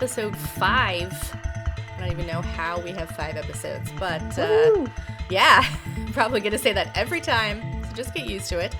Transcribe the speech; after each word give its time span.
episode 0.00 0.34
5. 0.34 1.36
I 1.42 2.00
don't 2.00 2.10
even 2.10 2.26
know 2.26 2.40
how 2.40 2.80
we 2.80 2.90
have 2.92 3.10
5 3.10 3.36
episodes, 3.36 3.92
but 3.98 4.38
uh, 4.38 4.86
yeah, 5.28 5.62
probably 6.14 6.40
going 6.40 6.52
to 6.52 6.58
say 6.58 6.72
that 6.72 6.96
every 6.96 7.20
time, 7.20 7.60
so 7.84 7.92
just 7.92 8.14
get 8.14 8.26
used 8.26 8.48
to 8.48 8.58
it. 8.58 8.74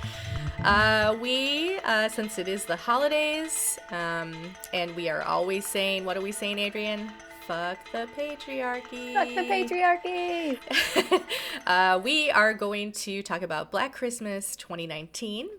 Uh, 0.64 1.14
we, 1.20 1.78
uh, 1.80 2.08
since 2.08 2.38
it 2.38 2.48
is 2.48 2.64
the 2.64 2.74
holidays, 2.74 3.78
um, 3.90 4.34
and 4.72 4.96
we 4.96 5.10
are 5.10 5.20
always 5.20 5.66
saying, 5.66 6.06
what 6.06 6.16
are 6.16 6.22
we 6.22 6.32
saying, 6.32 6.58
Adrian? 6.58 7.12
Fuck 7.46 7.76
the 7.92 8.08
patriarchy. 8.16 9.12
Fuck 9.12 9.28
the 9.28 10.58
patriarchy. 10.62 11.22
uh, 11.66 12.00
we 12.02 12.30
are 12.30 12.54
going 12.54 12.92
to 12.92 13.22
talk 13.22 13.42
about 13.42 13.70
Black 13.70 13.92
Christmas 13.92 14.56
2019, 14.56 15.50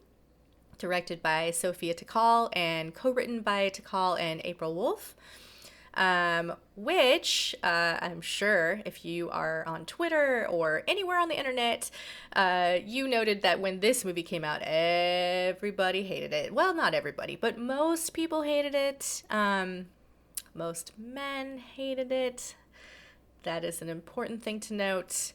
directed 0.80 1.22
by 1.22 1.52
Sophia 1.52 1.94
Takal 1.94 2.50
and 2.54 2.96
co-written 2.96 3.42
by 3.42 3.70
Takal 3.70 4.20
and 4.20 4.42
April 4.44 4.74
Wolf. 4.74 5.16
Um, 5.94 6.54
which 6.78 7.54
uh, 7.64 7.98
I'm 8.02 8.22
sure 8.22 8.82
if 8.86 9.04
you 9.04 9.30
are 9.30 9.66
on 9.68 9.86
Twitter 9.86 10.48
or 10.50 10.84
anywhere 10.88 11.20
on 11.20 11.28
the 11.28 11.38
internet, 11.38 11.92
uh, 12.34 12.78
you 12.86 13.08
noted 13.08 13.42
that 13.42 13.60
when 13.60 13.82
this 13.82 14.06
movie 14.06 14.24
came 14.24 14.44
out, 14.44 14.62
everybody 14.64 16.04
hated 16.04 16.32
it. 16.32 16.54
Well, 16.54 16.74
not 16.74 16.94
everybody, 16.94 17.36
but 17.36 17.58
most 17.58 18.14
people 18.14 18.44
hated 18.44 18.74
it. 18.74 19.24
Um, 19.30 19.88
most 20.56 20.94
men 20.98 21.58
hated 21.58 22.12
it. 22.12 22.56
That 23.44 23.64
is 23.64 23.82
an 23.82 23.90
important 23.90 24.44
thing 24.44 24.60
to 24.62 24.74
note. 24.74 25.34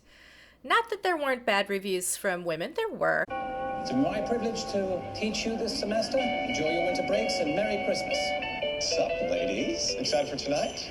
Not 0.64 0.90
that 0.90 1.02
there 1.02 1.16
weren't 1.16 1.44
bad 1.46 1.68
reviews 1.68 2.16
from 2.16 2.44
women, 2.44 2.72
there 2.74 2.88
were. 2.88 3.24
It's 3.28 3.92
my 3.92 4.20
privilege 4.22 4.64
to 4.72 5.00
teach 5.14 5.44
you 5.46 5.56
this 5.56 5.78
semester. 5.78 6.18
Enjoy 6.18 6.68
your 6.68 6.86
winter 6.86 7.04
breaks 7.06 7.34
and 7.38 7.54
Merry 7.54 7.84
Christmas. 7.84 8.55
What's 8.88 9.00
up, 9.00 9.10
ladies? 9.32 9.96
Excited 9.98 10.30
for 10.30 10.36
tonight? 10.36 10.88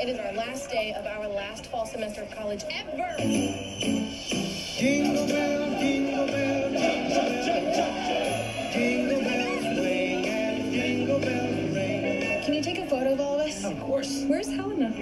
It 0.00 0.08
is 0.08 0.18
our 0.18 0.32
last 0.32 0.68
day 0.68 0.92
of 0.94 1.06
our 1.06 1.28
last 1.28 1.66
fall 1.66 1.86
semester 1.86 2.22
of 2.22 2.30
college 2.32 2.64
ever. 2.68 3.14
Jingle 3.18 5.28
bell, 5.28 5.78
jingle 5.78 6.26
bell, 6.26 6.70
jingle 6.72 7.70
bell, 7.70 8.72
jingle 8.72 9.20
bells 9.20 9.78
ring 9.78 10.26
and 10.26 10.72
jingle 10.72 11.20
bells 11.20 11.76
ring. 11.76 12.42
Can 12.42 12.52
you 12.52 12.62
take 12.64 12.78
a 12.78 12.86
photo 12.88 13.12
of 13.12 13.20
all 13.20 13.38
of 13.38 13.46
us? 13.46 13.64
Of 13.64 13.78
course. 13.78 14.24
Where's 14.26 14.48
Helena? 14.48 14.92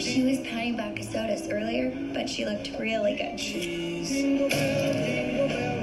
She 0.00 0.24
was 0.24 0.40
pounding 0.40 0.76
vodka 0.76 1.04
sodas 1.04 1.48
earlier, 1.52 1.92
but 2.12 2.28
she 2.28 2.44
looked 2.44 2.68
really 2.80 3.14
good. 3.14 3.36
jingle 3.36 4.48
bell, 4.48 4.92
jingle 5.06 5.46
bell 5.46 5.76
rock. 5.76 5.79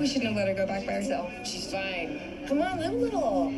We 0.00 0.06
shouldn't 0.06 0.26
have 0.26 0.36
let 0.36 0.46
her 0.46 0.54
go 0.54 0.64
back 0.64 0.86
by 0.86 0.92
herself. 0.92 1.30
She's 1.44 1.70
fine. 1.70 2.20
Come 2.46 2.62
on, 2.62 2.78
live 2.78 2.92
a 2.92 2.96
little. 2.96 3.48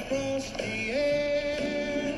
Across 0.00 0.50
the 0.50 0.90
air. 0.92 2.14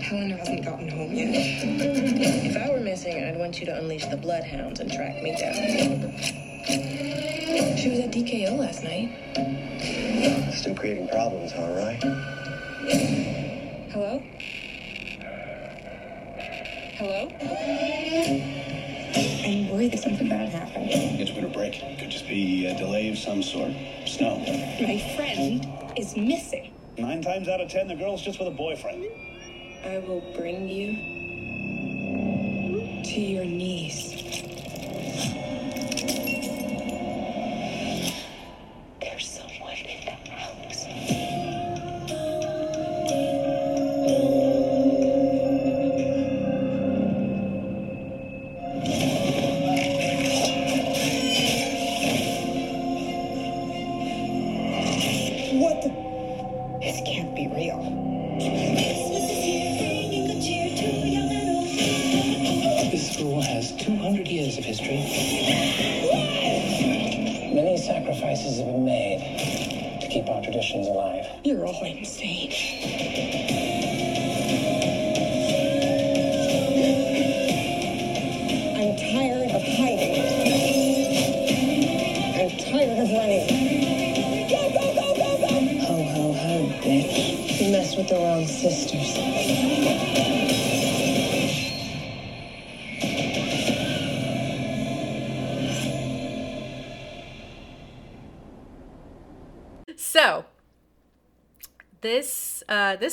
Helena 0.00 0.36
hasn't 0.36 0.64
gotten 0.64 0.88
home 0.88 1.12
yet. 1.12 1.34
If 1.34 2.56
I 2.56 2.70
were 2.70 2.80
missing, 2.80 3.22
I'd 3.24 3.36
want 3.36 3.60
you 3.60 3.66
to 3.66 3.76
unleash 3.76 4.06
the 4.06 4.16
bloodhounds 4.16 4.80
and 4.80 4.90
track 4.90 5.22
me 5.22 5.36
down. 5.36 6.17
She 8.18 8.24
was 8.24 8.50
at 8.50 8.50
DKO 8.50 8.58
last 8.58 8.82
night. 8.82 10.52
Still 10.54 10.74
creating 10.74 11.08
problems, 11.08 11.52
huh, 11.52 11.62
all 11.62 11.76
right? 11.76 12.02
Hello? 13.92 14.22
Hello? 16.96 17.28
I'm 19.44 19.68
worried 19.70 19.92
that 19.92 20.00
something 20.00 20.28
bad 20.28 20.48
happened. 20.48 20.88
It's 20.90 21.30
winter 21.30 21.48
break. 21.48 21.80
Could 21.98 22.10
just 22.10 22.26
be 22.26 22.66
a 22.66 22.76
delay 22.76 23.08
of 23.08 23.18
some 23.18 23.40
sort. 23.42 23.72
Snow. 24.06 24.38
My 24.80 24.98
friend 25.16 25.66
is 25.96 26.16
missing. 26.16 26.72
Nine 26.96 27.22
times 27.22 27.46
out 27.48 27.60
of 27.60 27.68
ten, 27.68 27.86
the 27.86 27.94
girl's 27.94 28.22
just 28.22 28.40
with 28.40 28.48
a 28.48 28.52
boyfriend. 28.52 29.06
I 29.84 29.98
will 29.98 30.24
bring 30.34 30.68
you 30.68 30.94
to 33.04 33.20
your 33.20 33.44
knees. 33.44 34.17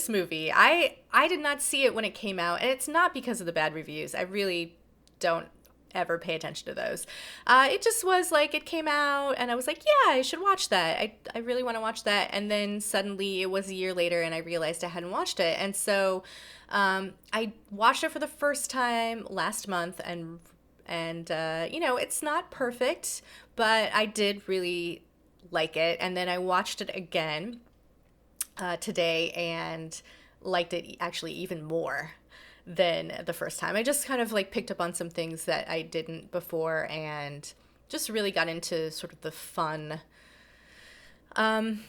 Movie, 0.10 0.52
I 0.52 0.98
I 1.12 1.28
did 1.28 1.40
not 1.40 1.62
see 1.62 1.84
it 1.84 1.94
when 1.94 2.06
it 2.06 2.14
came 2.14 2.40
out, 2.40 2.62
and 2.62 2.70
it's 2.70 2.88
not 2.88 3.14
because 3.14 3.40
of 3.40 3.46
the 3.46 3.54
bad 3.54 3.74
reviews. 3.74 4.16
I 4.16 4.22
really 4.22 4.76
don't 5.20 5.48
ever 5.96 6.18
pay 6.18 6.36
attention 6.36 6.68
to 6.68 6.74
those. 6.74 7.08
Uh, 7.48 7.70
it 7.72 7.82
just 7.82 8.04
was 8.04 8.32
like 8.32 8.54
it 8.54 8.66
came 8.66 8.88
out, 8.88 9.36
and 9.38 9.50
I 9.50 9.56
was 9.56 9.66
like, 9.66 9.84
yeah, 9.86 10.14
I 10.14 10.22
should 10.22 10.42
watch 10.42 10.70
that. 10.70 11.00
I 11.00 11.16
I 11.34 11.40
really 11.40 11.64
want 11.64 11.78
to 11.78 11.82
watch 11.82 12.04
that, 12.04 12.30
and 12.32 12.52
then 12.52 12.82
suddenly 12.82 13.42
it 13.42 13.50
was 13.50 13.70
a 13.70 13.74
year 13.74 13.94
later, 13.94 14.22
and 14.22 14.36
I 14.36 14.40
realized 14.40 14.84
I 14.84 14.90
hadn't 14.90 15.12
watched 15.12 15.40
it, 15.40 15.58
and 15.60 15.76
so 15.76 16.24
um, 16.70 17.14
I 17.32 17.54
watched 17.72 18.04
it 18.04 18.12
for 18.12 18.20
the 18.20 18.28
first 18.28 18.70
time 18.70 19.26
last 19.30 19.68
month, 19.68 20.02
and 20.04 20.40
and 20.86 21.32
uh, 21.32 21.68
you 21.72 21.80
know 21.80 21.98
it's 21.98 22.22
not 22.22 22.52
perfect, 22.52 23.22
but 23.56 23.92
I 23.94 24.06
did 24.06 24.48
really 24.48 25.04
like 25.52 25.78
it, 25.78 25.98
and 26.02 26.16
then 26.16 26.30
I 26.30 26.38
watched 26.38 26.82
it 26.82 26.92
again 26.94 27.62
uh, 28.58 28.78
today 28.78 29.32
and 29.32 30.02
liked 30.42 30.74
it 30.74 30.98
actually 31.00 31.34
even 31.34 31.64
more 31.64 32.12
than 32.66 33.24
the 33.26 33.34
first 33.34 33.60
time. 33.60 33.76
I 33.76 33.84
just 33.84 34.06
kind 34.06 34.22
of 34.22 34.32
like 34.32 34.52
picked 34.52 34.72
up 34.72 34.82
on 34.82 34.94
some 34.94 35.10
things 35.10 35.46
that 35.46 35.70
I 35.70 35.82
didn't 35.82 36.32
before 36.32 36.88
and 36.90 37.52
just 37.90 38.10
really 38.10 38.32
got 38.32 38.48
into 38.48 38.90
sort 38.92 39.14
of 39.14 39.22
the 39.22 39.32
fun. 39.32 40.02
Um, 41.36 41.84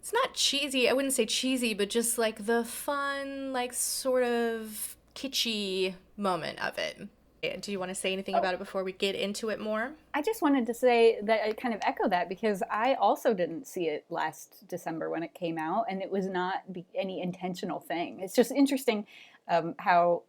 it's 0.00 0.12
not 0.12 0.34
cheesy. 0.34 0.88
I 0.88 0.92
wouldn't 0.92 1.14
say 1.14 1.26
cheesy, 1.26 1.74
but 1.74 1.90
just 1.90 2.16
like 2.16 2.46
the 2.46 2.64
fun, 2.64 3.52
like 3.52 3.74
sort 3.74 4.22
of 4.22 4.96
kitschy 5.14 5.94
moment 6.16 6.64
of 6.64 6.78
it. 6.78 7.08
Do 7.40 7.70
you 7.70 7.78
want 7.78 7.90
to 7.90 7.94
say 7.94 8.12
anything 8.12 8.34
about 8.34 8.54
it 8.54 8.58
before 8.58 8.82
we 8.82 8.92
get 8.92 9.14
into 9.14 9.48
it 9.48 9.60
more? 9.60 9.92
I 10.12 10.22
just 10.22 10.42
wanted 10.42 10.66
to 10.66 10.74
say 10.74 11.18
that 11.22 11.40
I 11.44 11.52
kind 11.52 11.72
of 11.72 11.80
echo 11.84 12.08
that 12.08 12.28
because 12.28 12.64
I 12.68 12.94
also 12.94 13.32
didn't 13.32 13.66
see 13.66 13.84
it 13.84 14.04
last 14.10 14.66
December 14.66 15.08
when 15.08 15.22
it 15.22 15.34
came 15.34 15.56
out, 15.56 15.84
and 15.88 16.02
it 16.02 16.10
was 16.10 16.26
not 16.26 16.64
any 16.96 17.22
intentional 17.22 17.78
thing. 17.78 18.20
It's 18.20 18.34
just 18.34 18.50
interesting 18.50 19.06
um, 19.46 19.76
how 19.78 20.24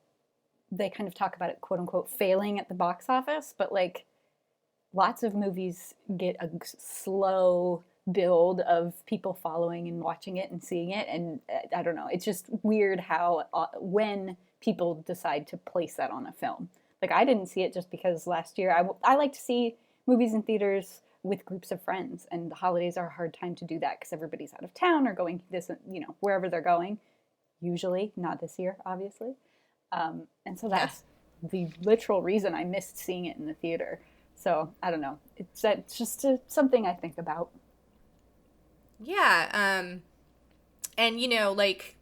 they 0.71 0.89
kind 0.89 1.07
of 1.07 1.15
talk 1.15 1.35
about 1.35 1.50
it, 1.50 1.61
quote 1.61 1.79
unquote, 1.79 2.11
failing 2.11 2.59
at 2.59 2.69
the 2.69 2.75
box 2.75 3.06
office, 3.09 3.56
but 3.57 3.73
like 3.73 4.06
lots 4.94 5.23
of 5.23 5.33
movies 5.33 5.95
get 6.15 6.35
a 6.39 6.50
slow 6.63 7.83
build 8.11 8.61
of 8.61 9.06
people 9.06 9.33
following 9.33 9.88
and 9.88 10.01
watching 10.01 10.38
it 10.38 10.51
and 10.51 10.63
seeing 10.63 10.91
it, 10.91 11.07
and 11.09 11.39
uh, 11.51 11.75
I 11.75 11.81
don't 11.81 11.95
know. 11.95 12.07
It's 12.11 12.25
just 12.25 12.45
weird 12.61 13.00
how 13.00 13.45
uh, 13.53 13.65
when 13.79 14.38
people 14.61 15.03
decide 15.07 15.47
to 15.47 15.57
place 15.57 15.95
that 15.95 16.11
on 16.11 16.27
a 16.27 16.31
film. 16.33 16.69
Like 17.01 17.11
I 17.11 17.25
didn't 17.25 17.47
see 17.47 17.61
it 17.61 17.73
just 17.73 17.89
because 17.91 18.27
last 18.27 18.57
year 18.57 18.71
I, 18.71 18.77
w- 18.77 18.95
I 19.03 19.15
like 19.15 19.33
to 19.33 19.39
see 19.39 19.75
movies 20.05 20.33
in 20.33 20.43
theaters 20.43 21.01
with 21.23 21.45
groups 21.45 21.71
of 21.71 21.81
friends, 21.81 22.27
and 22.31 22.49
the 22.49 22.55
holidays 22.55 22.95
are 22.97 23.07
a 23.07 23.13
hard 23.13 23.35
time 23.39 23.53
to 23.55 23.65
do 23.65 23.77
that 23.79 23.99
because 23.99 24.13
everybody's 24.13 24.53
out 24.53 24.63
of 24.63 24.73
town 24.73 25.07
or 25.07 25.13
going 25.13 25.41
this, 25.51 25.69
you 25.89 25.99
know, 25.99 26.15
wherever 26.21 26.49
they're 26.49 26.61
going. 26.61 26.97
usually, 27.61 28.11
not 28.15 28.39
this 28.41 28.57
year, 28.57 28.77
obviously. 28.85 29.35
Um, 29.91 30.23
and 30.45 30.59
so 30.59 30.69
that's 30.69 31.03
the 31.43 31.67
literal 31.81 32.21
reason 32.21 32.53
I 32.55 32.63
missed 32.63 32.97
seeing 32.97 33.25
it 33.25 33.37
in 33.37 33.47
the 33.47 33.53
theater. 33.53 33.99
So 34.35 34.73
I 34.81 34.91
don't 34.91 35.01
know. 35.01 35.19
It's 35.35 35.61
that's 35.61 35.97
just 35.97 36.23
a, 36.23 36.39
something 36.47 36.85
I 36.87 36.93
think 36.93 37.17
about. 37.17 37.49
Yeah, 39.01 39.49
um, 39.53 40.01
and 40.97 41.19
you 41.19 41.27
know, 41.27 41.51
like, 41.51 41.95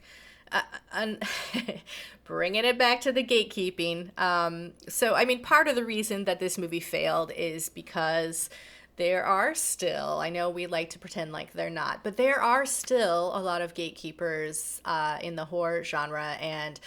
uh, 0.52 0.62
un- 0.92 1.20
bringing 2.24 2.66
it 2.66 2.78
back 2.78 3.02
to 3.02 3.12
the 3.12 3.24
gatekeeping. 3.24 4.18
Um, 4.20 4.74
so, 4.88 5.16
I 5.16 5.26
mean, 5.26 5.42
part 5.42 5.68
of 5.68 5.76
the 5.76 5.86
reason 5.86 6.26
that 6.26 6.40
this 6.40 6.58
movie 6.58 6.80
failed 6.80 7.32
is 7.36 7.70
because 7.70 8.50
there 8.98 9.24
are 9.24 9.54
still, 9.56 10.20
I 10.20 10.30
know 10.30 10.50
we 10.50 10.68
like 10.68 10.90
to 10.92 11.00
pretend 11.00 11.32
like 11.32 11.54
they're 11.54 11.70
not, 11.70 12.04
but 12.04 12.18
there 12.18 12.42
are 12.42 12.66
still 12.66 13.32
a 13.36 13.40
lot 13.40 13.62
of 13.62 13.74
gatekeepers 13.74 14.82
uh, 14.86 15.20
in 15.22 15.36
the 15.36 15.46
horror 15.46 15.84
genre, 15.84 16.36
and 16.42 16.80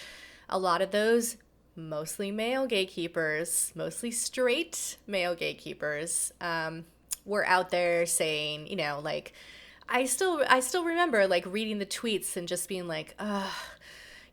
a 0.49 0.59
lot 0.59 0.83
of 0.83 0.91
those 0.91 1.37
mostly 1.77 2.31
male 2.31 2.67
gatekeepers, 2.67 3.73
mostly 3.75 4.11
straight 4.11 4.97
male 5.07 5.35
gatekeepers, 5.35 6.33
um, 6.41 6.85
were 7.25 7.47
out 7.47 7.71
there 7.71 8.07
saying, 8.07 8.67
you 8.67 8.77
know, 8.77 9.01
like, 9.03 9.33
I 9.91 10.05
still 10.07 10.45
I 10.49 10.61
still 10.61 10.85
remember 10.85 11.27
like 11.27 11.45
reading 11.47 11.79
the 11.79 11.87
tweets 11.87 12.37
and 12.37 12.47
just 12.47 12.69
being 12.69 12.87
like, 12.87 13.15
ugh. 13.19 13.51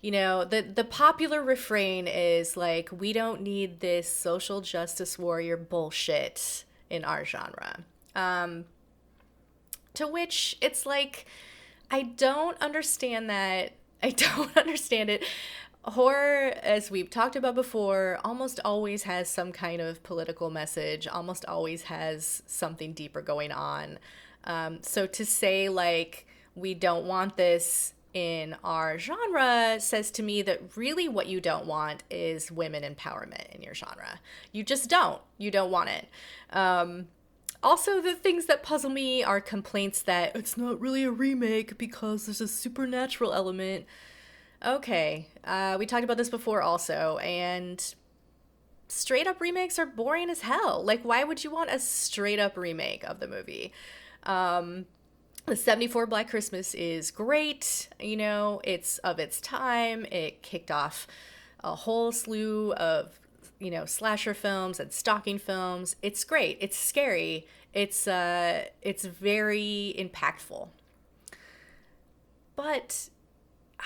You 0.01 0.11
know, 0.11 0.45
the 0.45 0.61
the 0.61 0.83
popular 0.83 1.43
refrain 1.43 2.07
is 2.07 2.55
like, 2.55 2.89
we 2.91 3.13
don't 3.13 3.41
need 3.41 3.79
this 3.79 4.07
social 4.07 4.61
justice 4.61 5.17
warrior 5.17 5.57
bullshit 5.57 6.63
in 6.89 7.03
our 7.03 7.25
genre. 7.25 7.79
Um, 8.15 8.65
to 9.95 10.07
which 10.07 10.57
it's 10.61 10.85
like, 10.85 11.25
I 11.89 12.03
don't 12.03 12.57
understand 12.61 13.29
that. 13.29 13.73
I 14.03 14.11
don't 14.11 14.55
understand 14.55 15.09
it. 15.09 15.23
Horror, 15.83 16.53
as 16.61 16.91
we've 16.91 17.09
talked 17.09 17.35
about 17.35 17.55
before, 17.55 18.19
almost 18.23 18.59
always 18.63 19.03
has 19.03 19.29
some 19.29 19.51
kind 19.51 19.81
of 19.81 20.03
political 20.03 20.49
message, 20.49 21.07
almost 21.07 21.45
always 21.45 21.83
has 21.83 22.43
something 22.45 22.93
deeper 22.93 23.21
going 23.21 23.51
on. 23.51 23.97
Um, 24.47 24.79
so 24.81 25.05
to 25.05 25.25
say, 25.25 25.69
like, 25.69 26.25
we 26.55 26.73
don't 26.73 27.05
want 27.05 27.37
this 27.37 27.93
in 28.13 28.55
our 28.63 28.97
genre 28.97 29.75
says 29.79 30.09
to 30.09 30.23
me 30.23 30.41
that 30.41 30.75
really 30.75 31.07
what 31.07 31.27
you 31.27 31.39
don't 31.39 31.67
want 31.67 32.01
is 32.09 32.51
women 32.51 32.81
empowerment 32.81 33.45
in 33.53 33.61
your 33.61 33.75
genre. 33.75 34.19
You 34.51 34.63
just 34.63 34.89
don't. 34.89 35.21
You 35.37 35.51
don't 35.51 35.69
want 35.69 35.89
it. 35.89 36.07
Um, 36.51 37.09
also, 37.61 38.01
the 38.01 38.15
things 38.15 38.45
that 38.45 38.63
puzzle 38.63 38.89
me 38.89 39.23
are 39.23 39.41
complaints 39.41 40.01
that 40.03 40.35
it's 40.35 40.57
not 40.57 40.79
really 40.79 41.03
a 41.03 41.11
remake 41.11 41.77
because 41.77 42.25
there's 42.25 42.41
a 42.41 42.47
supernatural 42.47 43.33
element. 43.33 43.85
Okay, 44.65 45.27
uh, 45.43 45.75
we 45.77 45.85
talked 45.85 46.03
about 46.03 46.17
this 46.17 46.29
before 46.29 46.61
also, 46.61 47.17
and 47.17 47.93
straight 48.87 49.27
up 49.27 49.41
remakes 49.41 49.77
are 49.77 49.85
boring 49.85 50.29
as 50.29 50.41
hell. 50.41 50.83
Like, 50.83 51.03
why 51.03 51.23
would 51.23 51.43
you 51.43 51.51
want 51.51 51.69
a 51.69 51.79
straight 51.79 52.39
up 52.39 52.57
remake 52.57 53.03
of 53.03 53.19
the 53.19 53.27
movie? 53.27 53.73
Um, 54.27 54.85
the 55.47 55.55
74 55.55 56.05
Black 56.05 56.29
Christmas 56.29 56.73
is 56.75 57.09
great. 57.09 57.87
You 57.99 58.17
know, 58.17 58.61
it's 58.63 58.97
of 58.99 59.17
its 59.17 59.39
time. 59.39 60.05
It 60.11 60.43
kicked 60.43 60.69
off 60.69 61.07
a 61.63 61.73
whole 61.73 62.11
slew 62.11 62.73
of, 62.73 63.17
you 63.57 63.71
know, 63.71 63.85
slasher 63.85 64.33
films 64.33 64.79
and 64.79 64.91
stalking 64.91 65.39
films. 65.39 65.95
It's 66.01 66.23
great. 66.25 66.57
It's 66.59 66.77
scary. 66.77 67.47
It's 67.73 68.07
uh 68.07 68.65
it's 68.81 69.05
very 69.05 69.95
impactful. 69.97 70.67
But 72.55 73.09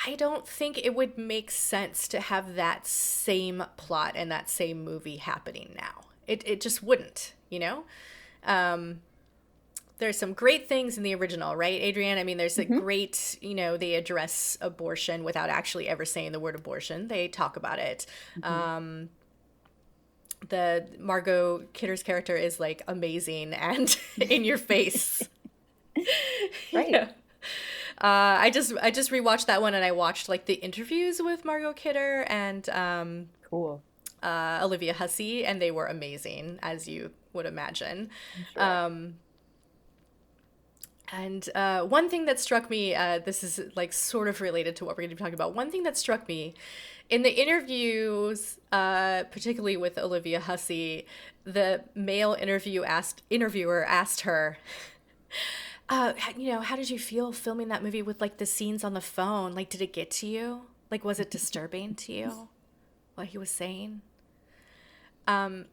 I 0.05 0.15
don't 0.15 0.47
think 0.47 0.79
it 0.79 0.95
would 0.95 1.17
make 1.17 1.51
sense 1.51 2.07
to 2.07 2.21
have 2.21 2.55
that 2.55 2.87
same 2.87 3.63
plot 3.77 4.13
and 4.15 4.31
that 4.31 4.49
same 4.49 4.83
movie 4.83 5.17
happening 5.17 5.75
now. 5.77 6.05
It 6.27 6.41
it 6.47 6.59
just 6.59 6.81
wouldn't, 6.81 7.33
you 7.49 7.59
know? 7.59 7.83
Um 8.43 9.01
there's 10.01 10.17
some 10.17 10.33
great 10.33 10.67
things 10.67 10.97
in 10.97 11.03
the 11.03 11.15
original, 11.15 11.55
right, 11.55 11.81
Adrienne? 11.81 12.17
I 12.17 12.25
mean, 12.25 12.35
there's 12.37 12.57
a 12.57 12.65
great, 12.65 13.37
you 13.39 13.53
know, 13.55 13.77
they 13.77 13.93
address 13.95 14.57
abortion 14.59 15.23
without 15.23 15.49
actually 15.49 15.87
ever 15.87 16.03
saying 16.03 16.33
the 16.33 16.39
word 16.39 16.55
abortion. 16.55 17.07
They 17.07 17.29
talk 17.29 17.55
about 17.55 17.79
it. 17.79 18.05
Um, 18.43 19.09
the 20.49 20.87
Margot 20.99 21.65
Kidder's 21.73 22.03
character 22.03 22.35
is 22.35 22.59
like 22.59 22.81
amazing 22.87 23.53
and 23.53 23.95
in 24.29 24.43
your 24.43 24.57
face. 24.57 25.27
Right. 26.73 26.95
Uh, 26.95 27.07
I 28.01 28.49
just 28.49 28.73
I 28.81 28.89
just 28.91 29.11
rewatched 29.11 29.45
that 29.47 29.61
one 29.61 29.73
and 29.75 29.83
I 29.85 29.91
watched 29.91 30.29
like 30.29 30.45
the 30.45 30.55
interviews 30.55 31.21
with 31.21 31.45
Margot 31.45 31.73
Kidder 31.73 32.25
and 32.27 32.67
um, 32.69 33.27
Cool. 33.49 33.81
uh, 34.23 34.59
Olivia 34.63 34.93
Hussey, 34.93 35.45
and 35.45 35.61
they 35.61 35.69
were 35.69 35.85
amazing, 35.85 36.57
as 36.63 36.87
you 36.87 37.11
would 37.33 37.45
imagine. 37.45 38.09
Um, 38.55 39.15
and 41.11 41.47
uh, 41.55 41.83
one 41.83 42.09
thing 42.09 42.25
that 42.25 42.39
struck 42.39 42.69
me, 42.69 42.95
uh, 42.95 43.19
this 43.19 43.43
is 43.43 43.59
like 43.75 43.91
sort 43.91 44.27
of 44.27 44.39
related 44.39 44.77
to 44.77 44.85
what 44.85 44.95
we're 44.95 45.03
going 45.03 45.09
to 45.09 45.15
be 45.15 45.19
talking 45.19 45.33
about. 45.33 45.53
One 45.53 45.69
thing 45.69 45.83
that 45.83 45.97
struck 45.97 46.27
me 46.27 46.53
in 47.09 47.23
the 47.23 47.41
interviews, 47.41 48.57
uh, 48.71 49.23
particularly 49.25 49.75
with 49.75 49.97
Olivia 49.97 50.39
Hussey, 50.39 51.05
the 51.43 51.83
male 51.93 52.33
interview 52.39 52.83
asked 52.83 53.23
interviewer 53.29 53.83
asked 53.85 54.21
her, 54.21 54.57
uh, 55.89 56.13
you 56.37 56.49
know, 56.51 56.61
how 56.61 56.77
did 56.77 56.89
you 56.89 56.97
feel 56.97 57.33
filming 57.33 57.67
that 57.67 57.83
movie 57.83 58.01
with 58.01 58.21
like 58.21 58.37
the 58.37 58.45
scenes 58.45 58.83
on 58.83 58.93
the 58.93 59.01
phone? 59.01 59.53
Like, 59.53 59.69
did 59.69 59.81
it 59.81 59.91
get 59.91 60.11
to 60.11 60.27
you? 60.27 60.61
Like, 60.89 61.03
was 61.03 61.19
it 61.19 61.29
disturbing 61.29 61.95
to 61.95 62.13
you? 62.13 62.49
What 63.15 63.27
he 63.27 63.37
was 63.37 63.49
saying? 63.49 64.01
Um, 65.27 65.65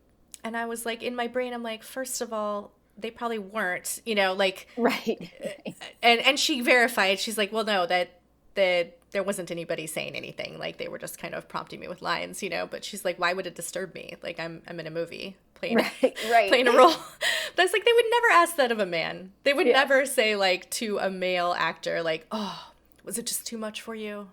and 0.43 0.57
I 0.57 0.67
was 0.67 0.85
like, 0.85 1.03
in 1.03 1.15
my 1.15 1.29
brain, 1.29 1.53
I'm 1.55 1.63
like, 1.63 1.83
first 1.83 2.21
of 2.21 2.33
all, 2.33 2.73
they 2.99 3.11
probably 3.11 3.39
weren't, 3.39 4.01
you 4.05 4.15
know, 4.15 4.33
like, 4.35 4.67
Right. 4.77 5.31
and 6.03 6.21
and 6.21 6.39
she 6.39 6.61
verified. 6.61 7.19
She's 7.21 7.39
like, 7.39 7.53
well, 7.53 7.65
no, 7.65 7.87
that 7.87 8.21
that 8.55 8.99
there 9.13 9.23
wasn't 9.23 9.51
anybody 9.51 9.87
saying 9.87 10.15
anything. 10.17 10.59
Like 10.59 10.77
they 10.79 10.89
were 10.89 10.99
just 10.99 11.19
kind 11.19 11.35
of 11.35 11.49
prompting 11.49 11.81
me 11.81 11.89
with 11.89 12.03
lines, 12.03 12.43
you 12.43 12.51
know. 12.51 12.67
But 12.67 12.85
she's 12.85 13.05
like, 13.05 13.19
why 13.19 13.33
would 13.33 13.47
it 13.47 13.55
disturb 13.55 13.95
me? 13.95 14.17
Like 14.23 14.39
I'm 14.41 14.63
I'm 14.67 14.79
in 14.81 14.87
a 14.87 14.91
movie 14.91 15.37
playing 15.55 15.77
Right, 15.79 16.19
right. 16.31 16.49
playing 16.49 16.69
a 16.69 16.73
role. 16.73 16.93
But 17.57 17.65
it's 17.65 17.73
like 17.73 17.85
they 17.85 17.93
would 17.93 18.05
never 18.11 18.27
ask 18.41 18.55
that 18.57 18.71
of 18.71 18.79
a 18.79 18.87
man. 18.87 19.33
They 19.43 19.53
would 19.53 19.67
Yeah. 19.67 19.73
never 19.79 20.07
say 20.07 20.37
like 20.37 20.71
to 20.73 20.99
a 20.99 21.11
male 21.11 21.55
actor, 21.59 22.03
like, 22.03 22.25
oh, 22.31 22.71
was 23.05 23.19
it 23.19 23.27
just 23.27 23.47
too 23.47 23.59
much 23.59 23.83
for 23.83 23.95
you? 23.97 24.29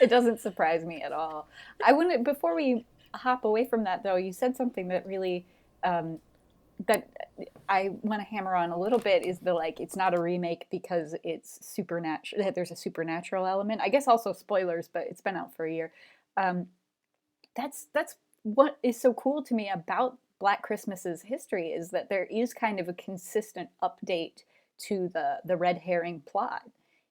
It 0.00 0.10
doesn't 0.10 0.40
surprise 0.40 0.84
me 0.84 1.02
at 1.02 1.12
all. 1.12 1.46
I 1.84 1.92
wouldn't. 1.92 2.24
Before 2.24 2.54
we 2.54 2.84
hop 3.14 3.44
away 3.44 3.64
from 3.64 3.84
that, 3.84 4.02
though, 4.02 4.16
you 4.16 4.32
said 4.32 4.56
something 4.56 4.88
that 4.88 5.06
really 5.06 5.46
um, 5.84 6.18
that 6.86 7.08
I 7.68 7.90
want 8.02 8.20
to 8.20 8.26
hammer 8.26 8.54
on 8.54 8.70
a 8.70 8.78
little 8.78 8.98
bit 8.98 9.24
is 9.24 9.38
the 9.38 9.54
like 9.54 9.80
it's 9.80 9.96
not 9.96 10.16
a 10.16 10.20
remake 10.20 10.66
because 10.70 11.14
it's 11.22 11.64
supernatural. 11.66 12.52
There's 12.54 12.70
a 12.70 12.76
supernatural 12.76 13.46
element. 13.46 13.80
I 13.80 13.88
guess 13.88 14.08
also 14.08 14.32
spoilers, 14.32 14.88
but 14.88 15.06
it's 15.08 15.20
been 15.20 15.36
out 15.36 15.54
for 15.54 15.66
a 15.66 15.72
year. 15.72 15.92
Um, 16.36 16.66
that's 17.56 17.86
that's 17.94 18.16
what 18.42 18.78
is 18.82 19.00
so 19.00 19.14
cool 19.14 19.42
to 19.44 19.54
me 19.54 19.70
about 19.70 20.18
Black 20.38 20.62
Christmas's 20.62 21.22
history 21.22 21.68
is 21.68 21.90
that 21.90 22.08
there 22.08 22.26
is 22.26 22.52
kind 22.52 22.78
of 22.80 22.88
a 22.88 22.94
consistent 22.94 23.70
update 23.82 24.44
to 24.78 25.08
the 25.14 25.38
the 25.44 25.56
red 25.56 25.78
herring 25.78 26.22
plot. 26.26 26.62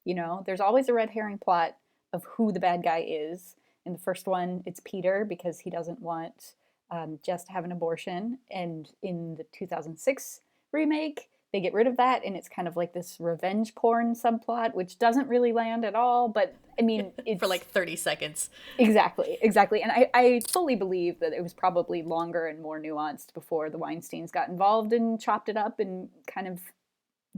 You 0.05 0.15
know, 0.15 0.43
there's 0.45 0.59
always 0.59 0.89
a 0.89 0.93
red 0.93 1.09
herring 1.09 1.37
plot 1.37 1.77
of 2.11 2.25
who 2.25 2.51
the 2.51 2.59
bad 2.59 2.83
guy 2.83 3.05
is. 3.07 3.55
In 3.85 3.93
the 3.93 3.99
first 3.99 4.27
one, 4.27 4.63
it's 4.65 4.81
Peter 4.83 5.25
because 5.25 5.59
he 5.59 5.69
doesn't 5.69 5.99
want 5.99 6.53
um, 6.91 7.19
Jess 7.23 7.43
to 7.45 7.51
have 7.51 7.65
an 7.65 7.71
abortion. 7.71 8.39
And 8.51 8.89
in 9.01 9.35
the 9.35 9.45
2006 9.53 10.41
remake, 10.71 11.29
they 11.53 11.61
get 11.61 11.73
rid 11.73 11.85
of 11.85 11.97
that, 11.97 12.25
and 12.25 12.35
it's 12.35 12.49
kind 12.49 12.67
of 12.67 12.75
like 12.75 12.93
this 12.93 13.17
revenge 13.19 13.75
porn 13.75 14.15
subplot, 14.15 14.73
which 14.73 14.97
doesn't 14.97 15.27
really 15.29 15.53
land 15.53 15.85
at 15.85 15.93
all. 15.93 16.27
But 16.27 16.55
I 16.79 16.81
mean, 16.81 17.11
it's 17.27 17.39
for 17.43 17.47
like 17.47 17.67
30 17.67 17.95
seconds. 17.95 18.49
Exactly, 18.79 19.37
exactly. 19.39 19.83
And 19.83 19.91
I, 19.91 20.09
I 20.15 20.41
fully 20.49 20.75
believe 20.75 21.19
that 21.19 21.31
it 21.31 21.43
was 21.43 21.53
probably 21.53 22.01
longer 22.01 22.47
and 22.47 22.59
more 22.59 22.81
nuanced 22.81 23.35
before 23.35 23.69
the 23.69 23.77
Weinsteins 23.77 24.31
got 24.31 24.49
involved 24.49 24.93
and 24.93 25.21
chopped 25.21 25.47
it 25.47 25.55
up 25.55 25.79
and 25.79 26.09
kind 26.25 26.47
of 26.47 26.59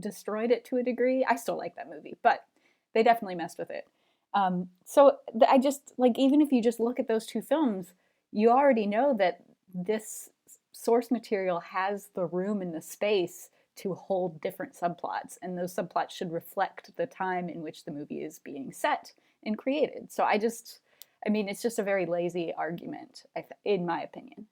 destroyed 0.00 0.50
it 0.50 0.64
to 0.64 0.78
a 0.78 0.82
degree. 0.82 1.22
I 1.28 1.36
still 1.36 1.58
like 1.58 1.76
that 1.76 1.90
movie, 1.90 2.16
but 2.22 2.46
they 2.94 3.02
definitely 3.02 3.34
messed 3.34 3.58
with 3.58 3.70
it. 3.70 3.86
Um, 4.32 4.68
so 4.86 5.18
I 5.46 5.58
just 5.58 5.92
like 5.98 6.18
even 6.18 6.40
if 6.40 6.52
you 6.52 6.62
just 6.62 6.80
look 6.80 6.98
at 6.98 7.06
those 7.06 7.26
two 7.26 7.42
films, 7.42 7.92
you 8.32 8.50
already 8.50 8.86
know 8.86 9.14
that 9.18 9.44
this 9.74 10.30
source 10.72 11.10
material 11.10 11.60
has 11.60 12.08
the 12.14 12.26
room 12.26 12.60
and 12.60 12.74
the 12.74 12.82
space 12.82 13.48
to 13.76 13.94
hold 13.94 14.40
different 14.40 14.74
subplots, 14.74 15.36
and 15.42 15.56
those 15.56 15.74
subplots 15.74 16.10
should 16.10 16.32
reflect 16.32 16.96
the 16.96 17.06
time 17.06 17.48
in 17.48 17.62
which 17.62 17.84
the 17.84 17.90
movie 17.90 18.22
is 18.22 18.38
being 18.38 18.72
set 18.72 19.12
and 19.44 19.58
created. 19.58 20.10
So 20.10 20.24
I 20.24 20.38
just, 20.38 20.80
I 21.26 21.30
mean, 21.30 21.48
it's 21.48 21.62
just 21.62 21.78
a 21.78 21.82
very 21.82 22.06
lazy 22.06 22.52
argument, 22.56 23.24
in 23.64 23.84
my 23.84 24.02
opinion. 24.02 24.46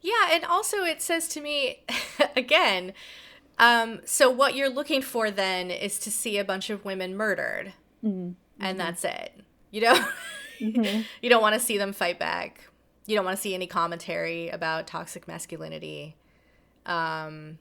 Yeah, 0.00 0.28
and 0.30 0.44
also 0.44 0.84
it 0.84 1.02
says 1.02 1.26
to 1.28 1.40
me 1.40 1.84
again, 2.36 2.92
um, 3.58 4.00
so 4.04 4.30
what 4.30 4.54
you're 4.54 4.68
looking 4.68 5.02
for 5.02 5.30
then 5.30 5.70
is 5.70 5.98
to 6.00 6.10
see 6.12 6.38
a 6.38 6.44
bunch 6.44 6.70
of 6.70 6.84
women 6.84 7.16
murdered. 7.16 7.72
Mm-hmm. 8.04 8.30
and 8.60 8.78
that's 8.78 9.04
it. 9.04 9.40
You 9.72 9.80
know, 9.80 10.08
you 11.22 11.30
don't 11.30 11.42
want 11.42 11.54
to 11.54 11.60
see 11.60 11.78
them 11.78 11.92
fight 11.92 12.18
back. 12.18 12.68
You 13.06 13.16
don't 13.16 13.24
want 13.24 13.36
to 13.36 13.42
see 13.42 13.54
any 13.54 13.66
commentary 13.66 14.48
about 14.48 14.86
toxic 14.86 15.26
masculinity. 15.26 16.16
Um, 16.84 17.58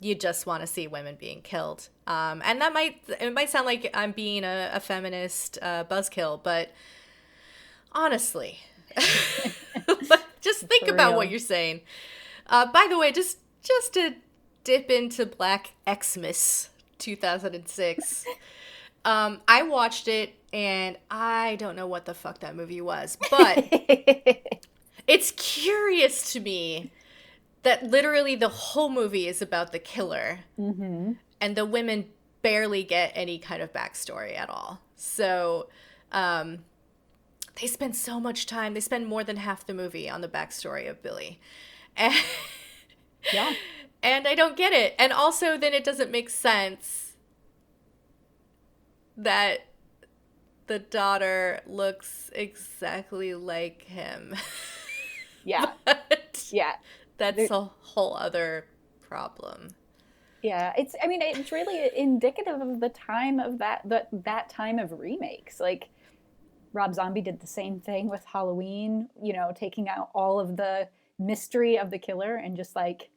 you 0.00 0.14
just 0.14 0.46
want 0.46 0.62
to 0.62 0.66
see 0.66 0.86
women 0.86 1.16
being 1.18 1.40
killed. 1.42 1.88
Um, 2.06 2.42
and 2.44 2.60
that 2.60 2.72
might 2.72 3.02
it 3.20 3.32
might 3.32 3.50
sound 3.50 3.66
like 3.66 3.90
I'm 3.94 4.12
being 4.12 4.44
a, 4.44 4.70
a 4.72 4.80
feminist 4.80 5.58
uh, 5.62 5.84
buzzkill, 5.84 6.42
but 6.42 6.70
honestly, 7.92 8.58
just 10.40 10.60
think 10.66 10.86
For 10.86 10.92
about 10.94 11.10
real. 11.10 11.16
what 11.16 11.30
you're 11.30 11.38
saying. 11.38 11.82
Uh, 12.48 12.70
by 12.70 12.86
the 12.90 12.98
way, 12.98 13.12
just 13.12 13.38
just 13.62 13.94
to 13.94 14.16
dip 14.64 14.90
into 14.90 15.24
Black 15.26 15.72
Xmas 15.88 16.70
2006. 16.98 18.24
Um, 19.04 19.40
I 19.48 19.62
watched 19.62 20.08
it 20.08 20.34
and 20.52 20.96
I 21.10 21.56
don't 21.56 21.76
know 21.76 21.86
what 21.86 22.04
the 22.04 22.14
fuck 22.14 22.40
that 22.40 22.54
movie 22.54 22.80
was, 22.80 23.16
but 23.30 23.68
it's 25.06 25.32
curious 25.36 26.32
to 26.32 26.40
me 26.40 26.90
that 27.62 27.84
literally 27.84 28.36
the 28.36 28.48
whole 28.48 28.90
movie 28.90 29.28
is 29.28 29.40
about 29.40 29.72
the 29.72 29.78
killer 29.78 30.40
and 31.40 31.56
the 31.56 31.64
women 31.64 32.06
barely 32.42 32.82
get 32.82 33.12
any 33.14 33.38
kind 33.38 33.62
of 33.62 33.72
backstory 33.72 34.36
at 34.36 34.50
all. 34.50 34.80
So 34.96 35.68
um, 36.10 36.58
they 37.60 37.66
spend 37.66 37.96
so 37.96 38.20
much 38.20 38.46
time, 38.46 38.74
they 38.74 38.80
spend 38.80 39.06
more 39.06 39.24
than 39.24 39.36
half 39.36 39.66
the 39.66 39.74
movie 39.74 40.08
on 40.10 40.20
the 40.20 40.28
backstory 40.28 40.88
of 40.88 41.02
Billy. 41.02 41.40
And, 41.96 42.14
yeah. 43.32 43.54
and 44.02 44.26
I 44.26 44.34
don't 44.34 44.56
get 44.56 44.72
it. 44.72 44.94
And 44.98 45.12
also, 45.12 45.56
then 45.56 45.72
it 45.72 45.84
doesn't 45.84 46.10
make 46.10 46.30
sense 46.30 47.11
that 49.16 49.66
the 50.66 50.78
daughter 50.78 51.60
looks 51.66 52.30
exactly 52.34 53.34
like 53.34 53.82
him. 53.82 54.34
Yeah. 55.44 55.72
Yeah. 56.50 56.72
that's 57.16 57.50
a 57.50 57.62
whole 57.80 58.14
other 58.14 58.66
problem. 59.00 59.68
Yeah, 60.42 60.72
it's. 60.76 60.94
I 61.02 61.06
mean, 61.06 61.22
it's 61.22 61.52
really 61.52 61.88
indicative 61.96 62.60
of 62.60 62.80
the 62.80 62.88
time 62.88 63.38
of 63.38 63.58
that 63.58 63.82
that 63.84 64.08
that 64.12 64.48
time 64.48 64.78
of 64.78 64.92
remakes. 64.92 65.60
Like 65.60 65.88
Rob 66.72 66.94
Zombie 66.94 67.20
did 67.20 67.40
the 67.40 67.46
same 67.46 67.80
thing 67.80 68.08
with 68.08 68.24
Halloween. 68.24 69.08
You 69.22 69.34
know, 69.34 69.52
taking 69.54 69.88
out 69.88 70.10
all 70.14 70.40
of 70.40 70.56
the 70.56 70.88
mystery 71.18 71.78
of 71.78 71.90
the 71.90 71.98
killer 71.98 72.34
and 72.34 72.56
just 72.56 72.74
like, 72.74 73.08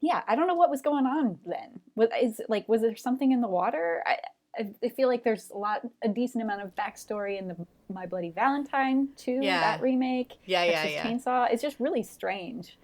yeah, 0.00 0.22
I 0.28 0.36
don't 0.36 0.46
know 0.46 0.54
what 0.54 0.70
was 0.70 0.82
going 0.82 1.06
on 1.06 1.38
then. 1.46 1.80
Was 1.94 2.10
is 2.20 2.40
like 2.48 2.68
was 2.68 2.82
there 2.82 2.96
something 2.96 3.32
in 3.32 3.40
the 3.40 3.48
water? 3.48 4.02
I 4.06 4.18
I- 4.58 4.88
feel 4.90 5.08
like 5.08 5.24
there's 5.24 5.50
a 5.50 5.56
lot, 5.58 5.82
a 6.02 6.08
decent 6.08 6.42
amount 6.42 6.62
of 6.62 6.74
backstory 6.74 7.38
in 7.38 7.48
the 7.48 7.56
My 7.92 8.06
Bloody 8.06 8.30
Valentine 8.30 9.08
too. 9.16 9.40
Yeah. 9.42 9.60
that 9.60 9.80
remake. 9.82 10.32
Yeah, 10.44 10.64
yeah, 10.64 10.82
Texas 10.82 10.92
yeah. 10.92 11.04
Chainsaw. 11.04 11.52
It's 11.52 11.62
just 11.62 11.80
really 11.80 12.02
strange. 12.02 12.78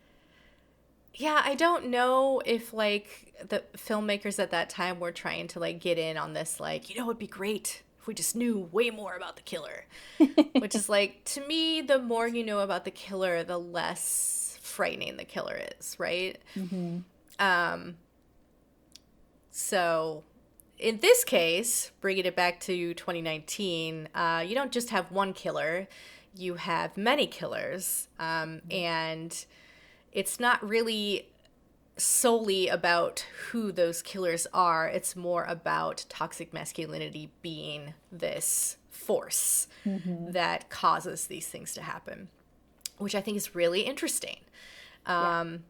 Yeah, 1.14 1.42
I 1.44 1.54
don't 1.54 1.86
know 1.86 2.40
if 2.44 2.72
like 2.72 3.34
the 3.48 3.62
filmmakers 3.76 4.38
at 4.38 4.50
that 4.52 4.70
time 4.70 5.00
were 5.00 5.12
trying 5.12 5.48
to 5.48 5.60
like 5.60 5.80
get 5.80 5.98
in 5.98 6.16
on 6.16 6.32
this 6.32 6.60
like, 6.60 6.88
you 6.88 6.96
know, 6.96 7.04
it'd 7.08 7.18
be 7.18 7.26
great 7.26 7.82
if 7.98 8.06
we 8.06 8.14
just 8.14 8.34
knew 8.34 8.68
way 8.72 8.90
more 8.90 9.14
about 9.16 9.36
the 9.36 9.42
killer. 9.42 9.84
Which 10.58 10.74
is 10.74 10.88
like 10.88 11.24
to 11.26 11.46
me 11.46 11.82
the 11.82 11.98
more 11.98 12.26
you 12.26 12.44
know 12.44 12.60
about 12.60 12.84
the 12.84 12.90
killer, 12.90 13.42
the 13.44 13.58
less 13.58 14.58
frightening 14.62 15.16
the 15.16 15.24
killer 15.24 15.60
is, 15.78 15.96
right? 15.98 16.38
Um 17.38 17.96
so 19.50 20.22
in 20.80 20.98
this 21.00 21.24
case, 21.24 21.90
bringing 22.00 22.24
it 22.24 22.34
back 22.34 22.58
to 22.60 22.94
2019, 22.94 24.08
uh, 24.14 24.44
you 24.46 24.54
don't 24.54 24.72
just 24.72 24.90
have 24.90 25.10
one 25.12 25.32
killer, 25.32 25.86
you 26.34 26.54
have 26.54 26.96
many 26.96 27.26
killers. 27.26 28.08
Um, 28.18 28.62
and 28.70 29.44
it's 30.12 30.40
not 30.40 30.66
really 30.66 31.28
solely 31.96 32.68
about 32.68 33.26
who 33.50 33.70
those 33.72 34.00
killers 34.00 34.46
are, 34.54 34.88
it's 34.88 35.14
more 35.14 35.44
about 35.44 36.06
toxic 36.08 36.52
masculinity 36.52 37.30
being 37.42 37.92
this 38.10 38.78
force 38.88 39.68
that 40.32 40.70
causes 40.70 41.26
these 41.26 41.46
things 41.46 41.74
to 41.74 41.82
happen, 41.82 42.28
which 42.98 43.14
I 43.14 43.20
think 43.20 43.36
is 43.36 43.54
really 43.54 43.82
interesting. 43.82 44.38
Um, 45.06 45.64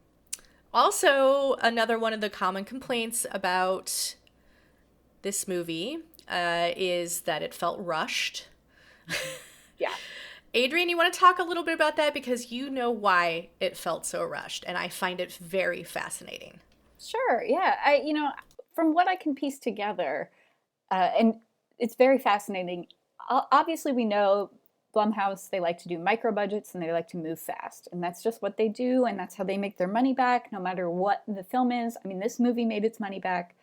Also, 0.72 1.54
another 1.62 1.98
one 1.98 2.12
of 2.12 2.20
the 2.20 2.30
common 2.30 2.64
complaints 2.64 3.26
about 3.32 4.14
this 5.22 5.46
movie 5.46 5.98
uh, 6.28 6.70
is 6.76 7.22
that 7.22 7.42
it 7.42 7.54
felt 7.54 7.78
rushed. 7.80 8.48
Yeah. 9.80 9.94
Adrian, 10.52 10.88
you 10.88 10.96
want 10.96 11.12
to 11.12 11.18
talk 11.18 11.38
a 11.38 11.42
little 11.42 11.64
bit 11.64 11.74
about 11.74 11.96
that 11.96 12.12
because 12.12 12.52
you 12.52 12.70
know 12.70 12.90
why 12.90 13.48
it 13.60 13.76
felt 13.76 14.04
so 14.04 14.22
rushed, 14.22 14.64
and 14.66 14.76
I 14.76 14.88
find 14.88 15.20
it 15.20 15.32
very 15.32 15.82
fascinating. 15.82 16.60
Sure. 17.00 17.42
Yeah. 17.42 17.76
I, 17.84 18.02
you 18.04 18.12
know, 18.12 18.30
from 18.74 18.94
what 18.94 19.08
I 19.08 19.16
can 19.16 19.34
piece 19.34 19.58
together, 19.58 20.30
uh, 20.90 21.10
and 21.18 21.34
it's 21.78 21.94
very 21.94 22.18
fascinating. 22.18 22.86
Obviously, 23.30 23.92
we 23.92 24.04
know 24.04 24.50
Blumhouse, 24.94 25.48
they 25.48 25.60
like 25.60 25.78
to 25.78 25.88
do 25.88 25.98
micro 25.98 26.32
budgets 26.32 26.74
and 26.74 26.82
they 26.82 26.92
like 26.92 27.08
to 27.08 27.16
move 27.16 27.40
fast. 27.40 27.88
And 27.92 28.02
that's 28.02 28.22
just 28.22 28.42
what 28.42 28.56
they 28.56 28.68
do. 28.68 29.04
And 29.04 29.18
that's 29.18 29.36
how 29.36 29.44
they 29.44 29.56
make 29.56 29.78
their 29.78 29.88
money 29.88 30.12
back, 30.12 30.50
no 30.52 30.60
matter 30.60 30.90
what 30.90 31.22
the 31.28 31.44
film 31.44 31.70
is. 31.70 31.96
I 32.04 32.08
mean, 32.08 32.18
this 32.18 32.40
movie 32.40 32.64
made 32.64 32.84
its 32.84 32.98
money 32.98 33.20
back. 33.20 33.54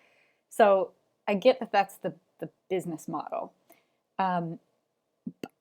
So 0.50 0.94
I 1.28 1.36
get 1.36 1.60
that 1.60 1.72
that's 1.72 1.98
the, 1.98 2.14
the 2.40 2.50
business 2.70 3.08
model. 3.08 3.54
Um, 4.20 4.60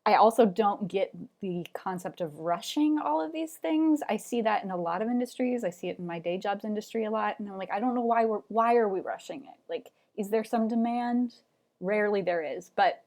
I 0.06 0.14
also 0.14 0.46
don't 0.46 0.86
get 0.86 1.10
the 1.42 1.66
concept 1.74 2.20
of 2.20 2.38
rushing 2.38 2.96
all 2.98 3.20
of 3.20 3.32
these 3.32 3.54
things. 3.54 4.00
I 4.08 4.16
see 4.16 4.40
that 4.42 4.62
in 4.62 4.70
a 4.70 4.76
lot 4.76 5.02
of 5.02 5.08
industries. 5.08 5.64
I 5.64 5.70
see 5.70 5.88
it 5.88 5.98
in 5.98 6.06
my 6.06 6.20
day 6.20 6.38
jobs 6.38 6.64
industry 6.64 7.04
a 7.04 7.10
lot, 7.10 7.40
and 7.40 7.48
I'm 7.48 7.58
like, 7.58 7.72
I 7.72 7.80
don't 7.80 7.94
know 7.94 8.04
why 8.04 8.24
we're 8.24 8.42
why 8.46 8.76
are 8.76 8.88
we 8.88 9.00
rushing 9.00 9.42
it? 9.42 9.58
Like, 9.68 9.90
is 10.16 10.30
there 10.30 10.44
some 10.44 10.68
demand? 10.68 11.34
Rarely 11.80 12.22
there 12.22 12.42
is, 12.42 12.70
but 12.74 13.02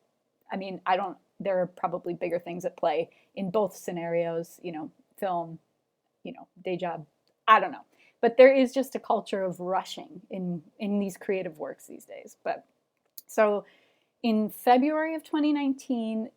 I 0.52 0.58
mean, 0.58 0.82
I 0.86 0.98
don't. 0.98 1.18
There 1.40 1.60
are 1.62 1.68
probably 1.68 2.14
bigger 2.14 2.38
things 2.38 2.66
at 2.66 2.78
play 2.78 3.10
in 3.34 3.50
both 3.50 3.76
scenarios. 3.76 4.60
You 4.62 4.74
know, 4.74 4.92
film, 5.18 5.58
you 6.24 6.34
know, 6.34 6.48
day 6.64 6.76
job. 6.78 7.06
I 7.48 7.60
don't 7.62 7.72
know, 7.72 7.86
but 8.22 8.38
there 8.38 8.54
is 8.54 8.74
just 8.74 8.96
a 8.96 9.00
culture 9.00 9.44
of 9.44 9.60
rushing 9.60 10.22
in 10.30 10.62
in 10.80 11.00
these 11.00 11.18
creative 11.18 11.58
works 11.58 11.88
these 11.88 12.06
days. 12.06 12.38
But 12.44 12.66
so, 13.28 13.66
in 14.24 14.50
February 14.50 15.16
of 15.16 15.24
2019 15.24 16.30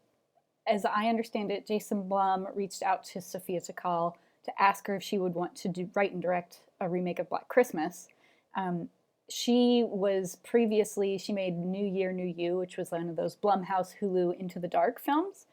as 0.66 0.84
I 0.84 1.08
understand 1.08 1.50
it, 1.50 1.66
Jason 1.66 2.08
Blum 2.08 2.46
reached 2.54 2.82
out 2.82 3.04
to 3.06 3.20
Sophia 3.20 3.60
Takal 3.60 4.14
to 4.44 4.62
ask 4.62 4.86
her 4.86 4.96
if 4.96 5.02
she 5.02 5.18
would 5.18 5.34
want 5.34 5.54
to 5.56 5.68
do, 5.68 5.88
write 5.94 6.12
and 6.12 6.22
direct 6.22 6.60
a 6.80 6.88
remake 6.88 7.18
of 7.18 7.28
Black 7.28 7.48
Christmas. 7.48 8.08
Um, 8.56 8.88
she 9.28 9.84
was 9.88 10.36
previously 10.44 11.16
she 11.16 11.32
made 11.32 11.56
New 11.56 11.86
Year, 11.86 12.12
New 12.12 12.26
You, 12.26 12.58
which 12.58 12.76
was 12.76 12.90
one 12.90 13.08
of 13.08 13.16
those 13.16 13.36
Blumhouse 13.36 13.94
Hulu 14.00 14.38
Into 14.38 14.58
the 14.58 14.68
Dark 14.68 15.00
films, 15.00 15.46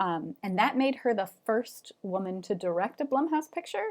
um, 0.00 0.34
and 0.42 0.58
that 0.58 0.76
made 0.76 0.96
her 0.96 1.14
the 1.14 1.28
first 1.44 1.92
woman 2.02 2.42
to 2.42 2.54
direct 2.54 3.00
a 3.00 3.04
Blumhouse 3.04 3.50
picture, 3.52 3.90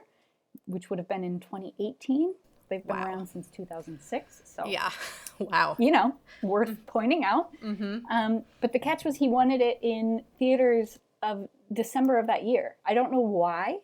which 0.69 0.89
would 0.89 0.99
have 0.99 1.07
been 1.07 1.23
in 1.23 1.39
2018. 1.39 2.33
They've 2.69 2.85
been 2.85 2.95
Wow. 2.95 3.05
around 3.07 3.27
since 3.27 3.47
2006. 3.47 4.41
So 4.45 4.65
Yeah. 4.65 4.91
wow. 5.39 5.75
you 5.79 5.91
know, 5.91 6.15
worth 6.43 6.77
pointing 6.85 7.23
out. 7.23 7.51
Mm-hmm. 7.61 8.05
Um, 8.11 8.43
but 8.61 8.71
the 8.73 8.79
catch 8.79 9.03
was 9.03 9.15
he 9.17 9.27
wanted 9.27 9.61
it 9.61 9.79
in 9.81 10.23
theaters 10.37 10.99
of 11.23 11.49
December 11.73 12.17
of 12.19 12.27
that 12.27 12.43
year. 12.43 12.75
I 12.85 12.93
don't 12.93 13.11
know 13.11 13.19
why. 13.19 13.79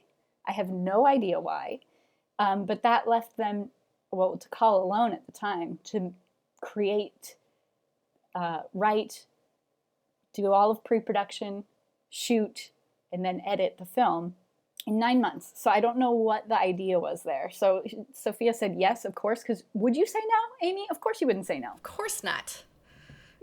I 0.47 0.51
have 0.51 0.69
no 0.69 1.07
idea 1.07 1.39
why. 1.39 1.79
Um, 2.37 2.65
but 2.65 2.83
that 2.83 3.07
left 3.07 3.35
them, 3.37 3.69
well, 4.11 4.37
to 4.37 4.49
call 4.49 4.83
alone 4.83 5.11
at 5.13 5.25
the 5.25 5.31
time 5.31 5.79
to 5.85 6.13
create, 6.61 7.35
uh, 8.35 8.61
write, 8.73 9.25
do 10.33 10.51
all 10.51 10.69
of 10.69 10.83
pre-production, 10.83 11.63
shoot, 12.09 12.71
and 13.11 13.23
then 13.25 13.41
edit 13.45 13.77
the 13.79 13.85
film 13.85 14.35
nine 14.87 15.19
months. 15.19 15.51
So 15.55 15.71
I 15.71 15.79
don't 15.79 15.97
know 15.97 16.11
what 16.11 16.47
the 16.47 16.59
idea 16.59 16.99
was 16.99 17.23
there. 17.23 17.49
So 17.51 17.83
Sophia 18.13 18.53
said 18.53 18.75
yes, 18.77 19.05
of 19.05 19.15
course. 19.15 19.41
Because 19.41 19.63
would 19.73 19.95
you 19.95 20.05
say 20.05 20.19
no, 20.19 20.67
Amy? 20.67 20.85
Of 20.91 20.99
course 20.99 21.21
you 21.21 21.27
wouldn't 21.27 21.47
say 21.47 21.59
no. 21.59 21.71
Of 21.73 21.83
course 21.83 22.23
not. 22.23 22.63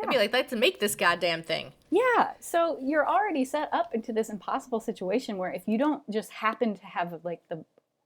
I'd 0.00 0.08
be 0.08 0.16
like, 0.16 0.32
let's 0.32 0.52
make 0.52 0.80
this 0.80 0.96
goddamn 0.96 1.44
thing. 1.44 1.72
Yeah, 1.90 2.32
so 2.40 2.76
you're 2.82 3.06
already 3.06 3.44
set 3.44 3.68
up 3.72 3.94
into 3.94 4.12
this 4.12 4.30
impossible 4.30 4.80
situation 4.80 5.38
where 5.38 5.52
if 5.52 5.68
you 5.68 5.78
don't 5.78 6.02
just 6.10 6.30
happen 6.30 6.76
to 6.76 6.86
have 6.86 7.20
like 7.22 7.40
the 7.48 7.64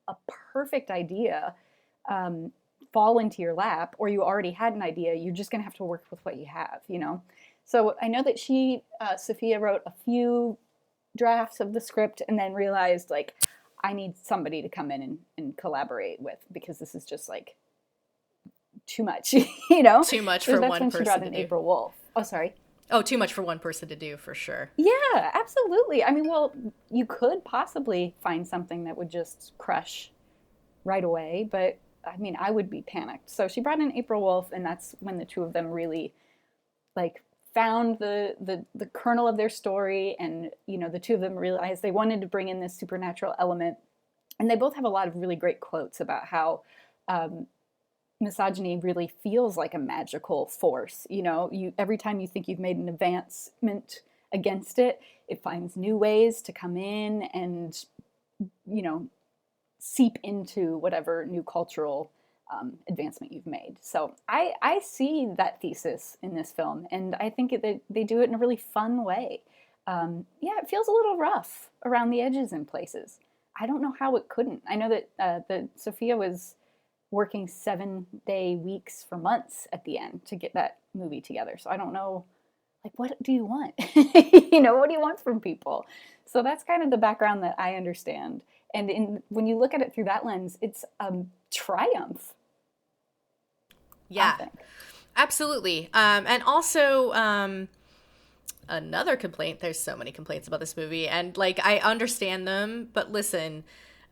a 0.09 0.17
perfect 0.53 0.91
idea 0.91 1.55
um, 2.09 2.53
fall 2.93 3.19
into 3.19 3.43
your 3.43 3.55
lap, 3.55 3.95
or 3.99 4.09
you 4.09 4.23
already 4.23 4.51
had 4.51 4.75
an 4.75 4.83
idea, 4.83 5.15
you're 5.15 5.35
just 5.35 5.51
gonna 5.51 5.65
have 5.65 5.75
to 5.75 5.85
work 5.85 6.05
with 6.11 6.21
what 6.25 6.37
you 6.37 6.47
have, 6.47 6.81
you 6.87 6.99
know. 6.99 7.23
So 7.65 7.97
I 8.01 8.09
know 8.09 8.23
that 8.23 8.39
she, 8.39 8.83
uh, 9.01 9.17
Sophia, 9.17 9.59
wrote 9.59 9.83
a 9.87 9.93
few 10.05 10.57
drafts 11.17 11.61
of 11.61 11.73
the 11.73 11.81
script 11.81 12.23
and 12.29 12.39
then 12.39 12.53
realized 12.53 13.11
like 13.11 13.35
I 13.83 13.93
need 13.93 14.17
somebody 14.17 14.63
to 14.63 14.69
come 14.69 14.91
in 14.91 15.03
and, 15.03 15.19
and 15.37 15.57
collaborate 15.57 16.21
with 16.21 16.39
because 16.53 16.79
this 16.79 16.95
is 16.95 17.05
just 17.05 17.29
like 17.29 17.57
too 18.87 19.03
much, 19.03 19.33
you 19.71 19.83
know. 19.83 20.03
Too 20.03 20.23
much 20.23 20.47
for 20.47 20.61
one 20.61 20.91
person 20.91 21.21
to 21.23 21.31
do. 21.31 21.37
April 21.37 21.65
Wolf. 21.65 21.95
Oh, 22.15 22.23
sorry. 22.23 22.55
Oh, 22.91 23.03
too 23.03 23.19
much 23.19 23.33
for 23.33 23.43
one 23.43 23.59
person 23.59 23.89
to 23.89 23.97
do 23.97 24.17
for 24.17 24.35
sure. 24.35 24.71
Yeah, 24.77 25.31
absolutely. 25.35 26.05
I 26.05 26.13
mean, 26.13 26.29
well, 26.29 26.53
you 26.91 27.05
could 27.05 27.45
possibly 27.45 28.15
find 28.23 28.47
something 28.47 28.85
that 28.85 28.97
would 28.97 29.11
just 29.11 29.53
crush 29.59 30.13
right 30.85 31.03
away, 31.03 31.49
but 31.51 31.79
I 32.07 32.17
mean, 32.17 32.37
I 32.39 32.53
would 32.53 32.71
be 32.71 32.83
panicked. 32.83 33.29
So 33.29 33.49
she 33.49 33.61
brought 33.61 33.81
in 33.81 33.93
April 33.97 34.23
Wolf, 34.23 34.53
and 34.53 34.65
that's 34.65 34.95
when 35.01 35.19
the 35.19 35.25
two 35.25 35.43
of 35.43 35.53
them 35.53 35.71
really 35.71 36.15
like 36.95 37.23
found 37.57 37.99
the 37.99 38.37
the 38.39 38.67
the 38.75 38.85
kernel 38.85 39.27
of 39.27 39.39
their 39.39 39.49
story, 39.49 40.15
and 40.21 40.51
you 40.67 40.77
know, 40.77 40.91
the 40.91 41.01
two 41.01 41.15
of 41.15 41.21
them 41.21 41.35
realized 41.35 41.81
they 41.81 41.91
wanted 41.91 42.21
to 42.21 42.27
bring 42.27 42.49
in 42.49 42.61
this 42.61 42.77
supernatural 42.79 43.35
element, 43.39 43.79
and 44.39 44.51
they 44.51 44.57
both 44.57 44.77
have 44.77 44.85
a 44.85 44.91
lot 44.91 45.09
of 45.09 45.17
really 45.17 45.37
great 45.37 45.59
quotes 45.59 45.99
about 46.01 46.27
how. 46.27 46.63
Um, 47.09 47.47
misogyny 48.19 48.81
really 48.83 49.13
feels 49.23 49.59
like 49.59 49.75
a 49.75 49.79
magical 49.79 50.47
force 50.47 51.07
you 51.11 51.23
know 51.23 51.51
you 51.53 51.75
every 51.79 51.99
time 51.99 52.19
you 52.19 52.27
think 52.27 52.49
you've 52.49 52.59
made 52.59 52.79
an 52.79 52.89
advancement 52.89 54.01
against 54.33 54.79
it 54.79 55.03
it 55.29 55.43
finds 55.43 55.77
new 55.77 55.99
ways 55.99 56.41
to 56.41 56.51
come 56.51 56.79
in 56.79 57.25
and 57.35 57.85
you 58.67 58.81
know 58.81 59.07
seep 59.79 60.17
into 60.23 60.79
whatever 60.79 61.27
new 61.27 61.43
cultural 61.43 62.11
um, 62.53 62.75
advancement 62.89 63.33
you've 63.33 63.47
made 63.47 63.77
so 63.81 64.15
I, 64.29 64.53
I 64.63 64.79
see 64.81 65.29
that 65.37 65.61
thesis 65.61 66.17
in 66.23 66.35
this 66.35 66.53
film 66.53 66.87
and 66.91 67.15
i 67.17 67.29
think 67.29 67.51
that 67.51 67.81
they, 67.91 68.05
do 68.05 68.21
it 68.21 68.29
in 68.29 68.35
a 68.35 68.39
really 68.39 68.57
fun 68.57 69.05
way 69.05 69.43
um, 69.87 70.27
yeah 70.41 70.59
it 70.63 70.69
feels 70.69 70.89
a 70.89 70.93
little 70.93 71.17
rough 71.17 71.71
around 71.85 72.11
the 72.11 72.21
edges 72.21 72.53
in 72.53 72.65
places 72.65 73.19
i 73.61 73.67
don't 73.67 73.83
know 73.83 73.95
how 73.99 74.17
it 74.17 74.29
couldn't 74.29 74.63
i 74.69 74.77
know 74.77 74.89
that 74.89 75.09
uh, 75.19 75.41
that 75.49 75.69
Sophia 75.77 76.17
was 76.17 76.55
working 77.11 77.47
seven 77.47 78.07
day 78.27 78.57
weeks 78.57 79.05
for 79.09 79.17
months 79.17 79.67
at 79.73 79.85
the 79.85 79.99
end 79.99 80.21
to 80.27 80.37
get 80.37 80.55
that 80.55 80.79
movie 80.95 81.21
together. 81.21 81.57
So 81.59 81.71
I 81.71 81.77
don't 81.77 81.93
know, 81.93 82.25
like, 82.85 82.99
what 82.99 83.21
do 83.23 83.33
you 83.33 83.45
want? 83.45 83.75
you 83.95 84.61
know, 84.61 84.77
what 84.77 84.89
do 84.89 84.95
you 84.95 85.01
want 85.01 85.21
from 85.21 85.41
people? 85.41 85.87
So 86.27 86.43
that's 86.43 86.65
kind 86.65 86.83
of 86.83 86.91
the 86.91 86.97
background 86.97 87.43
that 87.43 87.55
I 87.59 87.77
understand. 87.77 88.43
And 88.75 88.91
in, 88.91 89.23
when 89.29 89.47
you 89.47 89.59
look 89.59 89.75
at 89.75 89.81
it 89.81 89.95
through 89.95 90.05
that 90.05 90.27
lens, 90.27 90.59
it's 90.61 90.85
a 91.01 91.13
triumph. 91.57 92.35
Yeah, 94.09 94.37
absolutely. 95.17 95.91
Um, 95.93 96.27
and 96.27 96.43
also, 96.45 97.13
um, 97.13 97.69
another 98.69 99.17
complaint 99.17 99.61
there's 99.61 99.81
so 99.81 99.97
many 99.97 100.13
complaints 100.13 100.47
about 100.47 100.61
this 100.61 100.77
movie, 100.77 101.09
and 101.09 101.37
like, 101.37 101.59
I 101.65 101.79
understand 101.79 102.47
them, 102.47 102.89
but 102.93 103.11
listen, 103.11 103.65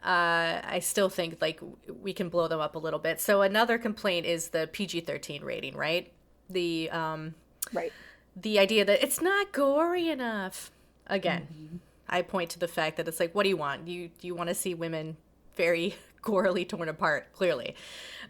uh, 0.05 0.61
I 0.63 0.81
still 0.81 1.09
think 1.09 1.41
like 1.41 1.61
we 2.03 2.13
can 2.13 2.29
blow 2.29 2.47
them 2.47 2.61
up 2.61 2.75
a 2.75 2.79
little 2.79 2.99
bit. 2.99 3.21
So 3.21 3.41
another 3.41 3.79
complaint 3.79 4.27
is 4.27 4.49
the 4.49 4.69
PG-13 4.71 5.43
rating, 5.43 5.75
right? 5.77 6.13
The 6.51 6.91
um, 6.91 7.35
right. 7.73 7.93
The 8.37 8.59
idea 8.59 8.85
that 8.85 9.03
it's 9.03 9.23
not 9.23 9.53
gory 9.53 10.11
enough. 10.11 10.71
Again, 11.07 11.49
mm-hmm. 11.53 11.77
I 12.09 12.23
point 12.23 12.51
to 12.51 12.59
the 12.59 12.69
fact 12.69 12.97
that 12.97 13.09
it's 13.09 13.21
like, 13.21 13.35
what 13.35 13.45
do 13.45 13.49
you 13.49 13.57
want? 13.57 13.89
You 13.89 14.11
you 14.21 14.35
want 14.35 14.49
to 14.49 14.55
see 14.55 14.75
women 14.75 15.17
very 15.57 15.95
gorily 16.25 16.69
torn 16.69 16.89
apart? 16.89 17.33
Clearly, 17.33 17.75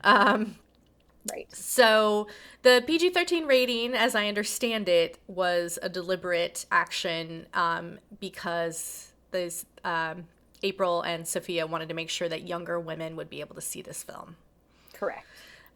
um, 0.02 0.56
right. 1.30 1.46
So 1.54 2.26
the 2.62 2.82
PG-13 2.86 3.46
rating, 3.46 3.94
as 3.94 4.14
I 4.14 4.28
understand 4.28 4.88
it, 4.88 5.18
was 5.26 5.78
a 5.82 5.88
deliberate 5.88 6.66
action 6.70 7.46
um, 7.54 7.98
because 8.20 9.12
those 9.30 9.66
um, 9.84 10.24
April 10.62 11.02
and 11.02 11.26
Sophia 11.28 11.66
wanted 11.66 11.88
to 11.88 11.94
make 11.94 12.10
sure 12.10 12.28
that 12.28 12.48
younger 12.48 12.80
women 12.80 13.16
would 13.16 13.30
be 13.30 13.40
able 13.40 13.54
to 13.54 13.60
see 13.60 13.82
this 13.82 14.02
film. 14.02 14.36
Correct. 14.94 15.26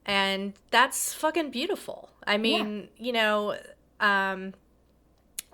And 0.07 0.55
that's 0.71 1.13
fucking 1.13 1.51
beautiful. 1.51 2.09
I 2.27 2.39
mean, 2.39 2.89
yeah. 2.97 3.07
you 3.07 3.13
know, 3.13 3.57
um, 4.01 4.55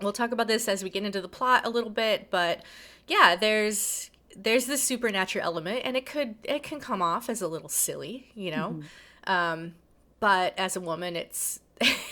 we'll 0.01 0.13
talk 0.13 0.31
about 0.31 0.47
this 0.47 0.69
as 0.69 0.83
we 0.83 0.89
get 0.89 1.03
into 1.03 1.19
the 1.19 1.27
plot 1.27 1.65
a 1.65 1.69
little 1.69 1.89
bit, 1.89 2.29
but 2.29 2.61
yeah, 3.07 3.35
there's 3.35 4.09
there's 4.35 4.65
the 4.65 4.77
supernatural 4.77 5.45
element, 5.45 5.81
and 5.83 5.95
it 5.95 6.05
could 6.05 6.35
it 6.43 6.63
can 6.63 6.79
come 6.79 7.01
off 7.01 7.29
as 7.29 7.41
a 7.41 7.47
little 7.47 7.69
silly, 7.69 8.31
you 8.35 8.51
know, 8.51 8.77
mm-hmm. 8.79 9.31
um, 9.31 9.75
but 10.19 10.53
as 10.57 10.75
a 10.75 10.81
woman, 10.81 11.15
it's 11.15 11.59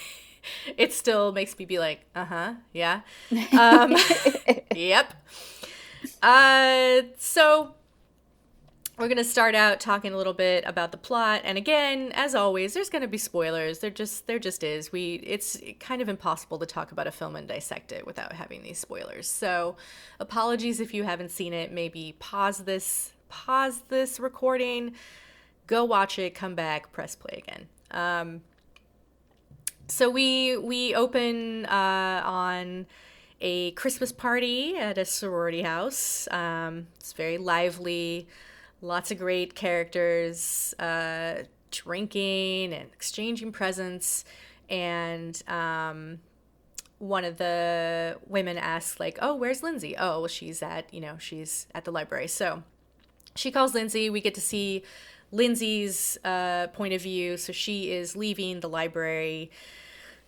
it 0.77 0.93
still 0.93 1.31
makes 1.31 1.57
me 1.57 1.65
be 1.65 1.79
like, 1.79 2.01
uh 2.15 2.25
huh, 2.25 2.53
yeah, 2.71 3.01
um, 3.57 3.95
yep. 4.75 5.13
Uh, 6.21 7.01
so 7.17 7.75
we're 8.97 9.07
going 9.07 9.17
to 9.17 9.23
start 9.23 9.55
out 9.55 9.79
talking 9.79 10.13
a 10.13 10.17
little 10.17 10.33
bit 10.33 10.63
about 10.67 10.91
the 10.91 10.97
plot 10.97 11.41
and 11.43 11.57
again 11.57 12.11
as 12.13 12.35
always 12.35 12.73
there's 12.73 12.89
going 12.89 13.01
to 13.01 13.07
be 13.07 13.17
spoilers. 13.17 13.79
There 13.79 13.89
just 13.89 14.27
there 14.27 14.39
just 14.39 14.63
is. 14.63 14.91
We 14.91 15.15
it's 15.25 15.59
kind 15.79 16.01
of 16.01 16.09
impossible 16.09 16.59
to 16.59 16.65
talk 16.65 16.91
about 16.91 17.07
a 17.07 17.11
film 17.11 17.35
and 17.35 17.47
dissect 17.47 17.91
it 17.91 18.05
without 18.05 18.33
having 18.33 18.61
these 18.61 18.77
spoilers. 18.77 19.27
So 19.27 19.77
apologies 20.19 20.79
if 20.79 20.93
you 20.93 21.03
haven't 21.03 21.31
seen 21.31 21.53
it. 21.53 21.71
Maybe 21.71 22.15
pause 22.19 22.59
this 22.59 23.13
pause 23.29 23.81
this 23.89 24.19
recording. 24.19 24.93
Go 25.65 25.83
watch 25.85 26.19
it. 26.19 26.35
Come 26.35 26.55
back. 26.55 26.91
Press 26.91 27.15
play 27.15 27.43
again. 27.45 27.67
Um, 27.91 28.41
so 29.87 30.09
we 30.09 30.57
we 30.57 30.93
open 30.95 31.65
uh, 31.65 32.21
on 32.23 32.85
a 33.41 33.71
Christmas 33.71 34.11
party 34.11 34.77
at 34.77 34.97
a 34.97 35.05
sorority 35.05 35.63
house. 35.63 36.27
Um, 36.31 36.87
it's 36.95 37.13
very 37.13 37.37
lively, 37.37 38.27
lots 38.83 39.11
of 39.11 39.17
great 39.17 39.55
characters, 39.55 40.75
uh, 40.77 41.43
drinking 41.71 42.73
and 42.73 42.89
exchanging 42.93 43.51
presents. 43.51 44.25
And 44.69 45.41
um, 45.47 46.19
one 46.99 47.25
of 47.25 47.37
the 47.37 48.17
women 48.27 48.57
asks, 48.57 48.99
like, 48.99 49.17
"Oh, 49.21 49.35
where's 49.35 49.63
Lindsay?" 49.63 49.95
Oh, 49.97 50.19
well, 50.19 50.27
she's 50.27 50.61
at 50.61 50.93
you 50.93 51.01
know 51.01 51.17
she's 51.17 51.67
at 51.73 51.85
the 51.85 51.91
library. 51.91 52.27
So 52.27 52.63
she 53.35 53.49
calls 53.49 53.73
Lindsay. 53.73 54.09
We 54.09 54.21
get 54.21 54.35
to 54.35 54.41
see 54.41 54.83
Lindsay's 55.31 56.17
uh, 56.23 56.67
point 56.67 56.93
of 56.93 57.01
view. 57.01 57.37
So 57.37 57.53
she 57.53 57.91
is 57.91 58.15
leaving 58.15 58.59
the 58.59 58.69
library 58.69 59.49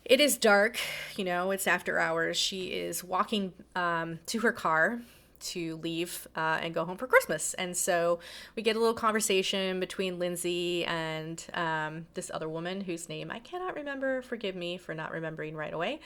it 0.05 0.19
is 0.19 0.37
dark, 0.37 0.77
you 1.17 1.25
know, 1.25 1.49
it's 1.49 1.65
after 1.65 1.97
hours. 1.97 2.37
She 2.37 2.67
is 2.67 3.03
walking 3.03 3.53
um, 3.75 4.19
to 4.27 4.39
her 4.41 4.51
car 4.51 5.01
to 5.39 5.77
leave 5.77 6.27
uh, 6.35 6.59
and 6.61 6.73
go 6.73 6.85
home 6.85 6.97
for 6.97 7.07
Christmas. 7.07 7.53
And 7.55 7.75
so 7.75 8.19
we 8.55 8.63
get 8.63 8.75
a 8.75 8.79
little 8.79 8.93
conversation 8.93 9.79
between 9.79 10.19
Lindsay 10.19 10.85
and 10.85 11.45
um, 11.53 12.07
this 12.13 12.31
other 12.33 12.49
woman 12.49 12.81
whose 12.81 13.09
name 13.09 13.31
I 13.31 13.39
cannot 13.39 13.75
remember. 13.75 14.21
Forgive 14.21 14.55
me 14.55 14.77
for 14.77 14.93
not 14.93 15.11
remembering 15.11 15.55
right 15.55 15.73
away. 15.73 15.99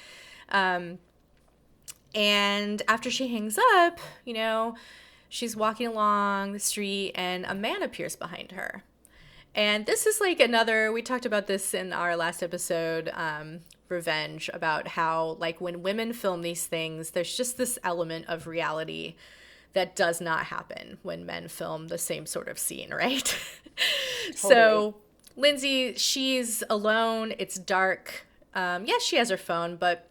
Um, 0.49 0.99
and 2.15 2.81
after 2.87 3.11
she 3.11 3.27
hangs 3.27 3.57
up, 3.75 3.99
you 4.25 4.33
know, 4.33 4.75
she's 5.29 5.55
walking 5.55 5.87
along 5.87 6.53
the 6.53 6.59
street 6.59 7.11
and 7.15 7.45
a 7.45 7.53
man 7.53 7.83
appears 7.83 8.15
behind 8.15 8.51
her. 8.53 8.83
And 9.55 9.85
this 9.85 10.05
is 10.05 10.21
like 10.21 10.39
another, 10.39 10.91
we 10.91 11.01
talked 11.01 11.25
about 11.25 11.47
this 11.47 11.73
in 11.73 11.91
our 11.91 12.15
last 12.15 12.43
episode, 12.43 13.09
um, 13.13 13.61
Revenge, 13.89 14.49
about 14.53 14.89
how, 14.89 15.37
like, 15.39 15.59
when 15.59 15.81
women 15.81 16.13
film 16.13 16.43
these 16.43 16.67
things, 16.67 17.11
there's 17.11 17.35
just 17.35 17.57
this 17.57 17.79
element 17.83 18.25
of 18.27 18.45
reality 18.45 19.15
that 19.73 19.95
does 19.95 20.21
not 20.21 20.45
happen 20.45 20.97
when 21.01 21.25
men 21.25 21.47
film 21.47 21.87
the 21.87 21.97
same 21.97 22.25
sort 22.25 22.47
of 22.47 22.59
scene, 22.59 22.89
right? 22.93 23.37
totally. 24.25 24.35
So, 24.35 24.95
Lindsay, 25.35 25.95
she's 25.95 26.63
alone, 26.69 27.33
it's 27.39 27.55
dark. 27.55 28.27
Um, 28.53 28.85
yes, 28.85 29.03
she 29.03 29.15
has 29.17 29.29
her 29.29 29.37
phone, 29.37 29.75
but 29.75 30.09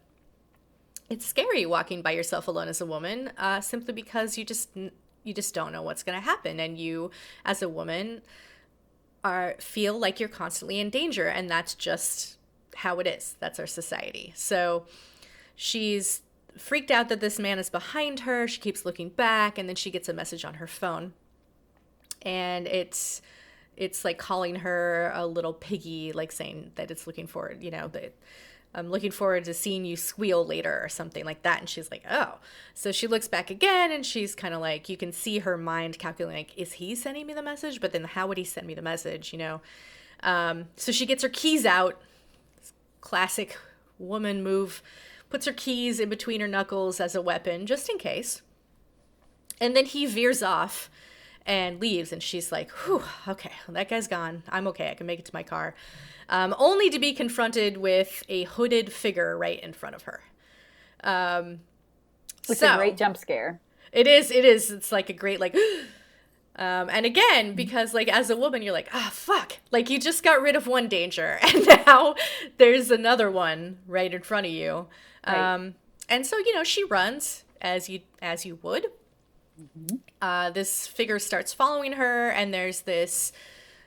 it's 1.09 1.25
scary 1.25 1.65
walking 1.65 2.01
by 2.01 2.11
yourself 2.11 2.47
alone 2.47 2.67
as 2.67 2.81
a 2.81 2.85
woman, 2.85 3.31
uh, 3.37 3.61
simply 3.61 3.93
because 3.93 4.37
you 4.37 4.45
just 4.45 4.69
you 4.75 5.33
just 5.33 5.53
don't 5.53 5.71
know 5.71 5.81
what's 5.81 6.03
going 6.03 6.17
to 6.17 6.23
happen, 6.23 6.59
and 6.59 6.77
you, 6.77 7.11
as 7.45 7.61
a 7.61 7.69
woman, 7.69 8.21
are 9.23 9.55
feel 9.59 9.97
like 9.97 10.19
you're 10.19 10.29
constantly 10.29 10.79
in 10.79 10.89
danger 10.89 11.27
and 11.27 11.49
that's 11.49 11.73
just 11.73 12.37
how 12.77 12.99
it 12.99 13.07
is. 13.07 13.35
That's 13.39 13.59
our 13.59 13.67
society. 13.67 14.33
So 14.35 14.85
she's 15.55 16.21
freaked 16.57 16.91
out 16.91 17.09
that 17.09 17.19
this 17.19 17.39
man 17.39 17.59
is 17.59 17.69
behind 17.69 18.21
her. 18.21 18.47
She 18.47 18.59
keeps 18.59 18.85
looking 18.85 19.09
back 19.09 19.57
and 19.57 19.67
then 19.67 19.75
she 19.75 19.91
gets 19.91 20.09
a 20.09 20.13
message 20.13 20.45
on 20.45 20.55
her 20.55 20.67
phone. 20.67 21.13
And 22.21 22.67
it's 22.67 23.21
it's 23.77 24.03
like 24.03 24.17
calling 24.17 24.55
her 24.55 25.11
a 25.15 25.25
little 25.25 25.53
piggy 25.53 26.11
like 26.11 26.31
saying 26.33 26.71
that 26.75 26.91
it's 26.91 27.07
looking 27.07 27.27
for 27.27 27.55
you 27.59 27.71
know 27.71 27.87
that 27.87 28.13
I'm 28.73 28.91
looking 28.91 29.11
forward 29.11 29.45
to 29.45 29.53
seeing 29.53 29.83
you 29.83 29.95
squeal 29.95 30.45
later 30.45 30.79
or 30.83 30.89
something 30.89 31.25
like 31.25 31.41
that. 31.41 31.59
And 31.59 31.67
she's 31.67 31.89
like, 31.89 32.03
oh. 32.09 32.35
So 32.75 32.91
she 32.91 33.07
looks 33.07 33.27
back 33.27 33.49
again 33.49 33.91
and 33.91 34.05
she's 34.05 34.35
kind 34.35 34.53
of 34.53 34.61
like, 34.61 34.89
you 34.89 34.97
can 34.97 35.11
see 35.11 35.39
her 35.39 35.57
mind 35.57 35.97
calculating, 35.97 36.45
like, 36.45 36.57
is 36.57 36.73
he 36.73 36.93
sending 36.93 37.25
me 37.25 37.33
the 37.33 37.41
message? 37.41 37.81
But 37.81 37.93
then 37.93 38.03
how 38.03 38.27
would 38.27 38.37
he 38.37 38.43
send 38.43 38.67
me 38.67 38.75
the 38.75 38.81
message, 38.81 39.33
you 39.33 39.39
know? 39.39 39.61
Um, 40.21 40.65
so 40.75 40.91
she 40.91 41.05
gets 41.05 41.23
her 41.23 41.29
keys 41.29 41.65
out. 41.65 41.99
Classic 43.01 43.57
woman 43.97 44.43
move. 44.43 44.83
Puts 45.29 45.45
her 45.47 45.53
keys 45.53 45.99
in 45.99 46.09
between 46.09 46.41
her 46.41 46.47
knuckles 46.47 46.99
as 46.99 47.15
a 47.15 47.21
weapon, 47.21 47.65
just 47.65 47.89
in 47.89 47.97
case. 47.97 48.41
And 49.59 49.75
then 49.75 49.85
he 49.85 50.05
veers 50.05 50.43
off 50.43 50.89
and 51.49 51.81
leaves. 51.81 52.13
And 52.13 52.21
she's 52.23 52.51
like, 52.51 52.69
whew, 52.71 53.03
okay, 53.27 53.51
well, 53.67 53.73
that 53.75 53.89
guy's 53.89 54.07
gone. 54.07 54.43
I'm 54.47 54.67
okay. 54.67 54.91
I 54.91 54.93
can 54.93 55.07
make 55.07 55.19
it 55.19 55.25
to 55.25 55.33
my 55.33 55.43
car 55.43 55.73
um, 56.29 56.55
only 56.59 56.89
to 56.91 56.99
be 56.99 57.11
confronted 57.11 57.77
with 57.77 58.23
a 58.29 58.43
hooded 58.43 58.93
figure 58.93 59.37
right 59.37 59.59
in 59.59 59.73
front 59.73 59.95
of 59.95 60.03
her. 60.03 60.21
Um, 61.03 61.59
It's 62.47 62.59
so- 62.59 62.75
a 62.75 62.77
great 62.77 62.95
jump 62.97 63.17
scare. 63.17 63.59
It 63.91 64.05
is. 64.05 64.29
It 64.29 64.45
is. 64.45 64.69
It's 64.71 64.91
like 64.91 65.09
a 65.09 65.13
great 65.13 65.39
like. 65.39 65.57
Um, 66.55 66.89
and 66.89 67.05
again, 67.05 67.55
because 67.55 67.93
like 67.93 68.09
as 68.09 68.29
a 68.29 68.35
woman, 68.35 68.61
you're 68.61 68.73
like, 68.73 68.89
ah, 68.93 69.09
fuck. 69.13 69.53
Like 69.71 69.89
you 69.89 69.97
just 69.97 70.23
got 70.23 70.41
rid 70.41 70.57
of 70.57 70.67
one 70.67 70.89
danger, 70.89 71.39
and 71.41 71.65
now 71.65 72.15
there's 72.57 72.91
another 72.91 73.31
one 73.31 73.77
right 73.87 74.13
in 74.13 74.21
front 74.23 74.45
of 74.45 74.51
you. 74.51 74.87
Right. 75.25 75.53
Um, 75.53 75.75
and 76.09 76.25
so 76.27 76.37
you 76.37 76.53
know 76.53 76.65
she 76.65 76.83
runs 76.83 77.45
as 77.61 77.87
you 77.87 78.01
as 78.21 78.45
you 78.45 78.59
would. 78.61 78.87
Uh, 80.21 80.49
this 80.49 80.87
figure 80.87 81.19
starts 81.19 81.53
following 81.53 81.93
her, 81.93 82.29
and 82.29 82.53
there's 82.53 82.81
this, 82.81 83.31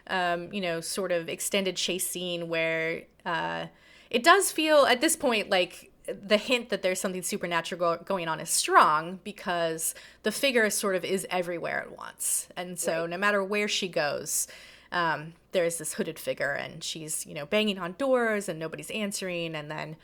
um, 0.07 0.53
you 0.53 0.61
know, 0.61 0.81
sort 0.81 1.13
of 1.13 1.29
extended 1.29 1.77
chase 1.77 2.09
scene 2.09 2.49
where 2.49 3.03
uh, 3.25 3.67
it 4.11 4.23
does 4.23 4.53
feel 4.53 4.87
at 4.87 5.01
this 5.01 5.17
point 5.17 5.51
like 5.51 5.91
the 6.07 6.37
hint 6.37 6.69
that 6.71 6.83
there's 6.83 7.01
something 7.01 7.23
supernatural 7.23 7.79
go- 7.79 8.05
going 8.05 8.29
on 8.29 8.41
is 8.41 8.51
strong 8.51 9.21
because 9.23 9.95
the 10.25 10.33
figure 10.33 10.69
sort 10.69 10.97
of 10.97 11.05
is 11.05 11.27
everywhere 11.31 11.81
at 11.81 11.97
once, 11.97 12.49
and 12.57 12.79
so 12.79 13.07
no 13.07 13.17
matter 13.17 13.43
where 13.43 13.69
she 13.69 13.89
goes. 13.89 14.49
Um, 14.91 15.33
there's 15.53 15.79
this 15.79 15.95
hooded 15.95 16.19
figure, 16.19 16.53
and 16.53 16.85
she's 16.85 17.25
you 17.25 17.33
know 17.33 17.47
banging 17.47 17.79
on 17.79 17.95
doors, 17.97 18.47
and 18.47 18.59
nobody's 18.59 18.91
answering, 18.91 19.55
and 19.55 19.71
then 19.71 19.97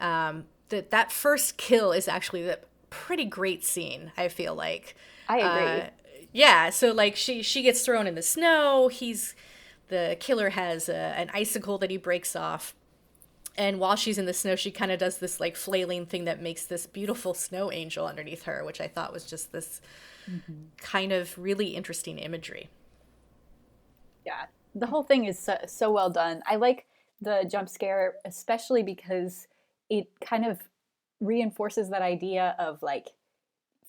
um, 0.00 0.44
that 0.70 0.90
that 0.90 1.12
first 1.12 1.56
kill 1.56 1.92
is 1.92 2.08
actually 2.08 2.42
the 2.42 2.58
pretty 2.94 3.24
great 3.24 3.64
scene. 3.64 4.12
I 4.16 4.28
feel 4.28 4.54
like. 4.54 4.96
I 5.28 5.38
agree. 5.38 5.80
Uh, 5.82 5.90
yeah, 6.32 6.70
so 6.70 6.92
like 6.92 7.16
she 7.16 7.42
she 7.42 7.62
gets 7.62 7.82
thrown 7.84 8.06
in 8.06 8.14
the 8.14 8.22
snow. 8.22 8.88
He's 8.88 9.34
the 9.88 10.16
killer 10.20 10.50
has 10.50 10.88
a, 10.88 10.96
an 10.96 11.30
icicle 11.34 11.78
that 11.78 11.90
he 11.90 11.96
breaks 11.96 12.34
off. 12.36 12.74
And 13.56 13.78
while 13.78 13.96
she's 13.96 14.18
in 14.18 14.26
the 14.26 14.34
snow, 14.34 14.56
she 14.56 14.70
kind 14.72 14.90
of 14.90 14.98
does 14.98 15.18
this 15.18 15.38
like 15.40 15.56
flailing 15.56 16.06
thing 16.06 16.24
that 16.24 16.42
makes 16.42 16.64
this 16.66 16.86
beautiful 16.86 17.34
snow 17.46 17.70
angel 17.72 18.06
underneath 18.06 18.44
her, 18.44 18.64
which 18.64 18.80
I 18.80 18.88
thought 18.88 19.12
was 19.12 19.24
just 19.26 19.52
this 19.52 19.80
kind 20.78 21.12
of 21.12 21.36
really 21.38 21.76
interesting 21.76 22.18
imagery. 22.18 22.70
yeah 24.24 24.46
the 24.74 24.86
whole 24.86 25.02
thing 25.02 25.24
is 25.24 25.38
so, 25.38 25.56
so 25.66 25.90
well 25.92 26.10
done 26.10 26.42
i 26.46 26.56
like 26.56 26.86
the 27.20 27.48
jump 27.50 27.68
scare 27.68 28.14
especially 28.24 28.82
because 28.82 29.46
it 29.90 30.08
kind 30.20 30.44
of 30.44 30.60
reinforces 31.20 31.90
that 31.90 32.02
idea 32.02 32.54
of 32.58 32.82
like 32.82 33.08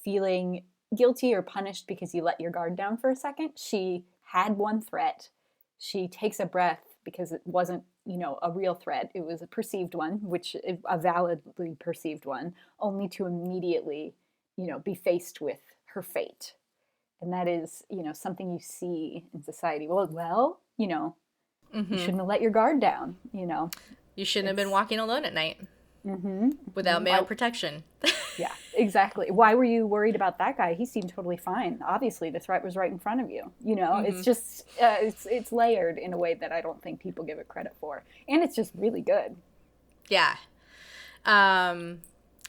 feeling 0.03 0.63
guilty 0.95 1.33
or 1.33 1.41
punished 1.41 1.88
because 1.88 2.13
you 2.13 2.21
let 2.21 2.39
your 2.39 2.51
guard 2.51 2.75
down 2.75 2.97
for 2.97 3.09
a 3.09 3.15
second. 3.15 3.51
She 3.55 4.03
had 4.23 4.57
one 4.57 4.81
threat. 4.81 5.29
She 5.77 6.07
takes 6.07 6.39
a 6.39 6.45
breath 6.45 6.81
because 7.03 7.31
it 7.31 7.41
wasn't 7.45 7.83
you 8.05 8.17
know 8.17 8.39
a 8.41 8.51
real 8.51 8.73
threat. 8.73 9.11
It 9.13 9.25
was 9.25 9.41
a 9.41 9.47
perceived 9.47 9.95
one 9.95 10.19
which 10.21 10.55
eh, 10.65 10.75
a 10.85 10.97
validly 10.97 11.75
perceived 11.79 12.25
one 12.25 12.53
only 12.79 13.07
to 13.09 13.25
immediately 13.25 14.13
you 14.57 14.67
know 14.67 14.79
be 14.79 14.95
faced 14.95 15.41
with 15.41 15.59
her 15.93 16.01
fate. 16.01 16.53
And 17.21 17.33
that 17.33 17.47
is 17.47 17.83
you 17.89 18.03
know 18.03 18.13
something 18.13 18.51
you 18.51 18.59
see 18.59 19.25
in 19.33 19.43
society. 19.43 19.88
Well 19.88 20.07
well 20.07 20.59
you 20.77 20.88
know 20.88 21.15
you 21.73 21.81
mm-hmm. 21.81 21.97
shouldn't 21.97 22.19
have 22.19 22.27
let 22.27 22.41
your 22.41 22.51
guard 22.51 22.79
down 22.79 23.17
you 23.33 23.45
know. 23.45 23.69
You 24.15 24.23
shouldn't 24.23 24.47
have 24.47 24.55
been 24.55 24.71
walking 24.71 24.99
alone 24.99 25.25
at 25.25 25.33
night 25.33 25.59
mm-hmm. 26.06 26.50
without 26.74 27.02
male 27.04 27.26
protection. 27.26 27.84
yeah 28.38 28.52
exactly 28.74 29.32
why 29.32 29.56
were 29.56 29.63
you 29.63 29.88
worried 29.88 30.15
about 30.15 30.38
that 30.38 30.58
guy 30.58 30.74
he 30.74 30.86
seemed 30.86 31.10
totally 31.10 31.38
fine 31.38 31.80
obviously 31.88 32.30
the 32.30 32.39
threat 32.39 32.63
was 32.63 32.76
right 32.76 32.91
in 32.91 33.00
front 33.00 33.22
of 33.22 33.30
you 33.30 33.50
you 33.63 33.76
know 33.76 34.00
it's 34.00 34.24
just 34.26 34.68
uh, 34.82 34.98
it's 35.00 35.26
it's 35.26 35.52
layered 35.54 35.98
in 35.98 36.12
a 36.12 36.18
way 36.18 36.34
that 36.34 36.52
i 36.52 36.60
don't 36.60 36.82
think 36.82 37.00
people 37.00 37.24
give 37.24 37.39
it 37.39 37.48
credit 37.48 37.74
for 37.80 38.04
and 38.28 38.44
it's 38.44 38.56
just 38.56 38.72
really 38.76 39.02
good 39.02 39.36
Yeah. 40.10 40.36
Um 41.26 42.00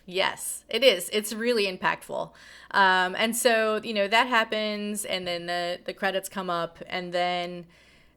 yes, 0.04 0.64
it 0.68 0.84
is. 0.84 1.08
It's 1.12 1.32
really 1.32 1.66
impactful. 1.66 2.30
Um 2.72 3.14
and 3.16 3.34
so, 3.34 3.80
you 3.82 3.94
know, 3.94 4.08
that 4.08 4.26
happens 4.26 5.04
and 5.04 5.26
then 5.26 5.46
the 5.46 5.78
the 5.84 5.94
credits 5.94 6.28
come 6.28 6.50
up 6.50 6.78
and 6.88 7.12
then 7.12 7.66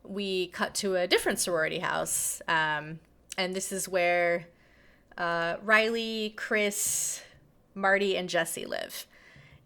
we 0.03 0.47
cut 0.47 0.73
to 0.75 0.95
a 0.95 1.07
different 1.07 1.39
sorority 1.39 1.79
house. 1.79 2.41
Um 2.47 2.99
and 3.37 3.55
this 3.55 3.71
is 3.71 3.87
where 3.87 4.47
uh 5.19 5.57
Riley, 5.61 6.33
Chris, 6.35 7.21
Marty 7.75 8.17
and 8.17 8.29
Jesse 8.29 8.65
live. 8.65 9.05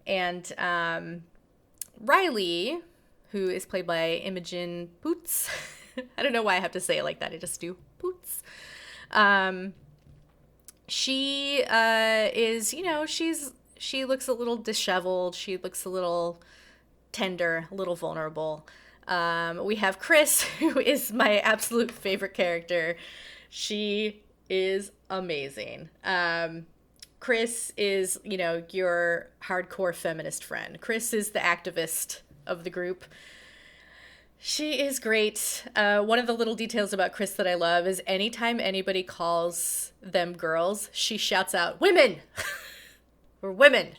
And 0.05 0.51
um 0.57 1.23
Riley, 1.99 2.79
who 3.29 3.49
is 3.49 3.65
played 3.65 3.87
by 3.87 4.21
Imogen 4.23 4.89
Poots. 5.01 5.49
I 6.17 6.23
don't 6.23 6.33
know 6.33 6.43
why 6.43 6.55
I 6.55 6.59
have 6.59 6.71
to 6.71 6.79
say 6.79 6.97
it 6.97 7.03
like 7.03 7.19
that. 7.19 7.31
I 7.31 7.37
just 7.37 7.61
do 7.61 7.77
Poots. 7.99 8.43
Um, 9.11 9.73
she 10.87 11.63
uh, 11.69 12.29
is, 12.33 12.73
you 12.73 12.83
know, 12.83 13.05
she's 13.05 13.53
she 13.77 14.05
looks 14.05 14.27
a 14.27 14.33
little 14.33 14.57
disheveled. 14.57 15.35
She 15.35 15.57
looks 15.57 15.85
a 15.85 15.89
little 15.89 16.41
tender, 17.11 17.67
a 17.71 17.75
little 17.75 17.95
vulnerable. 17.95 18.65
Um, 19.07 19.63
we 19.65 19.75
have 19.75 19.99
Chris, 19.99 20.41
who 20.59 20.79
is 20.79 21.11
my 21.11 21.39
absolute 21.39 21.91
favorite 21.91 22.33
character. 22.33 22.97
She 23.49 24.22
is 24.49 24.91
amazing. 25.09 25.89
Um, 26.03 26.65
Chris 27.19 27.71
is, 27.77 28.19
you 28.23 28.37
know, 28.37 28.63
your 28.71 29.29
hardcore 29.43 29.95
feminist 29.95 30.43
friend. 30.43 30.79
Chris 30.81 31.13
is 31.13 31.31
the 31.31 31.39
activist 31.39 32.21
of 32.45 32.63
the 32.63 32.69
group. 32.69 33.05
She 34.37 34.81
is 34.81 34.99
great. 34.99 35.63
Uh, 35.73 36.01
one 36.01 36.19
of 36.19 36.27
the 36.27 36.33
little 36.33 36.55
details 36.55 36.91
about 36.91 37.13
Chris 37.13 37.31
that 37.35 37.47
I 37.47 37.53
love 37.53 37.87
is 37.87 38.01
anytime 38.05 38.59
anybody 38.59 39.01
calls 39.01 39.93
them 40.01 40.33
girls, 40.33 40.89
she 40.91 41.15
shouts 41.15 41.55
out, 41.55 41.79
Women! 41.79 42.17
we're 43.41 43.51
women! 43.51 43.93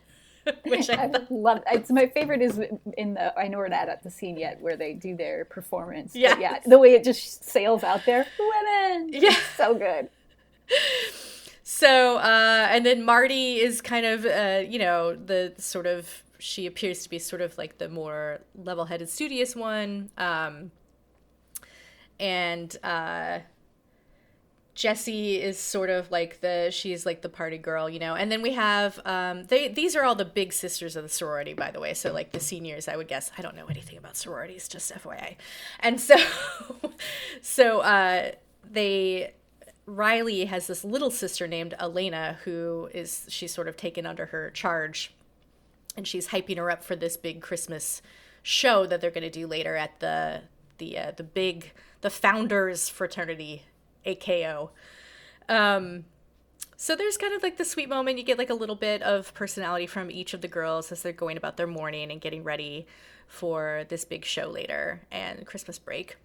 Which 0.67 0.91
I 0.91 0.95
I 1.15 1.27
love 1.31 1.63
it's 1.73 1.91
my 1.91 2.07
favorite 2.09 2.43
is 2.43 2.61
in 2.99 3.15
the 3.15 3.39
I 3.39 3.49
know 3.49 3.59
we're 3.59 3.69
not 3.69 3.89
at 3.89 4.03
the 4.03 4.11
scene 4.11 4.37
yet 4.37 4.61
where 4.61 4.77
they 4.77 4.93
do 4.93 5.17
their 5.17 5.47
performance. 5.47 6.15
Yes. 6.15 6.39
yeah, 6.39 6.59
the 6.67 6.79
way 6.79 6.93
it 6.93 7.05
just 7.05 7.45
sails 7.45 7.83
out 7.83 8.05
there. 8.05 8.27
Women. 8.39 9.11
Yeah. 9.13 9.31
It's 9.31 9.57
so 9.57 9.75
good. 9.75 10.11
So, 11.67 12.19
uh, 12.19 12.69
and 12.71 12.87
then 12.87 13.05
Marty 13.05 13.57
is 13.57 13.81
kind 13.81 14.07
of, 14.07 14.25
uh, 14.25 14.63
you 14.69 14.79
know, 14.79 15.17
the 15.17 15.55
sort 15.59 15.87
of, 15.87 16.23
she 16.39 16.67
appears 16.67 17.03
to 17.03 17.11
be 17.11 17.19
sort 17.19 17.43
of 17.43 17.59
like 17.59 17.79
the 17.79 17.89
more 17.89 18.41
level 18.55 18.85
headed, 18.85 19.09
studious 19.09 19.57
one. 19.57 20.11
Um, 20.17 20.71
and 22.21 22.77
uh, 22.85 23.41
is 24.77 25.59
sort 25.59 25.91
of 25.91 26.11
like 26.11 26.41
the, 26.41 26.71
she's 26.71 27.05
like 27.07 27.23
the 27.23 27.29
party 27.29 27.59
girl, 27.59 27.89
you 27.89 27.99
know. 27.99 28.15
And 28.15 28.31
then 28.31 28.43
we 28.43 28.53
have, 28.53 29.01
um, 29.05 29.45
they, 29.45 29.69
these 29.69 29.97
are 29.97 30.05
all 30.05 30.15
the 30.15 30.25
big 30.25 30.53
sisters 30.53 30.97
of 30.97 31.03
the 31.03 31.09
sorority, 31.09 31.55
by 31.55 31.71
the 31.71 31.81
way. 31.81 31.95
So, 31.95 32.13
like 32.13 32.33
the 32.33 32.41
seniors, 32.41 32.89
I 32.89 32.97
would 32.97 33.09
guess. 33.09 33.31
I 33.37 33.43
don't 33.43 33.57
know 33.57 33.67
anything 33.67 33.99
about 33.99 34.17
sororities, 34.17 34.69
just 34.69 34.93
FYI. 34.93 35.37
And 35.81 36.01
so, 36.01 36.17
so, 37.43 37.81
uh, 37.81 38.33
they, 38.71 39.33
Riley 39.87 40.47
has 40.47 40.67
this 40.67 40.85
little 40.85 41.11
sister 41.11 41.47
named 41.47 41.75
Elena 41.79 42.39
who 42.45 42.89
is 42.95 43.27
she's 43.29 43.53
sort 43.53 43.69
of 43.69 43.77
taken 43.77 44.07
under 44.07 44.27
her 44.27 44.51
charge. 44.51 45.13
And 45.97 46.09
she's 46.09 46.29
hyping 46.29 46.57
her 46.57 46.71
up 46.71 46.83
for 46.83 46.97
this 46.97 47.17
big 47.17 47.41
Christmas 47.41 48.03
show 48.43 48.87
that 48.87 49.01
they're 49.01 49.11
going 49.11 49.23
to 49.23 49.31
do 49.31 49.47
later 49.47 49.77
at 49.77 50.01
the 50.01 50.43
the 50.79 50.99
uh, 50.99 51.13
the 51.17 51.23
big 51.23 51.73
the 52.01 52.11
founders 52.11 52.89
fraternity 52.89 53.63
DKO. 54.05 54.71
Um 55.49 56.05
so 56.77 56.97
there's 56.97 57.17
kind 57.17 57.33
of 57.33 57.43
like 57.43 57.57
the 57.57 57.65
sweet 57.65 57.89
moment. 57.89 58.19
You 58.19 58.25
get 58.25 58.39
like 58.39 58.51
a 58.51 58.55
little 58.55 58.75
bit 58.75 59.01
of 59.03 59.33
personality 59.35 59.87
from 59.87 60.11
each 60.11 60.35
of 60.35 60.41
the 60.41 60.49
girls 60.49 60.91
as 60.91 61.03
they're 61.03 61.13
going 61.13 61.37
about 61.37 61.57
their 61.57 61.69
morning 61.69 62.11
and 62.11 62.21
getting 62.21 62.43
ready 62.43 62.87
for 63.29 63.85
this 63.89 64.05
big 64.05 64.25
show 64.25 64.49
later 64.49 65.01
and 65.11 65.47
Christmas 65.47 65.79
break 65.79 66.17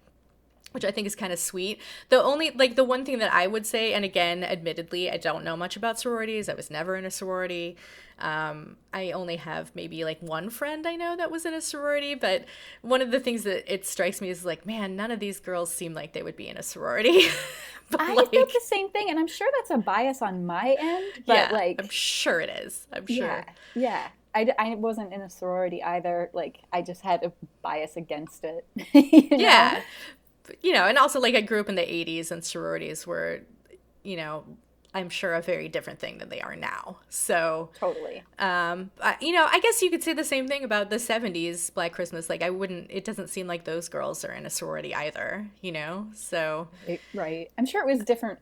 which 0.72 0.84
I 0.84 0.90
think 0.90 1.06
is 1.06 1.14
kind 1.14 1.32
of 1.32 1.38
sweet. 1.38 1.80
The 2.08 2.22
only 2.22 2.50
like 2.50 2.76
the 2.76 2.84
one 2.84 3.04
thing 3.04 3.18
that 3.18 3.32
I 3.32 3.46
would 3.46 3.66
say, 3.66 3.92
and 3.92 4.04
again, 4.04 4.44
admittedly, 4.44 5.10
I 5.10 5.16
don't 5.16 5.44
know 5.44 5.56
much 5.56 5.76
about 5.76 5.98
sororities. 5.98 6.48
I 6.48 6.54
was 6.54 6.70
never 6.70 6.96
in 6.96 7.04
a 7.04 7.10
sorority. 7.10 7.76
Um, 8.18 8.76
I 8.92 9.12
only 9.12 9.36
have 9.36 9.74
maybe 9.74 10.04
like 10.04 10.20
one 10.20 10.50
friend 10.50 10.86
I 10.86 10.94
know 10.94 11.16
that 11.16 11.30
was 11.30 11.46
in 11.46 11.54
a 11.54 11.60
sorority. 11.60 12.14
But 12.14 12.44
one 12.82 13.00
of 13.00 13.10
the 13.10 13.20
things 13.20 13.44
that 13.44 13.72
it 13.72 13.86
strikes 13.86 14.20
me 14.20 14.28
is 14.28 14.44
like, 14.44 14.66
man, 14.66 14.96
none 14.96 15.10
of 15.10 15.20
these 15.20 15.40
girls 15.40 15.72
seem 15.72 15.94
like 15.94 16.12
they 16.12 16.22
would 16.22 16.36
be 16.36 16.48
in 16.48 16.56
a 16.56 16.62
sorority. 16.62 17.28
but 17.90 18.00
I 18.00 18.14
like, 18.14 18.30
felt 18.30 18.52
the 18.52 18.60
same 18.62 18.90
thing, 18.90 19.10
and 19.10 19.18
I'm 19.18 19.26
sure 19.26 19.48
that's 19.58 19.70
a 19.70 19.78
bias 19.78 20.22
on 20.22 20.46
my 20.46 20.76
end, 20.78 21.24
but 21.26 21.36
yeah, 21.36 21.48
like 21.52 21.80
I'm 21.80 21.88
sure 21.88 22.40
it 22.40 22.50
is. 22.50 22.86
I'm 22.92 23.06
sure. 23.06 23.16
Yeah, 23.16 23.44
yeah. 23.74 24.08
I, 24.32 24.48
I 24.58 24.74
wasn't 24.76 25.12
in 25.12 25.22
a 25.22 25.30
sorority 25.30 25.82
either. 25.82 26.30
Like, 26.32 26.60
I 26.72 26.82
just 26.82 27.02
had 27.02 27.24
a 27.24 27.32
bias 27.62 27.96
against 27.96 28.44
it. 28.44 28.64
yeah. 28.92 29.72
know? 29.72 29.80
You 30.62 30.72
know, 30.72 30.84
and 30.86 30.98
also 30.98 31.20
like 31.20 31.34
I 31.34 31.40
grew 31.40 31.60
up 31.60 31.68
in 31.68 31.74
the 31.74 31.82
80s 31.82 32.30
and 32.30 32.44
sororities 32.44 33.06
were, 33.06 33.40
you 34.02 34.16
know, 34.16 34.44
I'm 34.92 35.08
sure 35.08 35.34
a 35.34 35.40
very 35.42 35.68
different 35.68 36.00
thing 36.00 36.18
than 36.18 36.30
they 36.30 36.40
are 36.40 36.56
now. 36.56 36.96
So, 37.08 37.70
Totally. 37.78 38.24
um, 38.40 38.90
I- 39.00 39.16
you 39.20 39.30
know, 39.32 39.46
I 39.48 39.60
guess 39.60 39.80
you 39.82 39.88
could 39.90 40.02
say 40.02 40.14
the 40.14 40.24
same 40.24 40.48
thing 40.48 40.64
about 40.64 40.90
the 40.90 40.96
70s 40.98 41.70
Black 41.72 41.92
Christmas. 41.92 42.28
Like, 42.28 42.42
I 42.42 42.50
wouldn't, 42.50 42.88
it 42.90 43.04
doesn't 43.04 43.28
seem 43.28 43.46
like 43.46 43.64
those 43.64 43.88
girls 43.88 44.24
are 44.24 44.32
in 44.32 44.46
a 44.46 44.50
sorority 44.50 44.92
either, 44.92 45.46
you 45.60 45.70
know? 45.70 46.08
So, 46.12 46.66
Right, 46.88 47.00
Right. 47.14 47.50
I'm 47.56 47.66
sure 47.66 47.82
it 47.82 47.86
was 47.86 48.04
different 48.04 48.40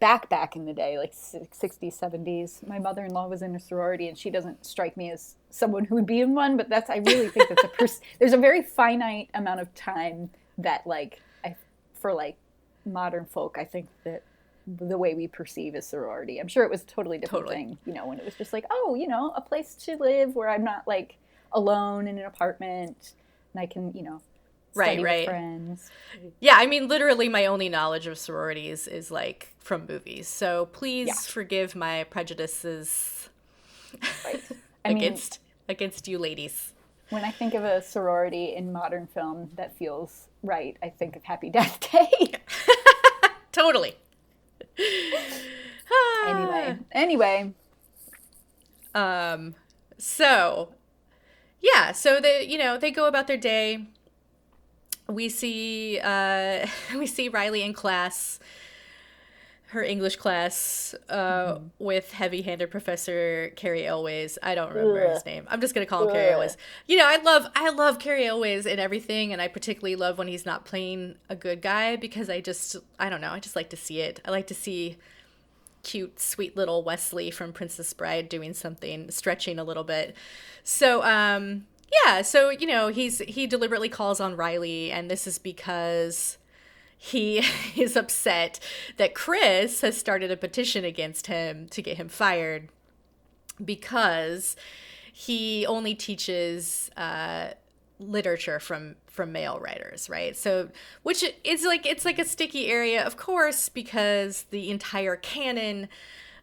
back 0.00 0.28
back 0.28 0.54
in 0.56 0.66
the 0.66 0.72
day, 0.72 0.98
like 0.98 1.12
60s, 1.12 1.98
70s. 1.98 2.66
My 2.66 2.78
mother 2.78 3.04
in 3.04 3.12
law 3.12 3.26
was 3.28 3.42
in 3.42 3.54
a 3.56 3.60
sorority, 3.60 4.08
and 4.08 4.16
she 4.16 4.30
doesn't 4.30 4.64
strike 4.64 4.96
me 4.96 5.10
as 5.10 5.34
someone 5.50 5.84
who 5.84 5.96
would 5.96 6.06
be 6.06 6.20
in 6.20 6.34
one. 6.34 6.56
But 6.56 6.68
that's 6.68 6.88
I 6.90 6.96
really 6.98 7.28
think 7.28 7.48
that's 7.48 7.64
a 7.64 7.68
pers- 7.68 8.00
there's 8.18 8.32
a 8.32 8.36
very 8.38 8.62
finite 8.62 9.30
amount 9.34 9.60
of 9.60 9.74
time 9.74 10.30
that 10.62 10.86
like 10.86 11.22
I 11.44 11.56
for 11.94 12.12
like 12.14 12.38
modern 12.84 13.26
folk, 13.26 13.56
I 13.58 13.64
think 13.64 13.90
that 14.04 14.24
the 14.66 14.98
way 14.98 15.14
we 15.14 15.28
perceive 15.28 15.74
a 15.74 15.82
sorority. 15.82 16.38
I'm 16.40 16.48
sure 16.48 16.64
it 16.64 16.70
was 16.70 16.82
a 16.82 16.86
totally 16.86 17.18
different 17.18 17.46
Totally. 17.46 17.56
thing, 17.56 17.78
you 17.84 17.92
know, 17.92 18.06
when 18.06 18.18
it 18.18 18.24
was 18.24 18.36
just 18.36 18.52
like, 18.52 18.64
oh, 18.70 18.94
you 18.98 19.08
know, 19.08 19.32
a 19.36 19.40
place 19.40 19.74
to 19.86 19.96
live 19.96 20.34
where 20.36 20.48
I'm 20.48 20.64
not 20.64 20.82
like 20.86 21.18
alone 21.52 22.06
in 22.08 22.18
an 22.18 22.24
apartment 22.26 23.14
and 23.54 23.60
I 23.62 23.66
can, 23.66 23.92
you 23.94 24.02
know, 24.02 24.22
Right, 24.74 25.00
study 25.00 25.02
right. 25.02 25.18
with 25.24 25.24
friends. 25.24 25.92
Yeah, 26.40 26.56
I 26.58 26.66
mean, 26.66 26.88
literally, 26.88 27.28
my 27.28 27.46
only 27.46 27.68
knowledge 27.68 28.06
of 28.06 28.18
sororities 28.18 28.86
is 28.86 29.10
like 29.10 29.54
from 29.58 29.86
movies. 29.86 30.28
So 30.28 30.66
please 30.66 31.08
Yeah. 31.08 31.22
forgive 31.26 31.74
my 31.74 32.04
prejudices 32.04 33.28
Right. 34.24 34.44
I 34.84 34.90
mean, 34.90 35.22
against 35.22 35.38
against 35.68 36.08
you 36.08 36.18
ladies. 36.18 36.72
when 37.10 37.24
I 37.24 37.30
think 37.30 37.54
of 37.54 37.62
a 37.64 37.80
sorority 37.82 38.54
in 38.56 38.72
modern 38.72 39.06
film 39.06 39.50
that 39.54 39.76
feels 39.76 40.28
right, 40.42 40.76
I 40.82 40.88
think 40.90 41.16
of 41.16 41.24
Happy 41.24 41.50
Death 41.58 41.78
Day. 41.90 42.34
Totally. 43.52 43.96
anyway, 46.26 46.78
anyway, 46.92 47.52
Um, 48.94 49.54
so 49.98 50.70
yeah, 51.60 51.92
so 51.92 52.20
they 52.20 52.44
you 52.46 52.58
know 52.58 52.78
they 52.78 52.90
go 52.90 53.06
about 53.06 53.26
their 53.26 53.36
day. 53.36 53.86
We 55.08 55.28
see 55.28 56.00
uh, 56.02 56.66
we 56.96 57.06
see 57.06 57.28
Riley 57.28 57.62
in 57.62 57.72
class, 57.72 58.38
her 59.72 59.82
English 59.82 60.16
class, 60.16 60.94
uh, 61.08 61.58
with 61.78 62.12
heavy-handed 62.12 62.70
Professor 62.70 63.52
Cary 63.56 63.86
Elwes. 63.86 64.38
I 64.42 64.54
don't 64.54 64.68
remember 64.68 65.08
his 65.08 65.24
name. 65.24 65.46
I'm 65.48 65.60
just 65.60 65.74
gonna 65.74 65.86
call 65.86 66.06
him 66.06 66.14
Cary 66.14 66.28
Ugh. 66.28 66.34
Elwes. 66.34 66.56
You 66.86 66.98
know, 66.98 67.06
I 67.06 67.16
love 67.16 67.46
I 67.54 67.70
love 67.70 67.98
Cary 67.98 68.26
Elwes 68.26 68.66
in 68.66 68.78
everything, 68.78 69.32
and 69.32 69.40
I 69.40 69.48
particularly 69.48 69.96
love 69.96 70.18
when 70.18 70.28
he's 70.28 70.44
not 70.44 70.64
playing 70.64 71.16
a 71.28 71.36
good 71.36 71.62
guy 71.62 71.96
because 71.96 72.28
I 72.28 72.40
just 72.40 72.76
I 72.98 73.08
don't 73.08 73.20
know 73.20 73.30
I 73.30 73.40
just 73.40 73.56
like 73.56 73.70
to 73.70 73.76
see 73.76 74.00
it. 74.00 74.20
I 74.24 74.30
like 74.30 74.46
to 74.48 74.54
see 74.54 74.98
cute, 75.82 76.20
sweet 76.20 76.56
little 76.56 76.82
Wesley 76.82 77.30
from 77.30 77.52
Princess 77.52 77.92
Bride 77.92 78.28
doing 78.28 78.54
something, 78.54 79.10
stretching 79.10 79.58
a 79.58 79.64
little 79.64 79.84
bit. 79.84 80.14
So, 80.64 81.02
um, 81.02 81.66
yeah, 82.04 82.22
so 82.22 82.50
you 82.50 82.66
know, 82.66 82.88
he's 82.88 83.18
he 83.20 83.46
deliberately 83.46 83.88
calls 83.88 84.20
on 84.20 84.36
Riley, 84.36 84.90
and 84.90 85.10
this 85.10 85.26
is 85.26 85.38
because 85.38 86.38
he 87.02 87.42
is 87.76 87.96
upset 87.96 88.60
that 88.96 89.12
Chris 89.12 89.80
has 89.80 89.98
started 89.98 90.30
a 90.30 90.36
petition 90.36 90.84
against 90.84 91.26
him 91.26 91.66
to 91.70 91.82
get 91.82 91.96
him 91.96 92.08
fired 92.08 92.68
because 93.62 94.54
he 95.12 95.66
only 95.66 95.96
teaches 95.96 96.90
uh, 96.96 97.48
literature 97.98 98.60
from 98.60 98.94
from 99.08 99.32
male 99.32 99.58
writers 99.58 100.08
right? 100.08 100.36
So 100.36 100.68
which 101.02 101.24
is 101.42 101.64
like 101.64 101.86
it's 101.86 102.04
like 102.04 102.20
a 102.20 102.24
sticky 102.24 102.68
area 102.68 103.04
of 103.04 103.16
course 103.16 103.68
because 103.68 104.44
the 104.50 104.70
entire 104.70 105.16
canon 105.16 105.88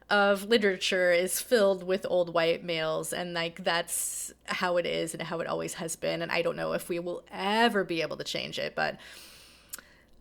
of 0.10 0.44
literature 0.44 1.12
is 1.12 1.40
filled 1.40 1.84
with 1.84 2.06
old 2.10 2.34
white 2.34 2.66
males 2.66 3.14
and 3.14 3.34
like 3.34 3.64
that's 3.64 4.34
how 4.46 4.76
it 4.76 4.86
is 4.86 5.14
and 5.14 5.24
how 5.24 5.40
it 5.40 5.48
always 5.48 5.76
has 5.76 5.96
been 5.96 6.24
and 6.24 6.32
i 6.32 6.42
don't 6.42 6.56
know 6.56 6.74
if 6.74 6.90
we 6.90 6.98
will 6.98 7.24
ever 7.32 7.84
be 7.84 8.02
able 8.02 8.18
to 8.18 8.24
change 8.24 8.58
it 8.58 8.74
but 8.76 8.98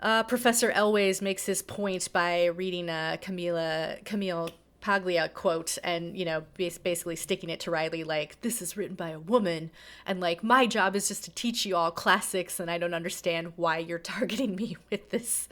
uh, 0.01 0.23
Professor 0.25 0.71
Elwes 0.71 1.21
makes 1.21 1.47
his 1.47 1.63
point 1.63 2.13
by 2.13 2.47
reading 2.47 2.89
a 2.89 3.19
Camila 3.21 4.05
Camille 4.05 4.51
Paglia 4.81 5.29
quote 5.29 5.77
and 5.83 6.17
you 6.17 6.25
know 6.25 6.45
basically 6.57 7.17
sticking 7.17 7.51
it 7.51 7.59
to 7.61 7.71
Riley 7.71 8.05
like 8.05 8.41
this 8.43 8.63
is 8.63 8.77
written 8.77 8.95
by 8.95 9.11
a 9.11 9.19
woman 9.19 9.71
and 10.07 10.21
like 10.21 10.45
my 10.45 10.67
job 10.67 10.95
is 10.95 11.09
just 11.09 11.25
to 11.25 11.31
teach 11.33 11.67
you 11.67 11.75
all 11.75 11.91
classics 11.91 12.61
and 12.61 12.71
I 12.71 12.79
don't 12.79 12.95
understand 12.95 13.55
why 13.57 13.79
you're 13.79 13.99
targeting 14.17 14.55
me 14.55 14.77
with 14.91 15.11
this 15.11 15.49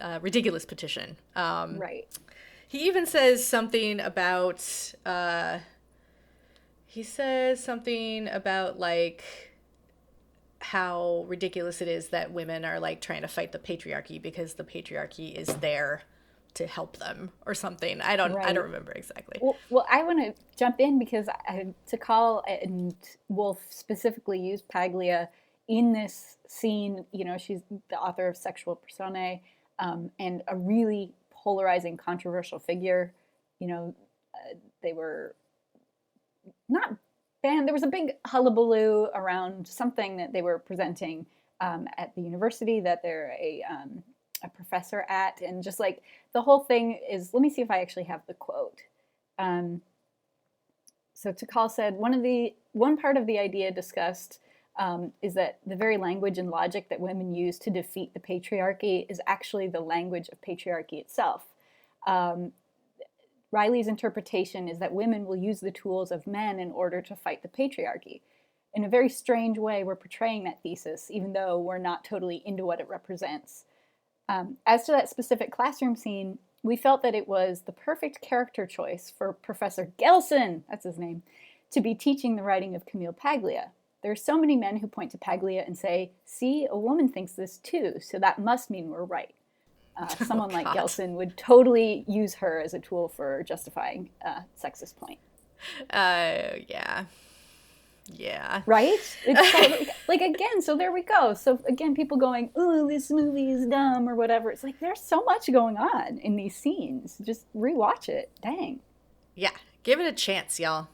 uh, 0.00 0.18
ridiculous 0.20 0.64
petition. 0.64 1.16
Um, 1.36 1.78
right. 1.78 2.06
he 2.66 2.86
even 2.86 3.06
says 3.06 3.46
something 3.46 4.00
about 4.00 4.92
uh 5.04 5.60
he 6.86 7.04
says 7.04 7.62
something 7.62 8.26
about 8.26 8.80
like 8.80 9.45
how 10.60 11.24
ridiculous 11.28 11.80
it 11.80 11.88
is 11.88 12.08
that 12.08 12.32
women 12.32 12.64
are 12.64 12.80
like 12.80 13.00
trying 13.00 13.22
to 13.22 13.28
fight 13.28 13.52
the 13.52 13.58
patriarchy 13.58 14.20
because 14.20 14.54
the 14.54 14.64
patriarchy 14.64 15.34
is 15.34 15.48
there 15.56 16.02
to 16.54 16.66
help 16.66 16.96
them 16.96 17.30
or 17.44 17.54
something. 17.54 18.00
I 18.00 18.16
don't 18.16 18.34
I 18.36 18.52
don't 18.52 18.64
remember 18.64 18.92
exactly. 18.92 19.38
Well, 19.42 19.56
well, 19.68 19.86
I 19.90 20.02
want 20.02 20.24
to 20.24 20.42
jump 20.56 20.80
in 20.80 20.98
because 20.98 21.28
I, 21.28 21.66
Takal 21.90 22.42
and 22.48 22.94
Wolf 23.28 23.60
specifically 23.68 24.40
used 24.40 24.66
Paglia 24.68 25.28
in 25.68 25.92
this 25.92 26.38
scene. 26.48 27.04
You 27.12 27.26
know, 27.26 27.36
she's 27.36 27.60
the 27.90 27.96
author 27.96 28.26
of 28.26 28.38
Sexual 28.38 28.76
Personae 28.76 29.42
um, 29.78 30.10
and 30.18 30.42
a 30.48 30.56
really 30.56 31.12
polarizing, 31.30 31.98
controversial 31.98 32.58
figure. 32.58 33.12
You 33.58 33.68
know, 33.68 33.94
uh, 34.34 34.54
they 34.82 34.94
were 34.94 35.34
not 36.70 36.96
banned. 37.46 37.66
There 37.66 37.74
was 37.74 37.82
a 37.82 37.88
big 37.88 38.12
hullabaloo 38.26 39.08
around 39.14 39.66
something 39.66 40.16
that 40.16 40.32
they 40.32 40.42
were 40.42 40.58
presenting 40.58 41.26
um, 41.60 41.86
at 41.96 42.14
the 42.14 42.22
university 42.22 42.80
that 42.80 43.02
they're 43.02 43.36
a 43.40 43.62
um, 43.70 44.02
a 44.42 44.48
professor 44.48 45.06
at, 45.08 45.40
and 45.40 45.62
just 45.62 45.80
like 45.80 46.02
the 46.32 46.42
whole 46.42 46.60
thing 46.60 47.00
is. 47.10 47.32
Let 47.32 47.40
me 47.40 47.50
see 47.50 47.62
if 47.62 47.70
I 47.70 47.80
actually 47.80 48.04
have 48.04 48.22
the 48.26 48.34
quote. 48.34 48.80
Um, 49.38 49.80
so 51.14 51.32
Takal 51.32 51.70
said 51.70 51.94
one 51.94 52.12
of 52.12 52.22
the 52.22 52.54
one 52.72 52.96
part 52.96 53.16
of 53.16 53.26
the 53.26 53.38
idea 53.38 53.70
discussed 53.70 54.40
um, 54.78 55.12
is 55.22 55.34
that 55.34 55.58
the 55.66 55.76
very 55.76 55.96
language 55.96 56.38
and 56.38 56.50
logic 56.50 56.88
that 56.90 57.00
women 57.00 57.34
use 57.34 57.58
to 57.60 57.70
defeat 57.70 58.12
the 58.12 58.20
patriarchy 58.20 59.06
is 59.08 59.20
actually 59.26 59.68
the 59.68 59.80
language 59.80 60.28
of 60.30 60.40
patriarchy 60.42 61.00
itself. 61.00 61.44
Um, 62.06 62.52
Riley's 63.56 63.88
interpretation 63.88 64.68
is 64.68 64.80
that 64.80 64.92
women 64.92 65.24
will 65.24 65.34
use 65.34 65.60
the 65.60 65.70
tools 65.70 66.12
of 66.12 66.26
men 66.26 66.60
in 66.60 66.70
order 66.72 67.00
to 67.00 67.16
fight 67.16 67.40
the 67.40 67.48
patriarchy. 67.48 68.20
In 68.74 68.84
a 68.84 68.88
very 68.90 69.08
strange 69.08 69.56
way, 69.56 69.82
we're 69.82 69.96
portraying 69.96 70.44
that 70.44 70.62
thesis, 70.62 71.10
even 71.10 71.32
though 71.32 71.58
we're 71.58 71.78
not 71.78 72.04
totally 72.04 72.42
into 72.44 72.66
what 72.66 72.80
it 72.80 72.88
represents. 72.90 73.64
Um, 74.28 74.58
as 74.66 74.84
to 74.84 74.92
that 74.92 75.08
specific 75.08 75.50
classroom 75.50 75.96
scene, 75.96 76.38
we 76.62 76.76
felt 76.76 77.02
that 77.02 77.14
it 77.14 77.26
was 77.26 77.62
the 77.62 77.72
perfect 77.72 78.20
character 78.20 78.66
choice 78.66 79.10
for 79.16 79.32
Professor 79.32 79.90
Gelson, 79.98 80.60
that's 80.68 80.84
his 80.84 80.98
name, 80.98 81.22
to 81.70 81.80
be 81.80 81.94
teaching 81.94 82.36
the 82.36 82.42
writing 82.42 82.76
of 82.76 82.84
Camille 82.84 83.14
Paglia. 83.14 83.70
There 84.02 84.12
are 84.12 84.16
so 84.16 84.38
many 84.38 84.56
men 84.56 84.76
who 84.76 84.86
point 84.86 85.12
to 85.12 85.18
Paglia 85.18 85.64
and 85.66 85.78
say, 85.78 86.10
See, 86.26 86.68
a 86.70 86.76
woman 86.76 87.08
thinks 87.08 87.32
this 87.32 87.56
too, 87.56 88.00
so 88.02 88.18
that 88.18 88.38
must 88.38 88.68
mean 88.68 88.90
we're 88.90 89.02
right. 89.02 89.34
Uh, 89.96 90.06
someone 90.24 90.50
like 90.50 90.66
Gelson 90.66 91.10
would 91.14 91.36
totally 91.36 92.04
use 92.06 92.34
her 92.34 92.60
as 92.60 92.74
a 92.74 92.78
tool 92.78 93.08
for 93.08 93.42
justifying 93.44 94.10
a 94.24 94.42
sexist 94.60 94.96
point. 94.96 95.18
Uh 95.90 96.58
yeah. 96.68 97.04
Yeah. 98.12 98.62
Right? 98.66 98.98
It's 99.24 99.50
totally, 99.52 99.88
like 100.08 100.20
again, 100.20 100.62
so 100.62 100.76
there 100.76 100.92
we 100.92 101.02
go. 101.02 101.34
So 101.34 101.58
again, 101.66 101.94
people 101.94 102.16
going, 102.16 102.50
"Ooh, 102.56 102.86
this 102.88 103.10
movie 103.10 103.50
is 103.50 103.66
dumb" 103.66 104.08
or 104.08 104.14
whatever. 104.14 104.50
It's 104.50 104.62
like 104.62 104.78
there's 104.78 105.00
so 105.00 105.22
much 105.24 105.50
going 105.52 105.76
on 105.76 106.18
in 106.18 106.36
these 106.36 106.54
scenes. 106.54 107.18
Just 107.24 107.46
rewatch 107.54 108.08
it. 108.08 108.30
Dang. 108.42 108.80
Yeah, 109.34 109.50
give 109.82 109.98
it 109.98 110.06
a 110.06 110.12
chance, 110.12 110.60
y'all. 110.60 110.88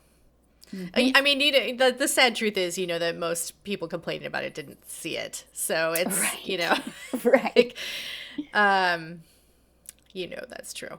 I, 0.95 1.13
I 1.15 1.21
mean, 1.21 1.41
you 1.41 1.53
know, 1.53 1.87
the, 1.91 1.95
the 1.95 2.09
sad 2.09 2.35
truth 2.35 2.57
is, 2.57 2.79
you 2.79 2.87
know, 2.87 2.99
that 2.99 3.17
most 3.19 3.63
people 3.63 3.89
complaining 3.89 4.27
about 4.27 4.43
it 4.45 4.55
didn't 4.55 4.89
see 4.89 5.19
it. 5.19 5.45
So 5.53 5.93
it's, 5.93 6.47
you 6.47 6.57
know, 6.57 6.79
Right. 7.25 7.55
like, 7.55 7.77
um, 8.55 9.23
you 10.13 10.29
know, 10.29 10.45
that's 10.49 10.75
true. 10.75 10.99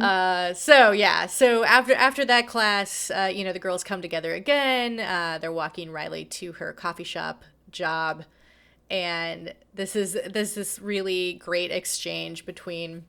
Uh, 0.00 0.52
so 0.54 0.90
yeah, 0.90 1.26
so 1.26 1.64
after 1.64 1.94
after 1.94 2.24
that 2.24 2.46
class, 2.48 3.10
uh, 3.10 3.30
you 3.32 3.44
know, 3.44 3.52
the 3.52 3.58
girls 3.58 3.84
come 3.84 4.02
together 4.02 4.34
again. 4.34 4.98
Uh, 4.98 5.38
they're 5.40 5.52
walking 5.52 5.90
Riley 5.90 6.24
to 6.24 6.52
her 6.52 6.72
coffee 6.72 7.04
shop 7.04 7.44
job, 7.70 8.24
and 8.90 9.54
this 9.72 9.94
is 9.94 10.18
this 10.28 10.56
is 10.56 10.80
really 10.80 11.34
great 11.34 11.70
exchange 11.70 12.44
between 12.44 13.04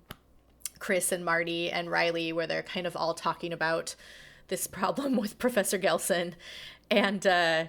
Chris 0.78 1.12
and 1.12 1.26
Marty 1.26 1.72
and 1.72 1.90
Riley, 1.90 2.32
where 2.32 2.46
they're 2.46 2.64
kind 2.64 2.86
of 2.86 2.96
all 2.96 3.16
talking 3.16 3.52
about 3.52 3.96
this 4.48 4.68
problem 4.68 5.16
with 5.22 5.40
Professor 5.40 5.80
Gelson. 5.80 6.34
And 6.92 7.26
uh, 7.26 7.66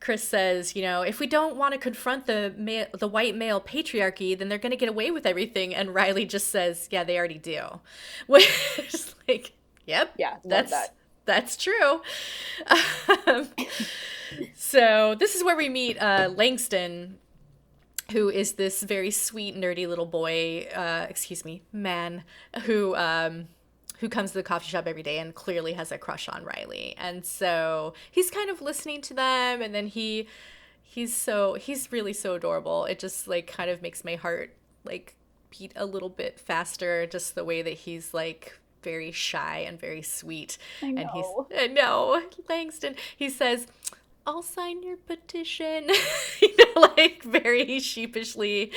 Chris 0.00 0.22
says, 0.26 0.76
you 0.76 0.82
know, 0.82 1.02
if 1.02 1.18
we 1.20 1.26
don't 1.26 1.56
want 1.56 1.72
to 1.74 1.78
confront 1.78 2.26
the 2.26 2.54
ma- 2.56 2.96
the 2.96 3.08
white 3.08 3.34
male 3.36 3.60
patriarchy, 3.60 4.38
then 4.38 4.48
they're 4.48 4.58
going 4.58 4.70
to 4.70 4.76
get 4.76 4.88
away 4.88 5.10
with 5.10 5.26
everything. 5.26 5.74
And 5.74 5.94
Riley 5.94 6.24
just 6.24 6.48
says, 6.48 6.88
yeah, 6.90 7.02
they 7.04 7.18
already 7.18 7.38
do. 7.38 7.80
Which 8.26 8.48
is 8.78 9.14
like, 9.26 9.52
yep, 9.86 10.14
Yeah, 10.16 10.36
that's 10.44 10.70
that. 10.70 10.94
that's 11.24 11.56
true. 11.56 12.00
Um, 13.26 13.48
so 14.54 15.14
this 15.18 15.34
is 15.34 15.42
where 15.42 15.56
we 15.56 15.68
meet 15.68 16.00
uh, 16.00 16.30
Langston, 16.34 17.18
who 18.12 18.28
is 18.28 18.52
this 18.52 18.82
very 18.82 19.10
sweet, 19.10 19.56
nerdy 19.56 19.86
little 19.88 20.06
boy, 20.06 20.68
uh, 20.74 21.06
excuse 21.08 21.44
me, 21.44 21.62
man, 21.72 22.22
who 22.64 22.94
um, 22.96 23.48
who 23.98 24.08
comes 24.08 24.30
to 24.32 24.38
the 24.38 24.42
coffee 24.42 24.68
shop 24.68 24.86
every 24.86 25.02
day 25.02 25.18
and 25.18 25.34
clearly 25.34 25.72
has 25.74 25.92
a 25.92 25.98
crush 25.98 26.28
on 26.28 26.44
Riley. 26.44 26.94
And 26.98 27.24
so 27.24 27.94
he's 28.10 28.30
kind 28.30 28.50
of 28.50 28.60
listening 28.60 29.00
to 29.02 29.14
them, 29.14 29.62
and 29.62 29.74
then 29.74 29.86
he 29.88 30.28
he's 30.82 31.14
so 31.14 31.54
he's 31.54 31.92
really 31.92 32.12
so 32.12 32.34
adorable. 32.34 32.84
It 32.84 32.98
just 32.98 33.28
like 33.28 33.46
kind 33.46 33.70
of 33.70 33.82
makes 33.82 34.04
my 34.04 34.14
heart 34.14 34.54
like 34.84 35.14
beat 35.50 35.72
a 35.76 35.84
little 35.84 36.08
bit 36.08 36.38
faster, 36.38 37.06
just 37.06 37.34
the 37.34 37.44
way 37.44 37.62
that 37.62 37.74
he's 37.74 38.14
like 38.14 38.58
very 38.82 39.12
shy 39.12 39.58
and 39.66 39.78
very 39.78 40.02
sweet. 40.02 40.58
And 40.80 40.98
he's. 40.98 41.26
I 41.56 41.66
know 41.66 42.22
Langston. 42.48 42.96
He 43.16 43.28
says. 43.30 43.66
I'll 44.26 44.42
sign 44.42 44.82
your 44.82 44.98
petition. 44.98 45.88
you 46.42 46.54
know, 46.58 46.92
like 46.98 47.22
very 47.22 47.80
sheepishly. 47.80 48.72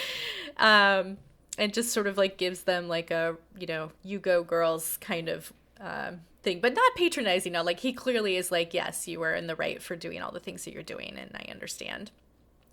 Um, 0.55 1.17
and 1.57 1.73
just 1.73 1.91
sort 1.91 2.07
of 2.07 2.17
like 2.17 2.37
gives 2.37 2.63
them 2.63 2.87
like 2.87 3.11
a, 3.11 3.35
you 3.57 3.67
know, 3.67 3.91
you 4.03 4.19
go 4.19 4.43
girls 4.43 4.97
kind 5.01 5.29
of 5.29 5.51
um, 5.79 6.21
thing, 6.43 6.59
but 6.59 6.73
not 6.73 6.95
patronizing. 6.95 7.53
No, 7.53 7.63
like 7.63 7.79
he 7.79 7.93
clearly 7.93 8.37
is 8.37 8.51
like, 8.51 8.73
yes, 8.73 9.07
you 9.07 9.21
are 9.21 9.33
in 9.33 9.47
the 9.47 9.55
right 9.55 9.81
for 9.81 9.95
doing 9.95 10.21
all 10.21 10.31
the 10.31 10.39
things 10.39 10.65
that 10.65 10.73
you're 10.73 10.83
doing, 10.83 11.15
and 11.17 11.31
I 11.35 11.49
understand. 11.51 12.11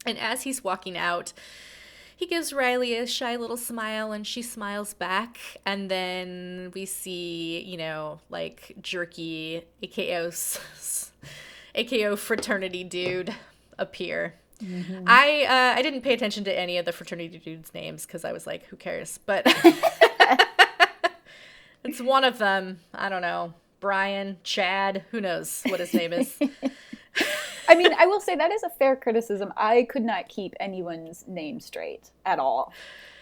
And 0.06 0.18
as 0.18 0.42
he's 0.42 0.62
walking 0.62 0.96
out, 0.96 1.32
he 2.18 2.26
gives 2.26 2.52
Riley 2.52 2.96
a 2.96 3.06
shy 3.06 3.36
little 3.36 3.56
smile 3.56 4.10
and 4.10 4.26
she 4.26 4.42
smiles 4.42 4.92
back. 4.92 5.38
And 5.64 5.88
then 5.88 6.72
we 6.74 6.84
see, 6.84 7.60
you 7.60 7.76
know, 7.76 8.18
like 8.28 8.74
jerky 8.80 9.64
DKO's 9.80 11.12
DKO 11.76 12.18
fraternity 12.18 12.82
dude 12.82 13.32
appear. 13.78 14.34
I 14.60 15.44
uh, 15.44 15.78
I 15.78 15.82
didn't 15.82 16.02
pay 16.02 16.14
attention 16.14 16.44
to 16.44 16.58
any 16.58 16.78
of 16.78 16.84
the 16.84 16.92
fraternity 16.92 17.38
dudes' 17.38 17.72
names 17.74 18.06
because 18.06 18.24
I 18.24 18.32
was 18.32 18.46
like, 18.46 18.66
who 18.66 18.76
cares? 18.76 19.18
But 19.24 19.44
it's 21.84 22.00
one 22.00 22.24
of 22.24 22.38
them. 22.38 22.80
I 22.92 23.08
don't 23.08 23.22
know. 23.22 23.54
Brian, 23.80 24.38
Chad, 24.42 25.04
who 25.10 25.20
knows 25.20 25.62
what 25.68 25.78
his 25.78 25.94
name 25.94 26.12
is. 26.12 26.36
I 27.68 27.74
mean, 27.74 27.92
I 27.96 28.06
will 28.06 28.20
say 28.20 28.34
that 28.34 28.50
is 28.50 28.62
a 28.62 28.70
fair 28.70 28.96
criticism. 28.96 29.52
I 29.56 29.84
could 29.84 30.02
not 30.02 30.28
keep 30.28 30.54
anyone's 30.58 31.24
name 31.28 31.60
straight 31.60 32.10
at 32.26 32.38
all, 32.38 32.72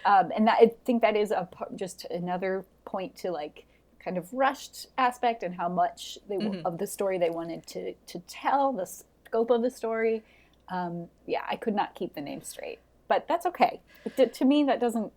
um, 0.05 0.31
and 0.35 0.47
that, 0.47 0.59
I 0.61 0.73
think 0.85 1.03
that 1.03 1.17
is 1.17 1.33
a 1.33 1.49
just 1.75 2.07
another 2.07 2.65
point 2.85 3.17
to 3.17 3.31
like 3.31 3.67
kind 3.99 4.17
of 4.17 4.33
rushed 4.33 4.87
aspect 4.97 5.43
and 5.43 5.55
how 5.55 5.69
much 5.69 6.17
they 6.29 6.39
w 6.39 6.63
of 6.65 6.79
the 6.79 6.87
story 6.87 7.19
they 7.19 7.31
wanted 7.31 7.67
to 7.67 7.93
to 7.93 8.19
tell, 8.21 8.73
the 8.73 8.87
scope 8.87 9.51
of 9.51 9.63
the 9.63 9.71
story. 9.71 10.23
Um, 10.69 11.09
yeah, 11.27 11.43
I 11.49 11.57
could 11.57 11.75
not 11.75 11.95
keep 11.95 12.15
the 12.15 12.21
name 12.21 12.43
straight, 12.43 12.79
but 13.09 13.27
that's 13.29 13.47
okay. 13.47 13.81
It, 14.17 14.35
to 14.35 14.45
me, 14.45 14.65
that 14.65 14.81
doesn't 14.81 15.13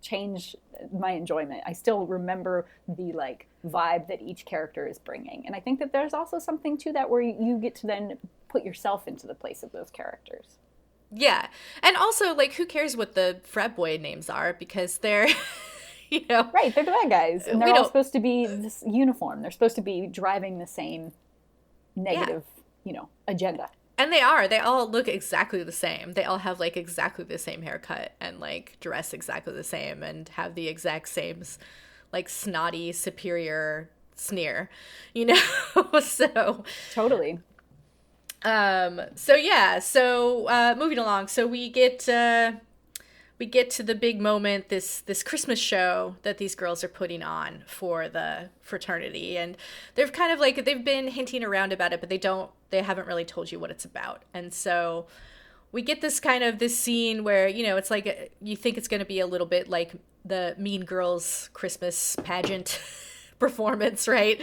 change 0.00 0.56
my 0.92 1.12
enjoyment. 1.12 1.62
I 1.66 1.72
still 1.72 2.06
remember 2.06 2.66
the 2.88 3.12
like 3.12 3.46
vibe 3.66 4.08
that 4.08 4.20
each 4.22 4.44
character 4.44 4.86
is 4.86 4.98
bringing, 4.98 5.44
and 5.46 5.54
I 5.54 5.60
think 5.60 5.78
that 5.80 5.92
there's 5.92 6.14
also 6.14 6.38
something 6.38 6.76
to 6.78 6.92
that 6.92 7.08
where 7.10 7.20
you, 7.22 7.58
get 7.60 7.74
to 7.76 7.86
then 7.86 8.18
put 8.48 8.64
yourself 8.64 9.06
into 9.08 9.26
the 9.26 9.34
place 9.34 9.62
of 9.62 9.72
those 9.72 9.90
characters. 9.90 10.58
Yeah. 11.12 11.46
And 11.82 11.96
also, 11.96 12.34
like, 12.34 12.54
who 12.54 12.66
cares 12.66 12.96
what 12.96 13.14
the 13.14 13.40
frat 13.44 13.76
boy 13.76 13.98
names 14.00 14.28
are 14.28 14.52
because 14.52 14.98
they're, 14.98 15.28
you 16.10 16.22
know, 16.28 16.50
Right, 16.52 16.74
they're 16.74 16.84
the 16.84 16.90
bad 16.90 17.10
guys, 17.10 17.46
and 17.46 17.60
they're 17.60 17.68
all 17.68 17.74
don't- 17.74 17.86
supposed 17.86 18.12
to 18.14 18.20
be 18.20 18.46
this 18.46 18.82
uniform. 18.86 19.42
They're 19.42 19.50
supposed 19.50 19.76
to 19.76 19.82
be 19.82 20.06
driving 20.06 20.58
the 20.58 20.66
same 20.66 21.12
negative, 21.94 22.42
you 22.84 22.92
know, 22.92 23.08
agenda. 23.28 23.68
And 23.98 24.12
they 24.12 24.20
are. 24.20 24.48
They 24.48 24.58
all 24.58 24.88
look 24.90 25.08
exactly 25.08 25.62
the 25.62 25.72
same. 25.72 26.12
They 26.12 26.24
all 26.24 26.38
have, 26.38 26.60
like, 26.60 26.76
exactly 26.76 27.24
the 27.24 27.38
same 27.38 27.62
haircut 27.62 28.12
and, 28.20 28.40
like, 28.40 28.76
dress 28.80 29.12
exactly 29.12 29.52
the 29.54 29.64
same 29.64 30.02
and 30.02 30.28
have 30.30 30.54
the 30.54 30.68
exact 30.68 31.08
same, 31.08 31.42
like, 32.12 32.28
snotty, 32.28 32.92
superior 32.92 33.90
sneer, 34.16 34.70
you 35.14 35.26
know? 35.26 36.00
so, 36.00 36.64
Totally. 36.92 37.38
um 38.44 39.00
so 39.14 39.34
yeah 39.34 39.78
so 39.78 40.46
uh 40.48 40.74
moving 40.76 40.98
along 40.98 41.28
so 41.28 41.46
we 41.46 41.70
get 41.70 42.06
uh 42.08 42.52
we 43.38 43.46
get 43.46 43.68
to 43.70 43.82
the 43.82 43.94
big 43.94 44.20
moment 44.20 44.68
this 44.68 45.00
this 45.00 45.22
christmas 45.22 45.58
show 45.58 46.16
that 46.22 46.38
these 46.38 46.54
girls 46.54 46.84
are 46.84 46.88
putting 46.88 47.22
on 47.22 47.64
for 47.66 48.08
the 48.08 48.48
fraternity 48.60 49.36
and 49.36 49.56
they've 49.94 50.12
kind 50.12 50.32
of 50.32 50.38
like 50.38 50.64
they've 50.64 50.84
been 50.84 51.08
hinting 51.08 51.42
around 51.42 51.72
about 51.72 51.92
it 51.92 52.00
but 52.00 52.08
they 52.08 52.18
don't 52.18 52.50
they 52.70 52.82
haven't 52.82 53.06
really 53.06 53.24
told 53.24 53.50
you 53.50 53.58
what 53.58 53.70
it's 53.70 53.84
about 53.84 54.22
and 54.32 54.52
so 54.52 55.06
we 55.72 55.82
get 55.82 56.00
this 56.00 56.20
kind 56.20 56.44
of 56.44 56.58
this 56.58 56.78
scene 56.78 57.24
where 57.24 57.48
you 57.48 57.66
know 57.66 57.76
it's 57.76 57.90
like 57.90 58.32
you 58.40 58.56
think 58.56 58.76
it's 58.76 58.88
going 58.88 59.00
to 59.00 59.06
be 59.06 59.20
a 59.20 59.26
little 59.26 59.46
bit 59.46 59.68
like 59.68 59.92
the 60.24 60.54
mean 60.58 60.84
girls 60.84 61.50
christmas 61.52 62.16
pageant 62.24 62.80
performance 63.38 64.06
right 64.06 64.40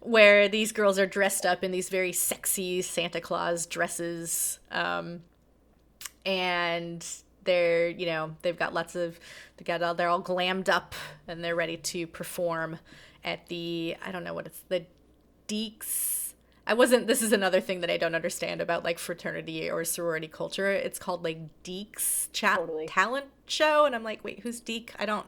where 0.00 0.48
these 0.48 0.72
girls 0.72 0.98
are 0.98 1.06
dressed 1.06 1.44
up 1.44 1.62
in 1.62 1.70
these 1.70 1.88
very 1.88 2.12
sexy 2.12 2.82
Santa 2.82 3.20
Claus 3.20 3.66
dresses. 3.66 4.58
Um, 4.70 5.20
and 6.24 7.06
they're, 7.44 7.88
you 7.88 8.06
know, 8.06 8.36
they've 8.42 8.58
got 8.58 8.74
lots 8.74 8.94
of, 8.96 9.18
they 9.56 9.64
got 9.64 9.82
all, 9.82 9.94
they're 9.94 10.08
all 10.08 10.22
glammed 10.22 10.68
up 10.68 10.94
and 11.28 11.42
they're 11.42 11.56
ready 11.56 11.76
to 11.76 12.06
perform 12.06 12.78
at 13.24 13.46
the, 13.48 13.96
I 14.04 14.12
don't 14.12 14.24
know 14.24 14.34
what 14.34 14.46
it's, 14.46 14.60
the 14.68 14.84
Deeks. 15.48 16.32
I 16.66 16.74
wasn't, 16.74 17.06
this 17.06 17.22
is 17.22 17.32
another 17.32 17.60
thing 17.60 17.80
that 17.80 17.90
I 17.90 17.96
don't 17.96 18.14
understand 18.14 18.60
about 18.60 18.84
like 18.84 18.98
fraternity 18.98 19.68
or 19.70 19.84
sorority 19.84 20.28
culture. 20.28 20.70
It's 20.70 20.98
called 20.98 21.24
like 21.24 21.38
Deeks 21.64 22.28
chat 22.32 22.58
Totally. 22.58 22.86
talent 22.86 23.26
show. 23.46 23.84
And 23.86 23.94
I'm 23.94 24.04
like, 24.04 24.22
wait, 24.22 24.40
who's 24.40 24.60
Deek? 24.60 24.94
I 24.98 25.06
don't, 25.06 25.26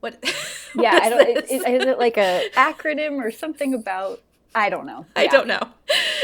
what? 0.00 0.22
Yeah, 0.76 0.94
what 0.94 1.02
I 1.04 1.08
don't. 1.08 1.28
Is, 1.44 1.50
is 1.62 1.84
it 1.86 1.98
like 2.00 2.16
a 2.16 2.48
acronym 2.56 3.24
or 3.24 3.30
something 3.30 3.74
about? 3.74 4.20
I 4.54 4.70
don't 4.70 4.86
know. 4.86 5.06
I 5.16 5.26
don't 5.26 5.46
know. 5.46 5.60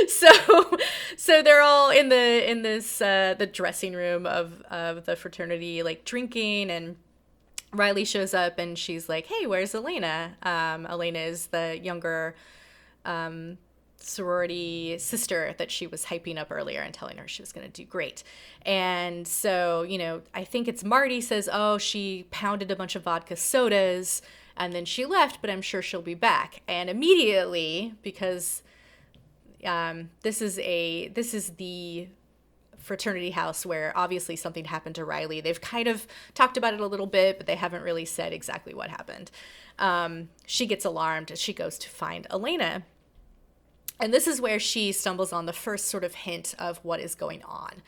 So, 0.08 0.78
so 1.16 1.42
they're 1.42 1.60
all 1.60 1.90
in 1.90 2.08
the 2.08 2.50
in 2.50 2.62
this 2.62 3.02
uh, 3.02 3.34
the 3.38 3.46
dressing 3.46 3.92
room 3.92 4.24
of 4.24 4.62
of 4.70 5.04
the 5.04 5.14
fraternity, 5.14 5.82
like 5.82 6.06
drinking, 6.06 6.70
and 6.70 6.96
Riley 7.72 8.04
shows 8.06 8.32
up 8.32 8.58
and 8.58 8.78
she's 8.78 9.08
like, 9.08 9.26
"Hey, 9.26 9.46
where's 9.46 9.74
Elena?" 9.74 10.36
Um, 10.42 10.86
Elena 10.86 11.18
is 11.18 11.48
the 11.48 11.78
younger 11.80 12.34
um, 13.04 13.58
sorority 13.98 14.96
sister 14.98 15.54
that 15.58 15.70
she 15.70 15.86
was 15.86 16.06
hyping 16.06 16.38
up 16.38 16.48
earlier 16.50 16.80
and 16.80 16.94
telling 16.94 17.18
her 17.18 17.28
she 17.28 17.42
was 17.42 17.52
going 17.52 17.70
to 17.70 17.72
do 17.72 17.84
great. 17.84 18.22
And 18.62 19.28
so, 19.28 19.82
you 19.82 19.98
know, 19.98 20.22
I 20.34 20.44
think 20.44 20.66
it's 20.66 20.82
Marty 20.82 21.20
says, 21.20 21.48
"Oh, 21.52 21.78
she 21.78 22.26
pounded 22.30 22.70
a 22.70 22.76
bunch 22.76 22.96
of 22.96 23.02
vodka 23.02 23.36
sodas." 23.36 24.22
And 24.60 24.74
then 24.74 24.84
she 24.84 25.06
left, 25.06 25.40
but 25.40 25.48
I'm 25.48 25.62
sure 25.62 25.80
she'll 25.80 26.02
be 26.02 26.14
back. 26.14 26.60
And 26.68 26.90
immediately, 26.90 27.94
because 28.02 28.62
um, 29.64 30.10
this 30.20 30.42
is 30.42 30.58
a 30.58 31.08
this 31.08 31.32
is 31.32 31.52
the 31.52 32.08
fraternity 32.76 33.30
house 33.30 33.64
where 33.64 33.92
obviously 33.96 34.36
something 34.36 34.66
happened 34.66 34.96
to 34.96 35.04
Riley. 35.04 35.40
They've 35.40 35.60
kind 35.60 35.88
of 35.88 36.06
talked 36.34 36.58
about 36.58 36.74
it 36.74 36.80
a 36.80 36.86
little 36.86 37.06
bit, 37.06 37.38
but 37.38 37.46
they 37.46 37.54
haven't 37.54 37.82
really 37.82 38.04
said 38.04 38.34
exactly 38.34 38.74
what 38.74 38.90
happened. 38.90 39.30
Um, 39.78 40.28
she 40.46 40.66
gets 40.66 40.84
alarmed. 40.84 41.32
She 41.36 41.54
goes 41.54 41.78
to 41.78 41.88
find 41.88 42.26
Elena. 42.30 42.82
And 43.98 44.12
this 44.12 44.26
is 44.26 44.42
where 44.42 44.58
she 44.58 44.92
stumbles 44.92 45.32
on 45.32 45.46
the 45.46 45.52
first 45.54 45.88
sort 45.88 46.04
of 46.04 46.14
hint 46.14 46.54
of 46.58 46.78
what 46.82 47.00
is 47.00 47.14
going 47.14 47.42
on 47.44 47.82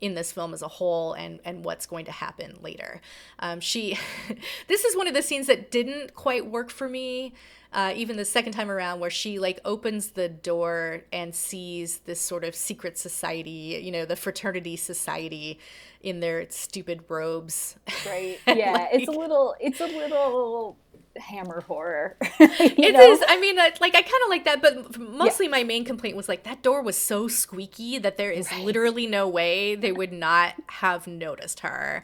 in 0.00 0.14
this 0.14 0.32
film 0.32 0.54
as 0.54 0.62
a 0.62 0.68
whole 0.68 1.12
and, 1.14 1.40
and 1.44 1.64
what's 1.64 1.86
going 1.86 2.04
to 2.04 2.12
happen 2.12 2.58
later. 2.62 3.00
Um, 3.38 3.60
she, 3.60 3.98
this 4.68 4.84
is 4.84 4.96
one 4.96 5.08
of 5.08 5.14
the 5.14 5.22
scenes 5.22 5.46
that 5.48 5.70
didn't 5.70 6.14
quite 6.14 6.46
work 6.46 6.70
for 6.70 6.88
me, 6.88 7.34
uh, 7.72 7.92
even 7.94 8.16
the 8.16 8.24
second 8.24 8.52
time 8.52 8.70
around, 8.70 9.00
where 9.00 9.10
she 9.10 9.38
like 9.38 9.60
opens 9.64 10.10
the 10.10 10.28
door 10.28 11.02
and 11.12 11.34
sees 11.34 11.98
this 12.06 12.20
sort 12.20 12.44
of 12.44 12.54
secret 12.54 12.96
society, 12.96 13.80
you 13.82 13.90
know, 13.90 14.04
the 14.04 14.16
fraternity 14.16 14.76
society 14.76 15.58
in 16.00 16.20
their 16.20 16.48
stupid 16.50 17.04
robes. 17.08 17.76
Right. 18.06 18.38
Yeah, 18.46 18.88
it's 18.92 19.08
a 19.08 19.12
little. 19.12 19.54
It's 19.60 19.80
a 19.80 19.86
little 19.86 20.76
hammer 21.18 21.60
horror. 21.62 22.16
It 22.40 22.78
It 22.78 22.94
is. 22.94 23.22
I 23.28 23.38
mean, 23.38 23.56
like 23.56 23.94
I 23.94 24.02
kind 24.02 24.22
of 24.24 24.28
like 24.28 24.44
that, 24.44 24.62
but 24.62 24.98
mostly 24.98 25.48
my 25.48 25.64
main 25.64 25.84
complaint 25.84 26.16
was 26.16 26.28
like 26.28 26.44
that 26.44 26.62
door 26.62 26.82
was 26.82 26.96
so 26.96 27.28
squeaky 27.28 27.98
that 27.98 28.16
there 28.16 28.30
is 28.30 28.50
literally 28.52 29.06
no 29.06 29.28
way 29.28 29.74
they 29.74 29.92
would 29.92 30.12
not 30.28 30.54
have 30.68 31.06
noticed 31.06 31.60
her. 31.60 32.02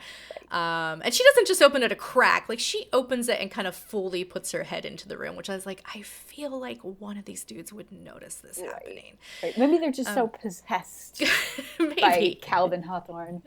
Um, 0.50 1.02
and 1.04 1.12
she 1.12 1.24
doesn't 1.24 1.46
just 1.46 1.62
open 1.62 1.82
it 1.82 1.90
a 1.90 1.96
crack; 1.96 2.48
like 2.48 2.60
she 2.60 2.86
opens 2.92 3.28
it 3.28 3.40
and 3.40 3.50
kind 3.50 3.66
of 3.66 3.74
fully 3.74 4.24
puts 4.24 4.52
her 4.52 4.64
head 4.64 4.84
into 4.84 5.08
the 5.08 5.16
room. 5.16 5.36
Which 5.36 5.50
I 5.50 5.54
was 5.54 5.66
like, 5.66 5.82
I 5.94 6.02
feel 6.02 6.58
like 6.58 6.80
one 6.82 7.16
of 7.16 7.24
these 7.24 7.44
dudes 7.44 7.72
would 7.72 7.90
notice 7.90 8.36
this 8.36 8.60
happening. 8.60 9.18
Right. 9.42 9.56
Maybe 9.58 9.78
they're 9.78 9.90
just 9.92 10.14
so 10.14 10.28
possessed 10.28 11.22
by. 11.78 12.36
Calvin 12.40 12.82
Hawthorne. 12.82 13.42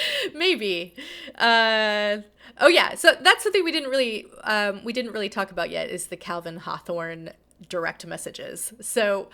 maybe 0.34 0.94
uh 1.36 2.18
oh 2.60 2.68
yeah 2.68 2.94
so 2.94 3.14
that's 3.20 3.44
the 3.44 3.50
thing 3.50 3.64
we 3.64 3.72
didn't 3.72 3.90
really 3.90 4.26
um 4.44 4.82
we 4.84 4.92
didn't 4.92 5.12
really 5.12 5.28
talk 5.28 5.50
about 5.50 5.70
yet 5.70 5.88
is 5.88 6.06
the 6.06 6.16
calvin 6.16 6.58
hawthorne 6.58 7.30
direct 7.68 8.06
messages 8.06 8.72
so 8.80 9.28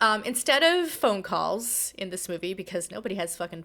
um 0.00 0.22
instead 0.24 0.62
of 0.62 0.90
phone 0.90 1.22
calls 1.22 1.92
in 1.96 2.10
this 2.10 2.28
movie 2.28 2.54
because 2.54 2.90
nobody 2.90 3.14
has 3.14 3.36
fucking 3.36 3.64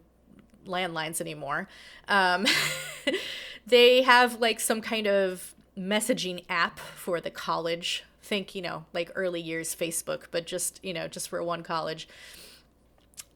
landlines 0.69 1.19
anymore. 1.19 1.67
Um, 2.07 2.45
they 3.67 4.03
have 4.03 4.39
like 4.39 4.59
some 4.59 4.81
kind 4.81 5.07
of 5.07 5.53
messaging 5.77 6.45
app 6.49 6.79
for 6.79 7.19
the 7.19 7.31
college. 7.31 8.03
Think, 8.21 8.53
you 8.53 8.61
know, 8.61 8.85
like 8.93 9.11
early 9.15 9.41
years 9.41 9.75
Facebook, 9.75 10.25
but 10.31 10.45
just, 10.45 10.79
you 10.83 10.93
know, 10.93 11.07
just 11.07 11.29
for 11.29 11.41
one 11.43 11.63
college. 11.63 12.07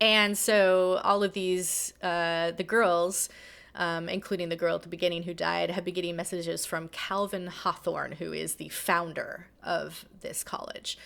And 0.03 0.37
so 0.37 0.99
all 1.01 1.23
of 1.23 1.31
these, 1.31 1.93
uh, 2.03 2.51
the 2.51 2.63
girls, 2.65 3.29
um, 3.73 4.09
including 4.09 4.49
the 4.49 4.57
girl 4.57 4.75
at 4.75 4.81
the 4.81 4.89
beginning 4.89 5.23
who 5.23 5.33
died, 5.33 5.69
have 5.71 5.85
been 5.85 5.93
getting 5.93 6.17
messages 6.17 6.65
from 6.65 6.89
Calvin 6.89 7.47
Hawthorne, 7.47 8.11
who 8.11 8.33
is 8.33 8.55
the 8.55 8.67
founder 8.67 9.47
of 9.63 10.03
this 10.19 10.43
college. 10.43 10.97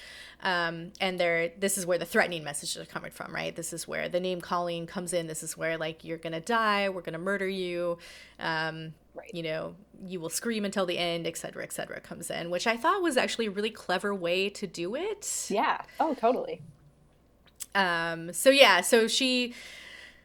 Um, 0.42 0.94
and 1.00 1.20
they're, 1.20 1.52
this 1.60 1.78
is 1.78 1.86
where 1.86 2.00
the 2.00 2.06
threatening 2.06 2.44
messages 2.44 2.78
are 2.82 2.86
coming 2.86 3.12
from, 3.12 3.36
right? 3.36 3.56
This 3.56 3.72
is 3.72 3.88
where 3.88 4.10
the 4.10 4.20
name 4.20 4.42
calling 4.42 4.88
comes 4.88 5.14
in. 5.14 5.28
This 5.28 5.44
is 5.44 5.56
where, 5.56 5.78
like, 5.78 6.04
you're 6.04 6.18
going 6.18 6.34
to 6.34 6.40
die, 6.40 6.90
we're 6.90 7.02
going 7.02 7.14
to 7.14 7.20
murder 7.20 7.48
you, 7.48 8.00
um, 8.40 8.96
Right. 9.14 9.30
you 9.32 9.44
know, 9.44 9.76
you 10.06 10.20
will 10.20 10.30
scream 10.30 10.66
until 10.66 10.88
the 10.88 10.98
end, 10.98 11.28
et 11.28 11.38
cetera, 11.38 11.64
et 11.64 11.72
cetera, 11.72 12.00
comes 12.00 12.32
in, 12.32 12.50
which 12.50 12.66
I 12.66 12.78
thought 12.78 13.04
was 13.04 13.16
actually 13.16 13.46
a 13.46 13.52
really 13.52 13.72
clever 13.72 14.14
way 14.14 14.50
to 14.50 14.66
do 14.66 14.96
it. 14.96 15.48
Yeah. 15.50 15.82
Oh, 16.00 16.16
totally. 16.16 16.62
Um, 17.78 18.34
so 18.34 18.50
yeah, 18.50 18.82
so 18.82 19.08
she 19.08 19.54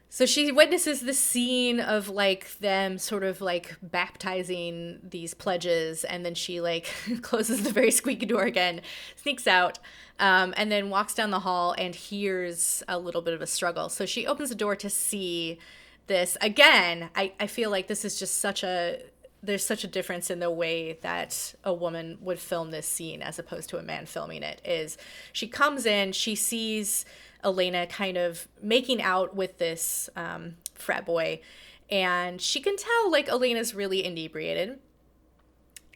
so 0.09 0.27
she 0.27 0.53
witnesses 0.53 1.01
the 1.01 1.13
scene 1.13 1.81
of 1.81 2.09
like 2.09 2.59
them 2.59 2.99
sort 2.99 3.25
of 3.25 3.41
like 3.41 3.77
baptizing 3.83 5.01
these 5.03 5.33
pledges 5.33 6.05
and 6.05 6.25
then 6.25 6.35
she 6.35 6.61
like 6.61 6.91
closes 7.23 7.63
the 7.63 7.71
very 7.71 7.91
squeaky 7.91 8.27
door 8.27 8.43
again, 8.43 8.81
sneaks 9.17 9.47
out, 9.47 9.79
um, 10.19 10.55
and 10.57 10.73
then 10.73 10.89
walks 10.89 11.15
down 11.15 11.31
the 11.31 11.41
hall 11.41 11.75
and 11.77 11.95
hears 11.95 12.83
a 12.89 12.99
little 12.99 13.23
bit 13.23 13.35
of 13.35 13.43
a 13.43 13.47
struggle. 13.47 13.91
So 13.91 14.07
she 14.07 14.27
opens 14.27 14.49
the 14.49 14.55
door 14.55 14.77
to 14.77 14.89
see 14.89 15.59
this. 16.07 16.39
Again, 16.41 17.11
I, 17.15 17.33
I 17.39 17.47
feel 17.47 17.71
like 17.71 17.87
this 17.87 18.05
is 18.05 18.19
just 18.19 18.39
such 18.39 18.65
a 18.65 18.99
there's 19.43 19.65
such 19.65 19.83
a 19.83 19.89
difference 19.89 20.31
in 20.31 20.39
the 20.39 20.51
way 20.51 20.99
that 21.03 21.55
a 21.65 21.75
woman 21.75 22.17
would 22.21 22.39
film 22.39 22.71
this 22.71 22.87
scene 22.87 23.21
as 23.23 23.39
opposed 23.39 23.69
to 23.71 23.77
a 23.77 23.83
man 23.83 24.07
filming 24.07 24.43
it 24.43 24.61
is 24.65 24.97
she 25.33 25.49
comes 25.49 25.85
in 25.85 26.13
she 26.13 26.37
sees 26.37 27.05
elena 27.45 27.87
kind 27.87 28.17
of 28.17 28.49
making 28.61 29.03
out 29.03 29.35
with 29.35 29.59
this 29.59 30.09
um, 30.17 30.57
frat 30.75 31.07
boy. 31.07 31.41
And 31.91 32.41
she 32.41 32.61
can 32.61 32.77
tell 32.77 33.11
like 33.11 33.29
elena's 33.29 33.75
really 33.75 34.05
inebriated. 34.05 34.79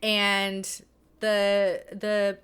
And 0.02 0.64
the 1.20 1.82
the 1.90 2.38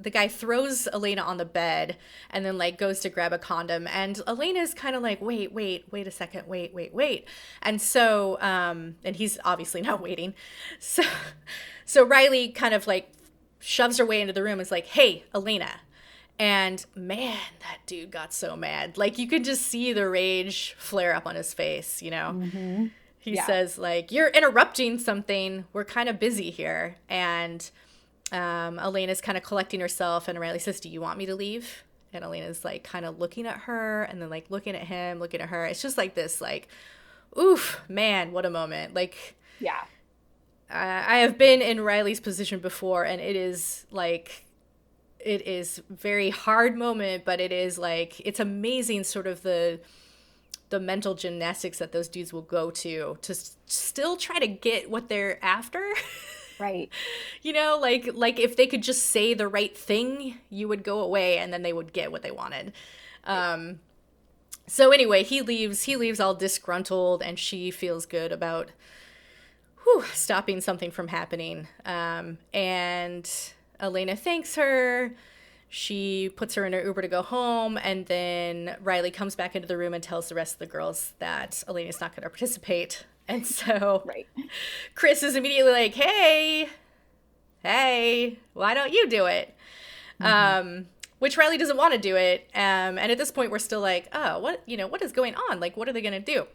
the 0.00 0.10
guy 0.10 0.28
throws 0.28 0.86
Elena 0.92 1.22
on 1.22 1.38
the 1.38 1.44
bed 1.44 1.96
and 2.30 2.44
then 2.44 2.56
like 2.56 2.78
goes 2.78 3.00
to 3.00 3.08
grab 3.08 3.32
a 3.32 3.38
condom. 3.38 3.88
And 3.88 4.20
Elena's 4.26 4.72
kind 4.72 4.94
of 4.94 5.02
like 5.02 5.20
wait 5.20 5.52
wait 5.52 5.86
wait 5.90 6.06
a 6.06 6.10
second. 6.10 6.46
Wait 6.46 6.72
wait 6.72 6.94
wait. 6.94 7.26
And 7.62 7.80
so 7.80 8.38
um 8.40 8.96
and 9.04 9.16
he's 9.16 9.38
obviously 9.44 9.80
not 9.82 10.00
waiting. 10.00 10.34
So 10.78 11.02
so 11.84 12.04
Riley 12.04 12.48
kind 12.48 12.74
of 12.74 12.86
like 12.86 13.10
shoves 13.58 13.98
her 13.98 14.06
way 14.06 14.20
into 14.20 14.32
the 14.32 14.42
room 14.42 14.60
is 14.60 14.70
like 14.70 14.86
hey 14.86 15.24
Elena 15.34 15.80
and 16.38 16.86
man 16.94 17.36
that 17.60 17.78
dude 17.86 18.10
got 18.10 18.32
so 18.32 18.56
mad 18.56 18.96
like 18.96 19.18
you 19.18 19.26
could 19.26 19.44
just 19.44 19.62
see 19.62 19.92
the 19.92 20.08
rage 20.08 20.74
flare 20.78 21.14
up 21.14 21.26
on 21.26 21.34
his 21.34 21.52
face 21.54 22.00
you 22.02 22.10
know 22.10 22.88
he 23.18 23.34
Yeah. 23.34 23.44
says 23.46 23.76
like 23.78 24.12
you're 24.12 24.28
interrupting 24.28 24.98
something 24.98 25.64
we're 25.72 25.84
kind 25.84 26.08
of 26.08 26.18
busy 26.20 26.50
here 26.50 26.96
and 27.08 27.68
um, 28.30 28.78
Elena's 28.78 29.22
kind 29.22 29.38
of 29.38 29.42
collecting 29.42 29.80
herself, 29.80 30.28
and 30.28 30.38
Riley 30.38 30.58
says, 30.58 30.80
"Do 30.80 30.90
you 30.90 31.00
want 31.00 31.16
me 31.18 31.24
to 31.24 31.34
leave?" 31.34 31.82
And 32.12 32.22
Elena's 32.22 32.62
like 32.62 32.84
kind 32.84 33.06
of 33.06 33.18
looking 33.18 33.46
at 33.46 33.60
her, 33.60 34.02
and 34.02 34.20
then 34.20 34.28
like 34.28 34.50
looking 34.50 34.74
at 34.76 34.82
him, 34.82 35.18
looking 35.18 35.40
at 35.40 35.48
her. 35.48 35.64
It's 35.64 35.80
just 35.80 35.96
like 35.96 36.14
this, 36.14 36.38
like, 36.38 36.68
oof, 37.40 37.80
man, 37.88 38.32
what 38.32 38.44
a 38.44 38.50
moment! 38.50 38.92
Like, 38.92 39.34
Yeah. 39.60 39.80
I, 40.68 41.16
I 41.16 41.18
have 41.20 41.38
been 41.38 41.62
in 41.62 41.80
Riley's 41.80 42.20
position 42.20 42.60
before, 42.60 43.04
and 43.04 43.18
it 43.18 43.34
is 43.34 43.86
like, 43.90 44.44
it 45.28 45.46
is 45.46 45.82
very 45.90 46.30
hard 46.30 46.76
moment, 46.76 47.24
but 47.24 47.40
it 47.40 47.52
is 47.52 47.78
like 47.78 48.20
it's 48.26 48.40
amazing, 48.40 49.04
sort 49.04 49.26
of 49.26 49.42
the 49.42 49.80
the 50.70 50.80
mental 50.80 51.14
gymnastics 51.14 51.78
that 51.78 51.92
those 51.92 52.08
dudes 52.08 52.32
will 52.32 52.42
go 52.42 52.70
to 52.70 53.16
to 53.22 53.32
s- 53.32 53.56
still 53.66 54.16
try 54.16 54.38
to 54.38 54.46
get 54.46 54.90
what 54.90 55.08
they're 55.08 55.42
after. 55.44 55.82
Right. 56.60 56.90
you 57.40 57.52
know 57.52 57.78
like 57.80 58.10
like 58.14 58.40
if 58.40 58.56
they 58.56 58.66
could 58.66 58.82
just 58.82 59.04
say 59.06 59.32
the 59.32 59.46
right 59.46 59.78
thing 59.78 60.38
you 60.50 60.66
would 60.66 60.82
go 60.82 60.98
away 60.98 61.38
and 61.38 61.52
then 61.52 61.62
they 61.62 61.72
would 61.72 61.92
get 61.92 62.10
what 62.10 62.22
they 62.22 62.32
wanted 62.32 62.72
um 63.22 63.78
so 64.66 64.90
anyway 64.90 65.22
he 65.22 65.40
leaves 65.40 65.84
he 65.84 65.94
leaves 65.94 66.18
all 66.18 66.34
disgruntled 66.34 67.22
and 67.22 67.38
she 67.38 67.70
feels 67.70 68.06
good 68.06 68.32
about 68.32 68.72
whew, 69.84 70.02
stopping 70.12 70.60
something 70.60 70.90
from 70.90 71.06
happening 71.06 71.68
um 71.86 72.38
and 72.52 73.52
elena 73.80 74.16
thanks 74.16 74.54
her 74.56 75.14
she 75.68 76.30
puts 76.34 76.54
her 76.54 76.64
in 76.64 76.72
her 76.72 76.82
uber 76.82 77.02
to 77.02 77.08
go 77.08 77.22
home 77.22 77.78
and 77.82 78.06
then 78.06 78.76
riley 78.82 79.10
comes 79.10 79.34
back 79.34 79.54
into 79.54 79.68
the 79.68 79.76
room 79.76 79.92
and 79.94 80.02
tells 80.02 80.28
the 80.28 80.34
rest 80.34 80.54
of 80.54 80.58
the 80.58 80.66
girls 80.66 81.12
that 81.18 81.62
elena's 81.68 82.00
not 82.00 82.12
going 82.14 82.22
to 82.22 82.28
participate 82.30 83.04
and 83.28 83.46
so 83.46 84.02
Right. 84.06 84.26
Chris 84.94 85.22
is 85.22 85.36
immediately 85.36 85.70
like, 85.70 85.94
"Hey, 85.94 86.70
hey, 87.62 88.38
why 88.54 88.72
don't 88.72 88.90
you 88.92 89.06
do 89.08 89.26
it?" 89.26 89.54
Um, 90.20 90.86
which 91.18 91.36
Riley 91.36 91.58
doesn't 91.58 91.76
want 91.76 91.92
to 91.92 91.98
do 91.98 92.16
it. 92.16 92.48
Um, 92.54 92.98
and 92.98 93.12
at 93.12 93.18
this 93.18 93.30
point, 93.30 93.50
we're 93.50 93.58
still 93.58 93.80
like, 93.80 94.08
"Oh, 94.12 94.38
what? 94.38 94.62
You 94.66 94.76
know, 94.78 94.86
what 94.86 95.02
is 95.02 95.12
going 95.12 95.34
on? 95.34 95.60
Like, 95.60 95.76
what 95.76 95.88
are 95.88 95.92
they 95.92 96.00
gonna 96.00 96.20
do?" 96.20 96.46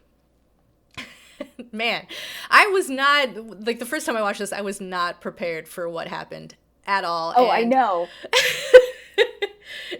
Man, 1.71 2.07
I 2.49 2.67
was 2.67 2.89
not 2.89 3.35
like 3.65 3.79
the 3.79 3.85
first 3.85 4.05
time 4.05 4.17
I 4.17 4.21
watched 4.21 4.39
this. 4.39 4.51
I 4.51 4.61
was 4.61 4.81
not 4.81 5.21
prepared 5.21 5.67
for 5.67 5.87
what 5.87 6.07
happened 6.07 6.55
at 6.87 7.03
all. 7.03 7.33
Oh, 7.35 7.49
I 7.49 7.63
know. 7.63 8.07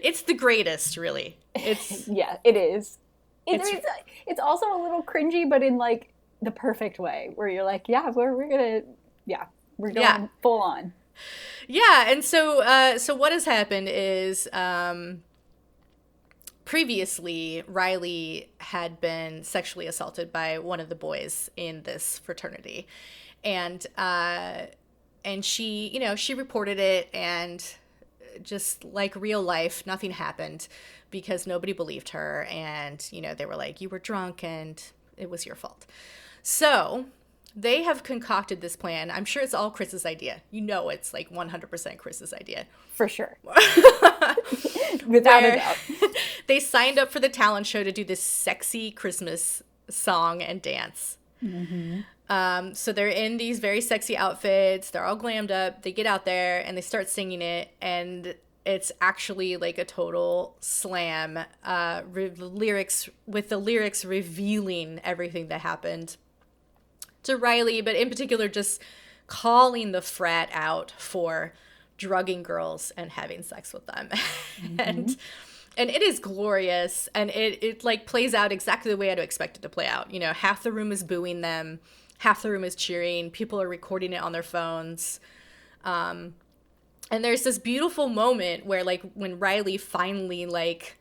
It's 0.02 0.22
the 0.22 0.34
greatest, 0.34 0.96
really. 0.96 1.38
It's 1.54 2.06
Yeah, 2.08 2.36
it 2.44 2.56
is. 2.56 2.98
It- 3.46 3.60
It's- 3.60 3.68
It's, 3.72 3.86
it's 4.26 4.40
also 4.40 4.66
a 4.66 4.80
little 4.82 5.02
cringy, 5.02 5.48
but 5.48 5.62
in 5.62 5.78
like 5.78 6.08
the 6.42 6.50
perfect 6.50 6.98
way, 6.98 7.30
where 7.36 7.48
you're 7.48 7.64
like, 7.64 7.88
yeah, 7.88 8.10
we're 8.10 8.36
we're 8.36 8.48
gonna, 8.48 8.82
yeah, 9.24 9.46
we're 9.78 9.88
going 9.92 10.02
Yeah. 10.02 10.26
full 10.42 10.60
on. 10.60 10.92
Yeah, 11.68 12.10
and 12.10 12.22
so 12.24 12.62
uh, 12.62 12.98
so 12.98 13.14
what 13.14 13.32
has 13.32 13.44
happened 13.46 13.88
is 13.90 14.46
um, 14.52 15.22
previously 16.64 17.62
Riley 17.66 18.50
had 18.58 19.00
been 19.00 19.42
sexually 19.44 19.86
assaulted 19.86 20.32
by 20.32 20.58
one 20.58 20.80
of 20.80 20.88
the 20.88 20.94
boys 20.96 21.50
in 21.56 21.82
this 21.84 22.18
fraternity, 22.18 22.86
and 23.42 23.86
uh, 23.96 24.66
and 25.24 25.44
she 25.44 25.88
you 25.88 26.00
know 26.00 26.14
she 26.14 26.34
reported 26.34 26.78
it 26.78 27.08
and 27.14 27.74
just 28.42 28.84
like 28.84 29.14
real 29.16 29.42
life 29.42 29.86
nothing 29.86 30.10
happened 30.10 30.68
because 31.10 31.46
nobody 31.46 31.72
believed 31.72 32.10
her 32.10 32.46
and 32.50 33.08
you 33.12 33.20
know 33.20 33.34
they 33.34 33.46
were 33.46 33.56
like 33.56 33.80
you 33.80 33.88
were 33.88 33.98
drunk 33.98 34.42
and 34.42 34.82
it 35.16 35.30
was 35.30 35.46
your 35.46 35.54
fault 35.54 35.86
so 36.42 37.06
they 37.56 37.82
have 37.84 38.02
concocted 38.02 38.60
this 38.60 38.74
plan. 38.74 39.10
I'm 39.10 39.24
sure 39.24 39.42
it's 39.42 39.54
all 39.54 39.70
Chris's 39.70 40.04
idea. 40.04 40.42
You 40.50 40.60
know, 40.60 40.88
it's 40.88 41.14
like 41.14 41.30
100% 41.30 41.98
Chris's 41.98 42.34
idea. 42.34 42.66
For 42.92 43.08
sure. 43.08 43.36
Without 45.06 45.42
Where 45.42 45.52
a 45.52 45.56
doubt. 45.56 45.76
they 46.48 46.58
signed 46.58 46.98
up 46.98 47.12
for 47.12 47.20
the 47.20 47.28
talent 47.28 47.66
show 47.66 47.84
to 47.84 47.92
do 47.92 48.04
this 48.04 48.20
sexy 48.20 48.90
Christmas 48.90 49.62
song 49.88 50.42
and 50.42 50.60
dance. 50.60 51.18
Mm-hmm. 51.42 52.00
Um, 52.28 52.74
so 52.74 52.92
they're 52.92 53.08
in 53.08 53.36
these 53.36 53.58
very 53.58 53.80
sexy 53.80 54.16
outfits. 54.16 54.90
They're 54.90 55.04
all 55.04 55.16
glammed 55.16 55.50
up. 55.50 55.82
They 55.82 55.92
get 55.92 56.06
out 56.06 56.24
there 56.24 56.60
and 56.60 56.76
they 56.76 56.80
start 56.82 57.08
singing 57.08 57.42
it, 57.42 57.70
and 57.80 58.34
it's 58.64 58.90
actually 59.00 59.56
like 59.56 59.78
a 59.78 59.84
total 59.84 60.56
slam. 60.60 61.38
Uh, 61.62 62.02
re- 62.10 62.30
lyrics 62.30 63.08
with 63.26 63.50
the 63.50 63.58
lyrics 63.58 64.04
revealing 64.04 65.00
everything 65.04 65.48
that 65.48 65.60
happened 65.60 66.16
to 67.24 67.36
Riley, 67.36 67.80
but 67.80 67.96
in 67.96 68.08
particular, 68.08 68.48
just 68.48 68.80
calling 69.26 69.92
the 69.92 70.02
frat 70.02 70.48
out 70.52 70.92
for 70.96 71.52
drugging 71.96 72.42
girls 72.42 72.92
and 72.96 73.10
having 73.12 73.42
sex 73.42 73.72
with 73.72 73.86
them. 73.86 74.08
and 74.78 75.16
and 75.76 75.90
it 75.90 76.02
is 76.02 76.20
glorious 76.20 77.08
and 77.14 77.30
it, 77.30 77.62
it 77.62 77.84
like 77.84 78.06
plays 78.06 78.32
out 78.32 78.52
exactly 78.52 78.90
the 78.92 78.96
way 78.96 79.10
I'd 79.10 79.18
expect 79.18 79.56
it 79.56 79.62
to 79.62 79.68
play 79.68 79.86
out. 79.86 80.12
You 80.12 80.20
know, 80.20 80.32
half 80.32 80.62
the 80.62 80.72
room 80.72 80.92
is 80.92 81.02
booing 81.02 81.40
them, 81.40 81.80
half 82.18 82.42
the 82.42 82.50
room 82.50 82.64
is 82.64 82.74
cheering, 82.74 83.30
people 83.30 83.60
are 83.60 83.68
recording 83.68 84.12
it 84.12 84.22
on 84.22 84.32
their 84.32 84.42
phones. 84.42 85.20
Um 85.84 86.34
and 87.10 87.24
there's 87.24 87.42
this 87.42 87.58
beautiful 87.58 88.08
moment 88.08 88.64
where 88.64 88.82
like 88.82 89.02
when 89.14 89.38
Riley 89.38 89.76
finally 89.76 90.46
like 90.46 90.96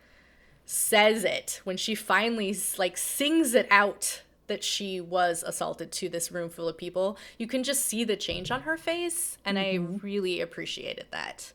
says 0.66 1.24
it, 1.24 1.62
when 1.64 1.78
she 1.78 1.96
finally 1.96 2.56
like 2.78 2.98
sings 2.98 3.54
it 3.54 3.68
out 3.72 4.22
that 4.48 4.64
she 4.64 5.00
was 5.00 5.44
assaulted 5.44 5.92
to 5.94 6.10
this 6.10 6.32
room 6.32 6.50
full 6.50 6.68
of 6.68 6.78
people, 6.78 7.18
you 7.38 7.48
can 7.48 7.64
just 7.64 7.86
see 7.86 8.04
the 8.04 8.18
change 8.18 8.52
on 8.52 8.62
her 8.62 8.78
face 8.78 9.38
and 9.46 9.58
I 9.58 9.76
really 10.02 10.42
appreciated 10.42 11.06
that. 11.12 11.52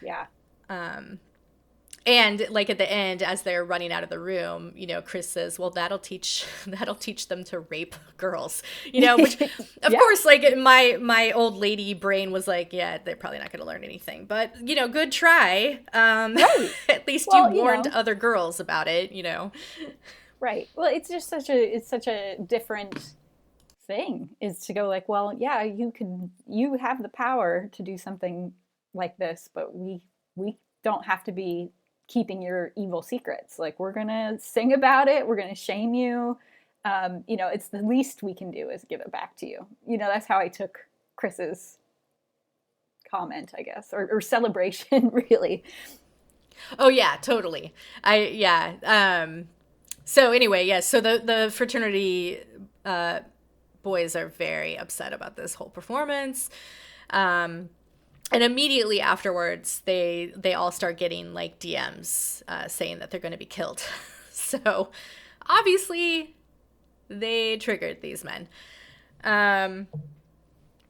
Yeah. 0.00 0.26
And 2.06 2.46
like 2.50 2.68
at 2.70 2.78
the 2.78 2.90
end 2.90 3.22
as 3.22 3.42
they're 3.42 3.64
running 3.64 3.92
out 3.92 4.02
of 4.02 4.08
the 4.10 4.18
room 4.18 4.72
you 4.74 4.86
know 4.86 5.00
chris 5.02 5.28
says 5.28 5.58
well 5.58 5.70
that'll 5.70 5.98
teach 5.98 6.44
that'll 6.66 6.94
teach 6.94 7.28
them 7.28 7.44
to 7.44 7.60
rape 7.60 7.94
girls 8.16 8.62
you 8.92 9.00
know 9.00 9.18
which 9.18 9.38
of 9.82 9.96
Yeah. 9.96 9.98
course 9.98 10.24
like 10.24 10.56
my 10.56 10.98
my 11.00 11.30
old 11.32 11.56
lady 11.56 11.94
brain 11.94 12.32
was 12.32 12.48
like 12.48 12.72
yeah 12.72 12.98
they're 13.04 13.16
probably 13.16 13.38
not 13.38 13.50
going 13.52 13.60
to 13.60 13.66
learn 13.66 13.84
anything 13.84 14.24
but 14.26 14.52
you 14.66 14.74
know 14.74 14.88
good 14.88 15.12
try 15.12 15.80
um 15.92 16.36
at 16.88 17.06
least 17.06 17.32
Well, 17.32 17.34
you 17.34 17.46
you 17.54 17.62
warned 17.62 17.86
know. 17.86 17.88
other 17.88 18.14
girls 18.14 18.60
about 18.60 18.88
it 18.88 19.12
you 19.12 19.22
know 19.22 19.52
Right. 20.40 20.70
Well, 20.74 20.90
it's 20.92 21.08
just 21.08 21.28
such 21.28 21.48
a 21.50 21.76
it's 21.76 21.88
such 21.88 22.08
a 22.08 22.36
different 22.44 23.14
thing 23.86 24.30
is 24.40 24.60
to 24.66 24.74
go 24.74 24.88
like, 24.88 25.08
well, 25.08 25.34
yeah, 25.38 25.62
you 25.64 25.92
can 25.92 26.32
you 26.46 26.74
have 26.78 27.02
the 27.02 27.08
power 27.10 27.68
to 27.74 27.82
do 27.82 27.98
something 27.98 28.52
like 28.94 29.16
this, 29.18 29.48
but 29.54 29.74
we 29.74 30.02
we 30.36 30.58
don't 30.84 31.06
have 31.06 31.24
to 31.24 31.32
be 31.32 31.70
keeping 32.12 32.42
your 32.42 32.72
evil 32.76 33.02
secrets. 33.02 33.58
Like 33.58 33.78
we're 33.80 33.92
to 34.08 34.36
sing 34.38 34.74
about 34.74 35.08
it, 35.08 35.26
we're 35.26 35.36
to 35.48 35.54
shame 35.54 35.94
you. 35.94 36.36
Um, 36.84 37.24
you 37.26 37.36
know, 37.36 37.48
it's 37.48 37.68
the 37.68 37.78
least 37.78 38.22
we 38.22 38.34
can 38.34 38.50
do 38.50 38.68
is 38.68 38.84
give 38.88 39.00
it 39.00 39.10
back 39.10 39.36
to 39.38 39.46
you. 39.46 39.66
You 39.86 39.96
know, 39.96 40.08
that's 40.08 40.26
how 40.26 40.38
I 40.38 40.48
took 40.48 40.78
Chris's 41.16 41.78
comment, 43.10 43.52
I 43.56 43.62
guess, 43.62 43.90
or, 43.92 44.08
or 44.10 44.20
celebration 44.20 45.10
really. 45.12 45.64
Oh 46.78 46.88
yeah, 46.88 47.16
totally. 47.22 47.72
I 48.04 48.18
yeah. 48.26 48.74
Um 48.84 49.48
so 50.04 50.32
anyway, 50.32 50.66
yes, 50.66 50.86
so 50.86 51.00
the 51.00 51.22
the 51.24 51.50
fraternity 51.50 52.40
uh 52.84 53.20
boys 53.82 54.14
are 54.14 54.28
very 54.28 54.76
upset 54.78 55.12
about 55.12 55.36
this 55.36 55.54
whole 55.54 55.70
performance. 55.70 56.50
Um 57.10 57.70
and 58.30 58.42
immediately 58.42 59.00
afterwards 59.00 59.82
they 59.84 60.32
they 60.36 60.54
all 60.54 60.70
start 60.70 60.96
getting 60.98 61.34
like 61.34 61.58
DMs 61.58 62.42
uh 62.48 62.68
saying 62.68 62.98
that 63.00 63.10
they're 63.10 63.20
going 63.20 63.32
to 63.32 63.38
be 63.38 63.44
killed. 63.46 63.82
so 64.30 64.90
obviously 65.48 66.34
they 67.08 67.56
triggered 67.58 68.00
these 68.02 68.24
men. 68.24 68.48
Um 69.24 69.86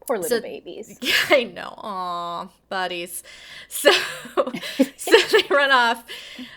Poor 0.07 0.19
little 0.19 0.39
So- 0.39 0.43
babies. 0.43 0.99
yeah, 1.01 1.13
I 1.31 1.45
know. 1.45 1.75
Aw, 1.79 2.49
buddies. 2.69 3.23
So, 3.69 3.91
so 4.97 5.13
they 5.31 5.45
run 5.49 5.71
off. 5.71 6.05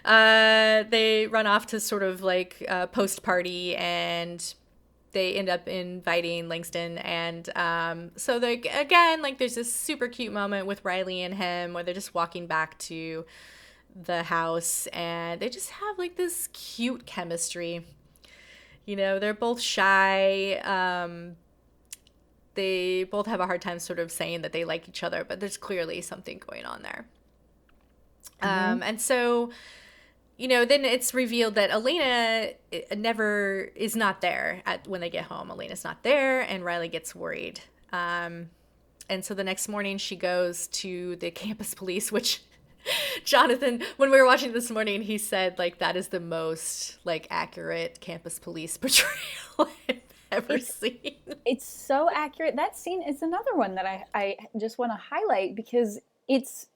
Uh, 0.03 0.83
they 0.89 1.27
run 1.27 1.45
off 1.47 1.67
to 1.67 1.79
sort 1.79 2.01
of 2.03 2.21
like 2.23 2.65
uh, 2.67 2.87
post 2.87 3.21
party, 3.23 3.75
and 3.75 4.53
they 5.15 5.35
end 5.35 5.47
up 5.47 5.67
inviting 5.69 6.49
Langston. 6.49 6.97
And 6.97 7.49
um, 7.57 8.11
so 8.17 8.37
they 8.37 8.55
again, 8.55 9.21
like, 9.21 9.37
there's 9.37 9.55
this 9.55 9.73
super 9.73 10.09
cute 10.09 10.33
moment 10.33 10.67
with 10.67 10.83
Riley 10.83 11.21
and 11.21 11.33
him 11.33 11.73
where 11.73 11.83
they're 11.83 11.93
just 11.93 12.13
walking 12.13 12.47
back 12.47 12.77
to 12.79 13.25
the 13.95 14.23
house, 14.23 14.87
and 14.87 15.39
they 15.39 15.47
just 15.47 15.69
have 15.71 15.97
like 15.97 16.17
this 16.17 16.49
cute 16.51 17.05
chemistry. 17.05 17.85
You 18.85 18.97
know, 18.97 19.17
they're 19.17 19.33
both 19.33 19.61
shy. 19.61 20.55
Um, 20.55 21.37
they 22.55 23.05
both 23.05 23.25
have 23.27 23.39
a 23.39 23.45
hard 23.45 23.61
time 23.61 23.79
sort 23.79 23.99
of 23.99 24.11
saying 24.11 24.41
that 24.41 24.51
they 24.51 24.65
like 24.65 24.89
each 24.89 25.01
other, 25.01 25.23
but 25.23 25.39
there's 25.39 25.57
clearly 25.57 26.01
something 26.01 26.41
going 26.45 26.65
on 26.65 26.83
there. 26.83 27.05
Um, 28.41 28.83
and 28.83 28.99
so, 28.99 29.51
you 30.37 30.47
know, 30.47 30.65
then 30.65 30.83
it's 30.83 31.13
revealed 31.13 31.55
that 31.55 31.71
Elena 31.71 32.51
uh, 32.73 32.95
never 32.95 33.69
is 33.75 33.95
not 33.95 34.21
there 34.21 34.61
at 34.65 34.87
when 34.87 35.01
they 35.01 35.09
get 35.09 35.25
home. 35.25 35.49
Elena's 35.49 35.83
not 35.83 36.03
there, 36.03 36.41
and 36.41 36.65
Riley 36.65 36.89
gets 36.89 37.15
worried. 37.15 37.61
Um, 37.93 38.49
and 39.09 39.23
so 39.23 39.33
the 39.33 39.43
next 39.43 39.67
morning, 39.67 39.97
she 39.97 40.15
goes 40.15 40.67
to 40.67 41.15
the 41.17 41.31
campus 41.43 41.73
police, 41.73 42.11
which 42.11 42.41
Jonathan, 43.23 43.81
when 43.97 44.11
we 44.11 44.17
were 44.17 44.25
watching 44.25 44.51
this 44.51 44.69
morning, 44.69 45.01
he 45.01 45.17
said 45.17 45.57
like 45.57 45.79
that 45.79 45.95
is 45.95 46.09
the 46.09 46.19
most 46.19 46.97
like 47.03 47.27
accurate 47.29 47.99
campus 48.01 48.39
police 48.39 48.77
portrayal 48.77 49.69
I've 49.89 50.01
ever 50.31 50.59
seen. 50.59 51.15
it's 51.45 51.65
so 51.65 52.09
accurate. 52.13 52.55
That 52.55 52.77
scene 52.77 53.01
is 53.01 53.21
another 53.21 53.55
one 53.55 53.75
that 53.75 53.85
I, 53.85 54.03
I 54.13 54.37
just 54.59 54.77
want 54.77 54.91
to 54.91 54.97
highlight 54.97 55.55
because 55.55 55.99
it's 56.27 56.67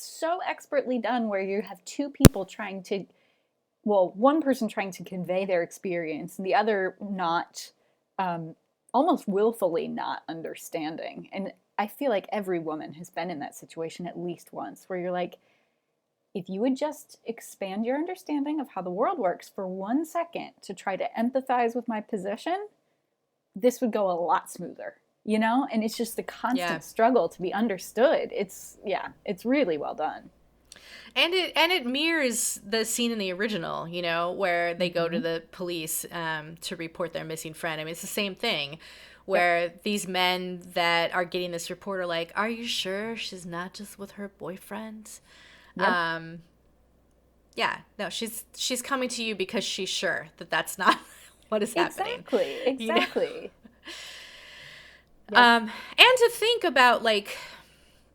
so 0.00 0.40
expertly 0.46 0.98
done 0.98 1.28
where 1.28 1.40
you 1.40 1.62
have 1.62 1.84
two 1.84 2.10
people 2.10 2.44
trying 2.44 2.82
to, 2.84 3.04
well, 3.84 4.12
one 4.16 4.42
person 4.42 4.68
trying 4.68 4.92
to 4.92 5.04
convey 5.04 5.44
their 5.44 5.62
experience 5.62 6.38
and 6.38 6.46
the 6.46 6.54
other 6.54 6.96
not, 7.00 7.72
um, 8.18 8.54
almost 8.92 9.28
willfully 9.28 9.88
not 9.88 10.22
understanding. 10.28 11.28
And 11.32 11.52
I 11.78 11.86
feel 11.86 12.10
like 12.10 12.28
every 12.32 12.58
woman 12.58 12.92
has 12.94 13.08
been 13.08 13.30
in 13.30 13.38
that 13.38 13.56
situation 13.56 14.06
at 14.06 14.18
least 14.18 14.52
once 14.52 14.84
where 14.86 14.98
you're 14.98 15.10
like, 15.10 15.38
if 16.34 16.48
you 16.48 16.60
would 16.60 16.76
just 16.76 17.18
expand 17.24 17.84
your 17.84 17.96
understanding 17.96 18.60
of 18.60 18.68
how 18.68 18.82
the 18.82 18.90
world 18.90 19.18
works 19.18 19.48
for 19.48 19.66
one 19.66 20.04
second 20.04 20.50
to 20.62 20.74
try 20.74 20.96
to 20.96 21.08
empathize 21.18 21.74
with 21.74 21.88
my 21.88 22.00
position, 22.00 22.68
this 23.56 23.80
would 23.80 23.92
go 23.92 24.10
a 24.10 24.12
lot 24.12 24.50
smoother, 24.50 24.99
you 25.24 25.38
know? 25.38 25.66
And 25.72 25.84
it's 25.84 25.96
just 25.96 26.16
the 26.16 26.22
constant 26.22 26.82
Yeah. 26.82 26.84
struggle 26.84 27.28
to 27.28 27.42
be 27.42 27.52
understood. 27.52 28.30
It's, 28.32 28.78
yeah, 28.84 29.08
it's 29.24 29.44
really 29.44 29.78
well 29.78 29.94
done. 29.94 30.30
and 31.14 31.34
it 31.34 31.52
and 31.56 31.72
it 31.72 31.86
mirrors 31.86 32.60
the 32.64 32.84
scene 32.84 33.10
in 33.12 33.18
the 33.18 33.32
original 33.32 33.88
you 33.88 34.02
know 34.02 34.32
where 34.32 34.74
they 34.74 34.90
go 34.90 35.08
to 35.08 35.18
Mm-hmm. 35.18 35.22
the 35.22 35.42
police 35.52 36.06
um, 36.12 36.56
to 36.60 36.76
report 36.76 37.12
their 37.12 37.24
missing 37.24 37.54
friend 37.54 37.80
i 37.80 37.84
mean 37.84 37.92
it's 37.92 38.00
the 38.00 38.06
same 38.06 38.34
thing 38.34 38.78
where 39.26 39.72
these 39.84 40.08
men 40.08 40.60
that 40.74 41.14
are 41.14 41.24
getting 41.24 41.50
this 41.50 41.70
report 41.70 42.00
are 42.00 42.06
like 42.06 42.32
are 42.34 42.48
you 42.48 42.66
sure 42.66 43.16
she's 43.16 43.46
not 43.46 43.74
just 43.74 43.98
with 43.98 44.12
her 44.12 44.28
boyfriend 44.38 45.20
um 45.78 46.40
yeah 47.54 47.78
no 47.98 48.08
she's 48.08 48.44
she's 48.56 48.82
coming 48.82 49.08
to 49.08 49.22
you 49.22 49.34
because 49.34 49.64
she's 49.64 49.88
sure 49.88 50.28
that 50.38 50.50
that's 50.50 50.78
not 50.78 50.98
what 51.48 51.62
is 51.62 51.74
happening 51.74 52.24
Exactly, 52.64 52.72
you 52.78 52.92
know? 52.92 53.06
Um, 55.36 55.62
and 55.62 55.70
to 56.18 56.30
think 56.32 56.64
about 56.64 57.02
like 57.02 57.36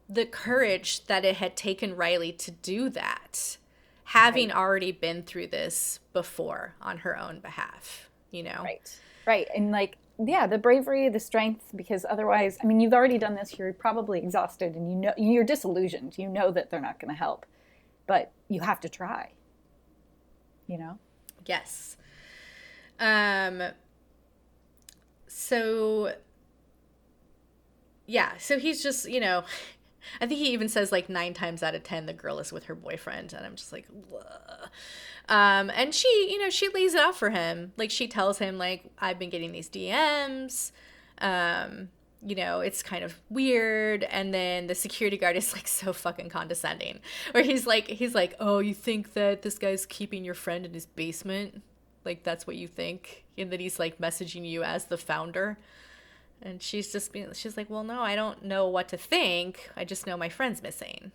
the 0.10 0.26
courage 0.26 1.06
that 1.06 1.26
it 1.26 1.38
had 1.38 1.56
taken 1.56 1.96
Riley 1.96 2.32
to 2.34 2.52
do 2.52 2.90
that, 2.90 3.58
having 4.06 4.52
already 4.52 4.92
been 4.92 5.24
through 5.24 5.48
this 5.48 6.00
before 6.14 6.76
on 6.82 7.00
her 7.00 7.18
own 7.18 7.40
behalf, 7.40 8.10
you 8.32 8.44
know? 8.44 8.62
Right. 8.64 9.00
Right. 9.26 9.48
And 9.56 9.72
like, 9.72 9.98
yeah, 10.24 10.48
the 10.48 10.58
bravery, 10.58 11.10
the 11.10 11.20
strength, 11.20 11.72
because 11.76 12.06
otherwise, 12.10 12.58
I 12.64 12.66
mean, 12.68 12.80
you've 12.80 12.94
already 12.94 13.18
done 13.18 13.36
this, 13.36 13.58
you're 13.58 13.74
probably 13.74 14.20
exhausted 14.20 14.76
and 14.76 14.90
you 14.90 14.96
know, 14.96 15.14
you're 15.18 15.44
disillusioned. 15.44 16.18
You 16.18 16.28
know 16.28 16.52
that 16.52 16.70
they're 16.70 16.80
not 16.80 17.00
going 17.00 17.14
to 17.14 17.18
help, 17.18 17.46
but 18.08 18.32
you 18.48 18.62
have 18.62 18.80
to 18.82 18.90
try, 18.90 19.32
you 20.68 20.78
know? 20.78 20.98
Yes. 21.46 21.98
Um 23.00 23.62
so 25.28 26.14
yeah, 28.06 28.38
so 28.38 28.60
he's 28.60 28.84
just, 28.84 29.10
you 29.10 29.20
know, 29.20 29.44
I 30.22 30.28
think 30.28 30.40
he 30.40 30.52
even 30.52 30.70
says 30.70 30.92
like 30.92 31.10
9 31.10 31.34
times 31.34 31.64
out 31.64 31.74
of 31.74 31.84
10 31.84 32.06
the 32.06 32.14
girl 32.14 32.38
is 32.38 32.54
with 32.54 32.66
her 32.66 32.76
boyfriend 32.76 33.34
and 33.34 33.44
I'm 33.44 33.56
just 33.56 33.74
like 33.74 33.88
um 35.28 35.72
and 35.72 35.96
she, 35.96 36.30
you 36.32 36.40
know, 36.40 36.52
she 36.52 36.70
lays 36.70 36.94
it 36.94 37.02
out 37.02 37.16
for 37.16 37.32
him. 37.32 37.74
Like 37.76 37.90
she 37.90 38.08
tells 38.08 38.38
him 38.38 38.60
like 38.60 38.84
I've 39.00 39.18
been 39.18 39.32
getting 39.32 39.52
these 39.52 39.68
DMs 39.68 40.72
um 41.20 41.90
you 42.26 42.36
know, 42.36 42.60
it's 42.60 42.82
kind 42.82 43.04
of 43.04 43.16
weird. 43.30 44.04
And 44.04 44.34
then 44.34 44.66
the 44.66 44.76
security 44.76 45.18
guard 45.18 45.38
is 45.38 45.54
like 45.54 45.68
so 45.68 45.94
fucking 45.94 46.30
condescending. 46.30 47.00
Where 47.32 47.44
he's 47.44 47.68
like, 47.68 47.88
he's 47.88 48.16
like, 48.16 48.34
oh, 48.40 48.60
you 48.60 48.74
think 48.74 49.14
that 49.14 49.44
this 49.44 49.60
guy's 49.60 49.86
keeping 49.86 50.26
your 50.26 50.34
friend 50.34 50.66
in 50.66 50.74
his 50.74 50.88
basement? 50.88 51.62
Like 52.04 52.24
that's 52.24 52.48
what 52.48 52.56
you 52.56 52.68
think? 52.68 53.26
And 53.38 53.52
that 53.52 53.60
he's 53.60 53.78
like 53.80 54.00
messaging 54.00 54.48
you 54.50 54.64
as 54.64 54.86
the 54.86 54.98
founder. 54.98 55.58
And 56.42 56.62
she's 56.62 56.92
just 56.92 57.12
being, 57.12 57.34
she's 57.34 57.58
like, 57.58 57.70
well, 57.70 57.84
no, 57.84 58.02
I 58.02 58.16
don't 58.16 58.44
know 58.44 58.68
what 58.68 58.88
to 58.90 58.98
think. 58.98 59.70
I 59.76 59.84
just 59.86 60.06
know 60.06 60.16
my 60.16 60.30
friend's 60.30 60.62
missing. 60.62 61.12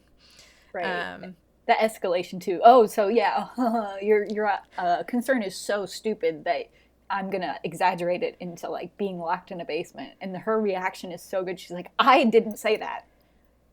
Right. 0.72 0.84
Um, 0.84 1.36
that 1.66 1.78
escalation 1.78 2.40
too. 2.40 2.60
Oh, 2.64 2.86
so 2.86 3.08
yeah, 3.08 3.48
your 4.02 4.24
your 4.24 4.52
uh, 4.76 5.02
concern 5.04 5.42
is 5.42 5.54
so 5.54 5.86
stupid 5.86 6.44
that 6.44 6.68
I'm 7.08 7.30
gonna 7.30 7.58
exaggerate 7.62 8.22
it 8.22 8.36
into 8.40 8.68
like 8.68 8.96
being 8.96 9.18
locked 9.18 9.50
in 9.50 9.60
a 9.60 9.64
basement. 9.64 10.14
And 10.20 10.36
her 10.36 10.60
reaction 10.60 11.12
is 11.12 11.22
so 11.22 11.44
good. 11.44 11.60
She's 11.60 11.70
like, 11.70 11.90
I 11.98 12.24
didn't 12.24 12.58
say 12.58 12.76
that. 12.78 13.06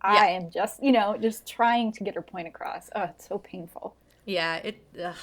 Yeah. 0.03 0.11
I 0.11 0.25
am 0.27 0.51
just, 0.51 0.81
you 0.83 0.91
know, 0.91 1.17
just 1.19 1.47
trying 1.47 1.91
to 1.93 2.03
get 2.03 2.13
her 2.15 2.21
point 2.21 2.47
across. 2.47 2.89
Oh, 2.95 3.03
it's 3.03 3.27
so 3.27 3.39
painful. 3.39 3.95
Yeah, 4.25 4.57
it 4.57 4.83
ugh, 5.03 5.15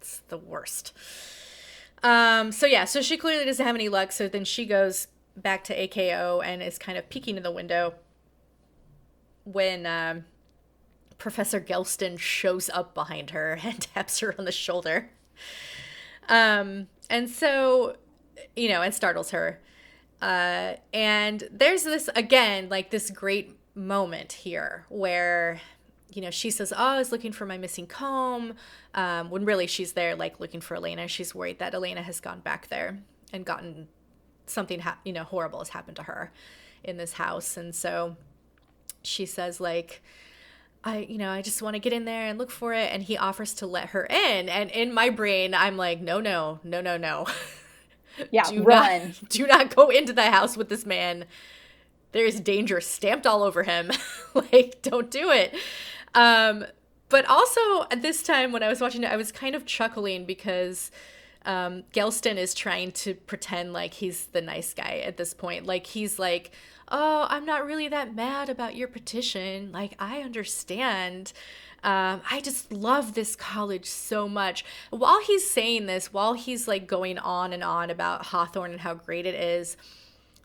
it's 0.00 0.22
the 0.28 0.38
worst. 0.38 0.92
Um, 2.04 2.52
so 2.52 2.66
yeah, 2.66 2.84
so 2.84 3.02
she 3.02 3.16
clearly 3.16 3.44
doesn't 3.44 3.64
have 3.64 3.74
any 3.74 3.88
luck. 3.88 4.12
So 4.12 4.28
then 4.28 4.44
she 4.44 4.64
goes 4.64 5.08
back 5.36 5.64
to 5.64 5.88
DKO 5.88 6.44
and 6.44 6.62
is 6.62 6.78
kind 6.78 6.98
of 6.98 7.08
peeking 7.08 7.36
in 7.36 7.42
the 7.42 7.50
window 7.50 7.94
when 9.44 9.86
um, 9.86 10.24
Professor 11.18 11.60
Gelson 11.60 12.18
shows 12.18 12.68
up 12.70 12.94
behind 12.94 13.30
her 13.30 13.58
and 13.64 13.80
taps 13.80 14.20
her 14.20 14.34
on 14.38 14.44
the 14.44 14.52
shoulder. 14.52 15.10
Um, 16.28 16.88
and 17.10 17.28
so, 17.28 17.96
you 18.56 18.68
know, 18.68 18.82
and 18.82 18.94
startles 18.94 19.30
her. 19.30 19.60
Uh, 20.20 20.74
and 20.92 21.48
there's 21.50 21.82
this 21.82 22.08
again, 22.14 22.68
like 22.68 22.90
this 22.90 23.10
great 23.10 23.56
moment 23.74 24.32
here 24.32 24.86
where 24.88 25.60
you 26.14 26.22
know, 26.22 26.30
she 26.30 26.50
says, 26.50 26.72
"Oh, 26.72 26.76
I 26.76 26.98
was 26.98 27.10
looking 27.10 27.32
for 27.32 27.46
my 27.46 27.58
missing 27.58 27.86
comb," 27.86 28.54
um, 28.94 29.30
when 29.30 29.44
really 29.44 29.66
she's 29.66 29.92
there, 29.92 30.14
like 30.14 30.40
looking 30.40 30.60
for 30.60 30.76
Elena. 30.76 31.08
She's 31.08 31.34
worried 31.34 31.58
that 31.58 31.74
Elena 31.74 32.02
has 32.02 32.20
gone 32.20 32.40
back 32.40 32.68
there 32.68 32.98
and 33.32 33.44
gotten 33.44 33.88
something, 34.46 34.80
ha- 34.80 34.98
you 35.04 35.12
know, 35.12 35.24
horrible 35.24 35.60
has 35.60 35.70
happened 35.70 35.96
to 35.96 36.04
her 36.04 36.32
in 36.84 36.96
this 36.96 37.14
house, 37.14 37.56
and 37.56 37.74
so 37.74 38.16
she 39.02 39.26
says, 39.26 39.60
like, 39.60 40.02
I, 40.84 40.98
you 40.98 41.18
know, 41.18 41.30
I 41.30 41.42
just 41.42 41.62
want 41.62 41.74
to 41.74 41.80
get 41.80 41.92
in 41.92 42.04
there 42.04 42.26
and 42.26 42.38
look 42.38 42.50
for 42.50 42.72
it, 42.72 42.92
and 42.92 43.02
he 43.02 43.16
offers 43.16 43.54
to 43.54 43.66
let 43.66 43.90
her 43.90 44.04
in, 44.06 44.48
and 44.48 44.70
in 44.70 44.92
my 44.92 45.10
brain, 45.10 45.54
I'm 45.54 45.76
like, 45.76 46.00
no, 46.00 46.20
no, 46.20 46.60
no, 46.64 46.80
no, 46.80 46.96
no. 46.96 47.26
Yeah, 48.30 48.44
do 48.50 48.62
run. 48.62 49.08
Not, 49.08 49.22
do 49.28 49.46
not 49.46 49.74
go 49.74 49.88
into 49.88 50.12
the 50.12 50.30
house 50.30 50.56
with 50.56 50.68
this 50.68 50.84
man. 50.86 51.26
There 52.12 52.26
is 52.26 52.40
danger 52.40 52.80
stamped 52.80 53.26
all 53.26 53.42
over 53.42 53.62
him. 53.62 53.90
like, 54.34 54.82
don't 54.82 55.10
do 55.10 55.30
it. 55.30 55.54
Um, 56.14 56.66
but 57.08 57.26
also 57.26 57.60
at 57.90 58.02
this 58.02 58.22
time 58.22 58.52
when 58.52 58.62
I 58.62 58.68
was 58.68 58.80
watching 58.80 59.04
it, 59.04 59.12
I 59.12 59.16
was 59.16 59.32
kind 59.32 59.54
of 59.54 59.66
chuckling 59.66 60.24
because 60.24 60.90
um, 61.44 61.84
Gelson 61.92 62.36
is 62.36 62.54
trying 62.54 62.92
to 62.92 63.14
pretend 63.14 63.72
like 63.72 63.94
he's 63.94 64.26
the 64.26 64.40
nice 64.40 64.74
guy 64.74 65.02
at 65.04 65.16
this 65.16 65.34
point. 65.34 65.66
Like 65.66 65.86
he's 65.86 66.18
like, 66.18 66.52
"Oh, 66.88 67.26
I'm 67.28 67.44
not 67.44 67.66
really 67.66 67.88
that 67.88 68.14
mad 68.14 68.48
about 68.48 68.76
your 68.76 68.88
petition. 68.88 69.72
Like 69.72 69.94
I 69.98 70.20
understand." 70.20 71.32
Um, 71.84 72.20
I 72.30 72.40
just 72.40 72.72
love 72.72 73.14
this 73.14 73.34
college 73.34 73.86
so 73.86 74.28
much. 74.28 74.64
While 74.90 75.20
he's 75.20 75.50
saying 75.50 75.86
this, 75.86 76.12
while 76.12 76.34
he's 76.34 76.68
like 76.68 76.86
going 76.86 77.18
on 77.18 77.52
and 77.52 77.64
on 77.64 77.90
about 77.90 78.26
Hawthorne 78.26 78.70
and 78.70 78.80
how 78.80 78.94
great 78.94 79.26
it 79.26 79.34
is, 79.34 79.76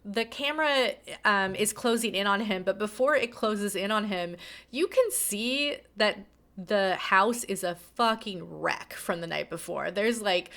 the 0.03 0.25
camera 0.25 0.93
um, 1.25 1.53
is 1.53 1.73
closing 1.73 2.15
in 2.15 2.25
on 2.25 2.41
him, 2.41 2.63
but 2.63 2.79
before 2.79 3.15
it 3.15 3.31
closes 3.31 3.75
in 3.75 3.91
on 3.91 4.05
him, 4.05 4.35
you 4.71 4.87
can 4.87 5.11
see 5.11 5.75
that 5.97 6.17
the 6.57 6.95
house 6.95 7.43
is 7.43 7.63
a 7.63 7.75
fucking 7.75 8.59
wreck 8.59 8.93
from 8.93 9.21
the 9.21 9.27
night 9.27 9.49
before. 9.49 9.91
There's 9.91 10.21
like 10.21 10.49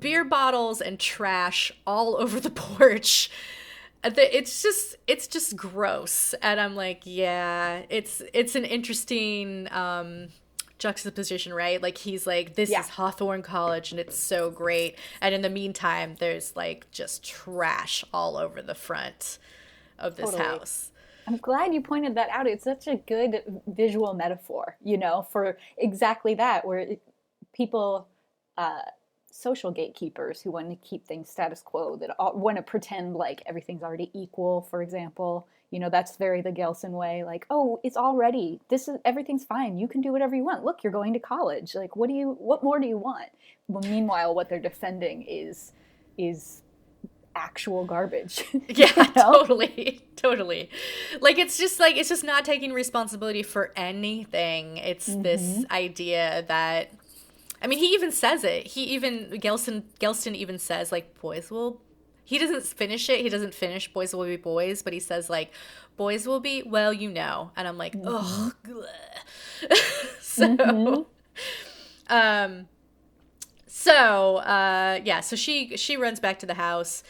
beer 0.00 0.24
bottles 0.24 0.80
and 0.80 0.98
trash 0.98 1.72
all 1.86 2.16
over 2.20 2.40
the 2.40 2.50
porch. 2.50 3.30
It's 4.04 4.62
just 4.62 4.96
it's 5.08 5.26
just 5.26 5.56
gross, 5.56 6.32
and 6.40 6.60
I'm 6.60 6.76
like, 6.76 7.02
yeah, 7.04 7.82
it's 7.90 8.22
it's 8.32 8.54
an 8.54 8.64
interesting 8.64 9.66
um, 9.72 10.28
juxtaposition, 10.78 11.52
right? 11.52 11.82
Like 11.82 11.98
he's 11.98 12.26
like, 12.26 12.54
this 12.54 12.70
Yeah. 12.70 12.80
is 12.80 12.90
Hawthorne 12.90 13.42
College 13.42 13.90
and 13.90 14.00
it's 14.00 14.16
so 14.16 14.50
great. 14.50 14.96
And 15.20 15.34
in 15.34 15.42
the 15.42 15.50
meantime, 15.50 16.14
there's 16.18 16.54
like 16.56 16.90
just 16.92 17.24
trash 17.24 18.04
all 18.14 18.36
over 18.36 18.62
the 18.62 18.74
front 18.76 19.38
of 19.98 20.16
this 20.16 20.30
Totally. 20.30 20.44
house. 20.44 20.90
I'm 21.26 21.36
glad 21.36 21.74
you 21.74 21.82
pointed 21.82 22.14
that 22.14 22.30
out. 22.30 22.46
It's 22.46 22.64
such 22.64 22.86
a 22.86 22.96
good 22.96 23.42
visual 23.66 24.14
metaphor, 24.14 24.76
you 24.82 24.96
know, 24.96 25.26
for 25.30 25.58
exactly 25.76 26.34
that, 26.36 26.64
where 26.64 26.86
people, 27.52 28.08
uh, 28.56 28.80
social 29.38 29.70
gatekeepers 29.70 30.42
who 30.42 30.50
want 30.50 30.68
to 30.70 30.76
keep 30.88 31.06
things 31.06 31.30
status 31.30 31.62
quo, 31.62 31.96
that 31.96 32.10
all, 32.18 32.36
want 32.36 32.56
to 32.56 32.62
pretend 32.62 33.14
like 33.14 33.42
everything's 33.46 33.82
already 33.82 34.10
equal, 34.14 34.62
for 34.62 34.82
example. 34.82 35.46
You 35.70 35.78
know, 35.80 35.90
that's 35.90 36.16
very 36.16 36.40
the 36.40 36.50
Gelson 36.50 36.90
way. 36.90 37.24
Like, 37.24 37.46
oh, 37.50 37.78
it's 37.84 37.96
already 37.96 38.58
this 38.68 38.88
is 38.88 38.96
everything's 39.04 39.44
fine. 39.44 39.78
You 39.78 39.86
can 39.86 40.00
do 40.00 40.12
whatever 40.12 40.34
you 40.34 40.44
want. 40.44 40.64
Look, 40.64 40.82
you're 40.82 40.92
going 40.92 41.12
to 41.12 41.18
college. 41.20 41.74
Like, 41.74 41.94
what 41.94 42.08
do 42.08 42.14
you? 42.14 42.36
What 42.40 42.64
more 42.64 42.78
do 42.80 42.86
you 42.88 42.98
want? 42.98 43.28
Well, 43.68 43.82
meanwhile, 43.82 44.34
what 44.34 44.48
they're 44.48 44.58
defending 44.60 45.22
is 45.22 45.72
is 46.16 46.62
actual 47.36 47.84
garbage. 47.84 48.44
Yeah, 48.68 48.90
you 48.96 49.02
know? 49.14 49.32
totally. 49.32 50.00
Totally. 50.16 50.68
Like 51.20 51.38
it's 51.38 51.56
just 51.58 51.78
like 51.78 51.96
it's 51.96 52.08
just 52.08 52.24
not 52.24 52.44
taking 52.44 52.72
responsibility 52.72 53.42
for 53.44 53.72
anything. 53.76 54.78
It's 54.78 55.06
this 55.06 55.42
Mm-hmm. 55.42 55.72
idea 55.72 56.44
that 56.48 56.90
I 57.60 57.66
mean, 57.66 57.78
he 57.78 57.86
even 57.86 58.12
says 58.12 58.44
it. 58.44 58.68
He 58.68 58.84
even 58.84 59.30
Gelson 59.32 59.84
Gelson 60.00 60.34
even 60.34 60.58
says 60.58 60.92
like 60.92 61.20
boys 61.20 61.50
will 61.50 61.80
he 62.24 62.38
doesn't 62.38 62.64
finish 62.64 63.08
it. 63.08 63.20
He 63.20 63.28
doesn't 63.28 63.54
finish 63.54 63.92
boys 63.92 64.14
will 64.14 64.24
be 64.24 64.36
boys, 64.36 64.82
but 64.82 64.92
he 64.92 65.00
says 65.00 65.30
like 65.30 65.50
boys 65.96 66.26
will 66.26 66.40
be 66.40 66.62
well, 66.62 66.92
you 66.92 67.10
know. 67.10 67.50
And 67.56 67.66
I'm 67.66 67.78
like, 67.78 67.96
"Ugh." 68.04 68.54
so 70.20 71.06
um 72.08 72.68
so 73.66 74.36
uh 74.36 75.00
yeah, 75.04 75.20
so 75.20 75.36
she 75.36 75.76
she 75.76 75.96
runs 75.96 76.20
back 76.20 76.38
to 76.40 76.46
the 76.46 76.54
house 76.54 77.02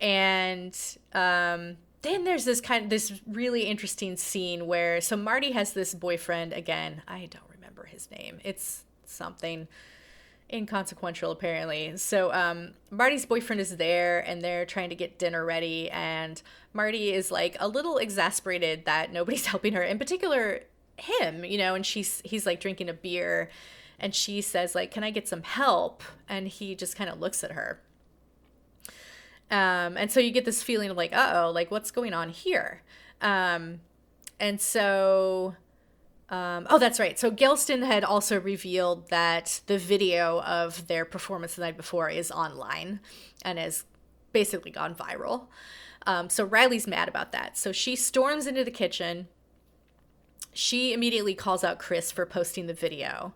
and 0.00 0.78
um 1.12 1.76
then 2.02 2.24
there's 2.24 2.44
this 2.44 2.60
kind 2.60 2.84
of 2.84 2.90
this 2.90 3.20
really 3.26 3.62
interesting 3.62 4.16
scene 4.16 4.66
where 4.66 5.00
so 5.00 5.16
Marty 5.16 5.52
has 5.52 5.72
this 5.72 5.94
boyfriend 5.94 6.52
again. 6.52 7.02
I 7.08 7.26
don't 7.30 7.50
remember 7.50 7.84
his 7.84 8.10
name. 8.10 8.38
It's 8.44 8.84
something 9.10 9.68
inconsequential 10.52 11.30
apparently. 11.30 11.96
So 11.96 12.32
um 12.32 12.74
Marty's 12.90 13.26
boyfriend 13.26 13.60
is 13.60 13.76
there 13.76 14.20
and 14.20 14.42
they're 14.42 14.66
trying 14.66 14.88
to 14.88 14.94
get 14.94 15.18
dinner 15.18 15.44
ready 15.44 15.90
and 15.90 16.40
Marty 16.72 17.12
is 17.12 17.30
like 17.30 17.56
a 17.60 17.68
little 17.68 17.98
exasperated 17.98 18.84
that 18.86 19.12
nobody's 19.12 19.46
helping 19.52 19.74
her. 19.74 19.82
In 19.82 19.98
particular 19.98 20.62
him, 20.96 21.44
you 21.44 21.58
know, 21.58 21.74
and 21.74 21.84
she's 21.84 22.22
he's 22.24 22.46
like 22.46 22.60
drinking 22.60 22.88
a 22.88 22.94
beer 22.94 23.50
and 24.00 24.14
she 24.14 24.40
says 24.40 24.74
like, 24.74 24.90
"Can 24.90 25.02
I 25.04 25.10
get 25.10 25.28
some 25.28 25.42
help?" 25.42 26.02
and 26.28 26.48
he 26.48 26.74
just 26.74 26.96
kind 26.96 27.10
of 27.10 27.20
looks 27.20 27.42
at 27.42 27.52
her. 27.52 27.80
Um, 29.50 29.96
and 29.96 30.10
so 30.10 30.20
you 30.20 30.30
get 30.30 30.44
this 30.44 30.62
feeling 30.62 30.90
of 30.90 30.96
like, 30.96 31.14
uh 31.14 31.44
oh, 31.44 31.50
like 31.50 31.70
what's 31.70 31.90
going 31.90 32.12
on 32.12 32.28
here? 32.30 32.82
Um, 33.20 33.80
and 34.38 34.60
so, 34.60 35.56
um, 36.30 36.66
oh, 36.68 36.78
that's 36.78 37.00
right. 37.00 37.18
So 37.18 37.30
Gelson 37.30 37.86
had 37.86 38.04
also 38.04 38.38
revealed 38.38 39.08
that 39.08 39.60
the 39.66 39.78
video 39.78 40.42
of 40.42 40.86
their 40.86 41.04
performance 41.04 41.54
the 41.54 41.62
night 41.62 41.76
before 41.76 42.10
is 42.10 42.30
online 42.30 43.00
and 43.42 43.58
has 43.58 43.84
basically 44.32 44.70
gone 44.70 44.94
viral. 44.94 45.46
Um, 46.06 46.28
so 46.28 46.44
Riley's 46.44 46.86
mad 46.86 47.08
about 47.08 47.32
that. 47.32 47.56
So 47.56 47.72
she 47.72 47.96
storms 47.96 48.46
into 48.46 48.62
the 48.62 48.70
kitchen. 48.70 49.28
She 50.52 50.92
immediately 50.92 51.34
calls 51.34 51.64
out 51.64 51.78
Chris 51.78 52.12
for 52.12 52.26
posting 52.26 52.66
the 52.66 52.74
video. 52.74 53.32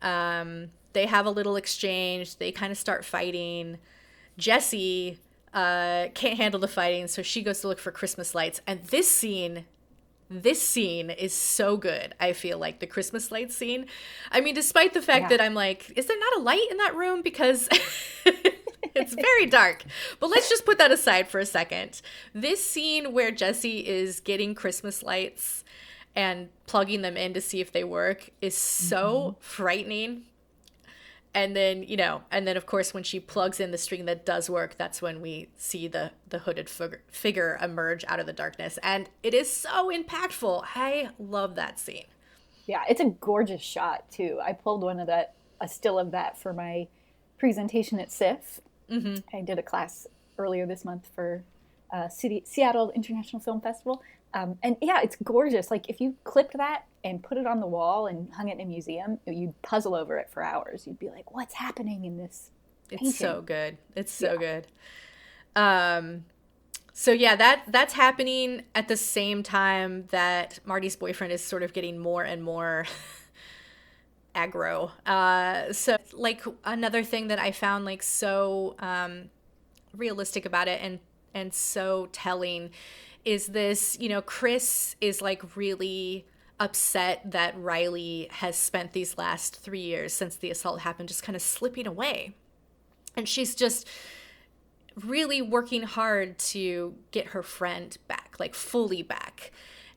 Um, 0.00 0.68
they 0.92 1.06
have 1.06 1.26
a 1.26 1.30
little 1.30 1.56
exchange. 1.56 2.36
They 2.36 2.52
kind 2.52 2.70
of 2.70 2.78
start 2.78 3.04
fighting. 3.04 3.78
Jesse 4.38 5.18
uh, 5.52 6.08
can't 6.14 6.36
handle 6.36 6.60
the 6.60 6.68
fighting, 6.68 7.08
so 7.08 7.22
she 7.22 7.42
goes 7.42 7.60
to 7.60 7.68
look 7.68 7.78
for 7.78 7.90
Christmas 7.90 8.34
lights. 8.34 8.60
And 8.66 8.84
this 8.84 9.10
scene, 9.10 9.66
this 10.30 10.62
scene 10.62 11.10
is 11.10 11.34
so 11.34 11.76
good. 11.76 12.14
I 12.20 12.32
feel 12.32 12.56
like 12.56 12.78
the 12.78 12.86
Christmas 12.86 13.32
lights 13.32 13.56
scene. 13.56 13.86
I 14.30 14.40
mean, 14.40 14.54
despite 14.54 14.94
the 14.94 15.02
fact 15.02 15.24
Yeah. 15.24 15.28
that 15.36 15.40
I'm 15.40 15.54
like, 15.54 15.92
is 15.96 16.06
there 16.06 16.18
not 16.18 16.38
a 16.38 16.42
light 16.42 16.66
in 16.70 16.76
that 16.76 16.94
room? 16.94 17.20
Because 17.20 17.68
it's 18.24 19.14
very 19.14 19.46
dark. 19.46 19.82
But 20.20 20.30
let's 20.30 20.48
just 20.48 20.64
put 20.64 20.78
that 20.78 20.92
aside 20.92 21.26
for 21.28 21.40
a 21.40 21.46
second. 21.46 22.00
This 22.32 22.64
scene 22.64 23.12
where 23.12 23.32
Jesse 23.32 23.86
is 23.86 24.20
getting 24.20 24.54
Christmas 24.54 25.02
lights 25.02 25.64
and 26.14 26.48
plugging 26.66 27.02
them 27.02 27.16
in 27.16 27.34
to 27.34 27.40
see 27.40 27.60
if 27.60 27.72
they 27.72 27.84
work 27.84 28.30
is 28.40 28.56
so 28.56 29.34
mm-hmm. 29.34 29.40
frightening. 29.40 30.22
And 31.32 31.54
then, 31.54 31.84
you 31.84 31.96
know, 31.96 32.22
and 32.30 32.46
then 32.46 32.56
of 32.56 32.66
course 32.66 32.92
when 32.92 33.04
she 33.04 33.20
plugs 33.20 33.60
in 33.60 33.70
the 33.70 33.78
string 33.78 34.04
that 34.06 34.26
does 34.26 34.50
work, 34.50 34.76
that's 34.76 35.00
when 35.00 35.20
we 35.20 35.48
see 35.56 35.86
the 35.86 36.10
the 36.28 36.40
hooded 36.40 36.68
fig- 36.68 37.00
figure 37.10 37.58
emerge 37.62 38.04
out 38.08 38.18
of 38.20 38.26
the 38.26 38.32
darkness 38.32 38.78
and 38.82 39.08
it 39.22 39.34
is 39.34 39.52
so 39.52 39.90
impactful. 39.90 40.64
I 40.74 41.10
love 41.18 41.54
that 41.54 41.78
scene. 41.78 42.06
Yeah, 42.66 42.82
it's 42.88 43.00
a 43.00 43.10
gorgeous 43.20 43.62
shot 43.62 44.10
too. 44.10 44.38
I 44.42 44.52
pulled 44.52 44.82
one 44.82 45.00
of 45.00 45.06
that, 45.06 45.34
a 45.60 45.68
still 45.68 45.98
of 45.98 46.10
that 46.12 46.38
for 46.38 46.52
my 46.52 46.88
presentation 47.38 47.98
at 48.00 48.12
SIFF. 48.12 48.60
Mm-hmm. 48.90 49.36
I 49.36 49.42
did 49.42 49.58
a 49.58 49.62
class 49.62 50.06
earlier 50.38 50.66
this 50.66 50.84
month 50.84 51.08
for 51.14 51.44
uh, 51.92 52.08
City 52.08 52.42
Seattle 52.44 52.90
International 52.90 53.40
Film 53.40 53.60
Festival, 53.60 54.02
um, 54.34 54.58
and 54.62 54.76
yeah, 54.80 55.00
it's 55.02 55.16
gorgeous. 55.22 55.70
Like 55.70 55.88
if 55.88 56.00
you 56.00 56.16
clipped 56.24 56.56
that 56.56 56.84
and 57.04 57.22
put 57.22 57.38
it 57.38 57.46
on 57.46 57.60
the 57.60 57.66
wall 57.66 58.06
and 58.06 58.32
hung 58.34 58.48
it 58.48 58.54
in 58.54 58.60
a 58.60 58.64
museum, 58.64 59.18
you'd 59.26 59.60
puzzle 59.62 59.94
over 59.94 60.18
it 60.18 60.28
for 60.30 60.42
hours. 60.42 60.86
You'd 60.86 60.98
be 60.98 61.08
like, 61.08 61.32
"What's 61.32 61.54
happening 61.54 62.04
in 62.04 62.18
this?" 62.18 62.50
It's 62.90 63.16
so 63.16 63.42
good. 63.42 63.78
It's 63.94 64.12
so 64.12 64.36
good. 64.36 64.66
Um 65.56 66.24
so 66.92 67.12
yeah, 67.12 67.36
that 67.36 67.64
that's 67.68 67.94
happening 67.94 68.64
at 68.74 68.88
the 68.88 68.96
same 68.96 69.42
time 69.42 70.06
that 70.08 70.58
Marty's 70.64 70.96
boyfriend 70.96 71.32
is 71.32 71.42
sort 71.42 71.62
of 71.62 71.72
getting 71.72 71.98
more 71.98 72.24
and 72.24 72.42
more 72.42 72.86
aggro. 74.34 74.90
Uh 75.06 75.72
so 75.72 75.96
like 76.12 76.42
another 76.64 77.02
thing 77.02 77.28
that 77.28 77.38
I 77.38 77.52
found 77.52 77.84
like 77.84 78.02
so 78.02 78.74
um 78.80 79.30
realistic 79.96 80.44
about 80.44 80.68
it 80.68 80.80
and 80.82 80.98
and 81.32 81.54
so 81.54 82.08
telling 82.12 82.70
is 83.24 83.48
this, 83.48 83.98
you 84.00 84.08
know, 84.08 84.22
Chris 84.22 84.96
is 85.00 85.20
like 85.20 85.56
really 85.56 86.24
upset 86.60 87.22
that 87.32 87.60
Riley 87.60 88.28
has 88.30 88.56
spent 88.56 88.92
these 88.92 89.18
last 89.18 89.56
3 89.56 89.80
years 89.80 90.12
since 90.12 90.36
the 90.36 90.50
assault 90.50 90.80
happened 90.80 91.08
just 91.08 91.24
kind 91.24 91.34
of 91.34 91.42
slipping 91.42 91.86
away 91.86 92.34
and 93.16 93.28
she's 93.28 93.54
just 93.56 93.88
really 94.96 95.40
working 95.42 95.82
hard 95.84 96.38
to 96.38 96.94
get 97.10 97.28
her 97.28 97.42
friend 97.42 97.96
back 98.08 98.36
like 98.38 98.54
fully 98.54 99.02
back 99.02 99.50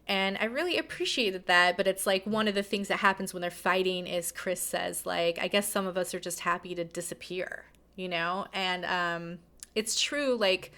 And 0.05 0.37
I 0.39 0.45
really 0.45 0.77
appreciated 0.77 1.45
that, 1.47 1.77
but 1.77 1.87
it's 1.87 2.05
like 2.05 2.25
one 2.25 2.49
of 2.49 2.55
the 2.55 2.63
things 2.63 2.89
that 2.89 2.97
happens 2.99 3.33
when 3.33 3.39
they're 3.41 3.49
fighting 3.51 4.05
is 4.05 4.31
Chris 4.33 4.61
says 4.61 5.05
like 5.05 5.39
I 5.41 5.47
guess 5.47 5.67
some 5.71 5.87
of 5.87 5.97
us 5.97 6.13
are 6.13 6.19
just 6.19 6.41
happy 6.41 6.75
to 6.75 6.83
disappear, 6.83 7.65
you 7.95 8.09
know? 8.09 8.45
And 8.53 8.85
um 8.85 9.39
it's 9.75 9.99
true 10.01 10.35
like 10.35 10.71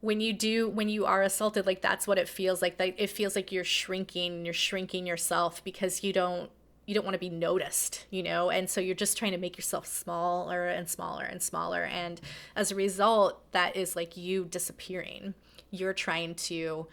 when 0.00 0.20
you 0.20 0.32
do 0.32 0.68
when 0.68 0.88
you 0.88 1.06
are 1.06 1.22
assaulted 1.22 1.66
like 1.66 1.80
that's 1.82 2.06
what 2.06 2.18
it 2.18 2.28
feels 2.28 2.60
like 2.62 2.76
that 2.76 2.94
it 2.98 3.08
feels 3.08 3.34
like 3.34 3.50
you're 3.50 3.64
shrinking 3.64 4.44
you're 4.44 4.54
shrinking 4.54 5.06
yourself 5.06 5.64
because 5.64 6.04
you 6.04 6.12
don't 6.12 6.50
you 6.86 6.94
don't 6.94 7.04
want 7.04 7.14
to 7.14 7.18
be 7.18 7.30
noticed 7.30 8.06
you 8.10 8.22
know? 8.22 8.48
And 8.50 8.70
so 8.70 8.80
you're 8.80 8.94
just 8.94 9.18
trying 9.18 9.32
to 9.32 9.38
make 9.38 9.56
yourself 9.56 9.86
smaller 9.86 10.66
and 10.68 10.88
smaller 10.88 11.24
and 11.24 11.42
smaller. 11.42 11.82
And 11.82 12.20
as 12.54 12.70
a 12.70 12.74
result 12.74 13.42
that 13.52 13.76
is 13.76 13.96
like 13.96 14.16
you 14.16 14.44
disappearing. 14.44 15.34
You're 15.70 15.92
trying 15.92 16.36
to 16.36 16.86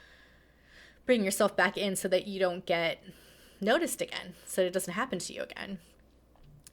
bring 1.05 1.23
yourself 1.23 1.55
back 1.55 1.77
in 1.77 1.95
so 1.95 2.07
that 2.07 2.27
you 2.27 2.39
don't 2.39 2.65
get 2.65 3.03
noticed 3.61 4.01
again 4.01 4.33
so 4.45 4.61
it 4.61 4.73
doesn't 4.73 4.93
happen 4.93 5.19
to 5.19 5.33
you 5.33 5.41
again 5.41 5.79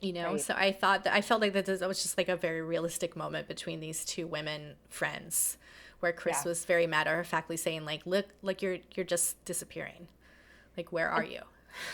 you 0.01 0.13
know? 0.13 0.33
Right. 0.33 0.41
so 0.41 0.55
i 0.57 0.73
thought 0.73 1.05
that 1.05 1.15
i 1.15 1.21
felt 1.21 1.41
like 1.41 1.53
that 1.53 1.67
that 1.67 1.87
was 1.89 2.03
just 2.03 2.19
like 2.19 2.29
a 2.29 2.37
very 2.37 2.63
realistic 2.63 3.17
moment 3.17 3.47
between 3.47 3.81
these 3.81 4.05
two 4.05 4.27
women 4.27 4.75
friends 4.89 5.57
where 6.01 6.13
chris 6.13 6.39
Yeah. 6.43 6.49
was 6.51 6.65
very 6.65 6.87
matter 6.87 7.21
of 7.21 7.27
factly 7.27 7.57
saying 7.57 7.85
like 7.85 8.05
look 8.07 8.27
like 8.43 8.63
you're 8.63 8.79
you're 8.95 9.07
just 9.07 9.43
disappearing 9.45 10.09
like 10.77 10.93
where 10.93 11.09
are 11.09 11.25
you 11.25 11.43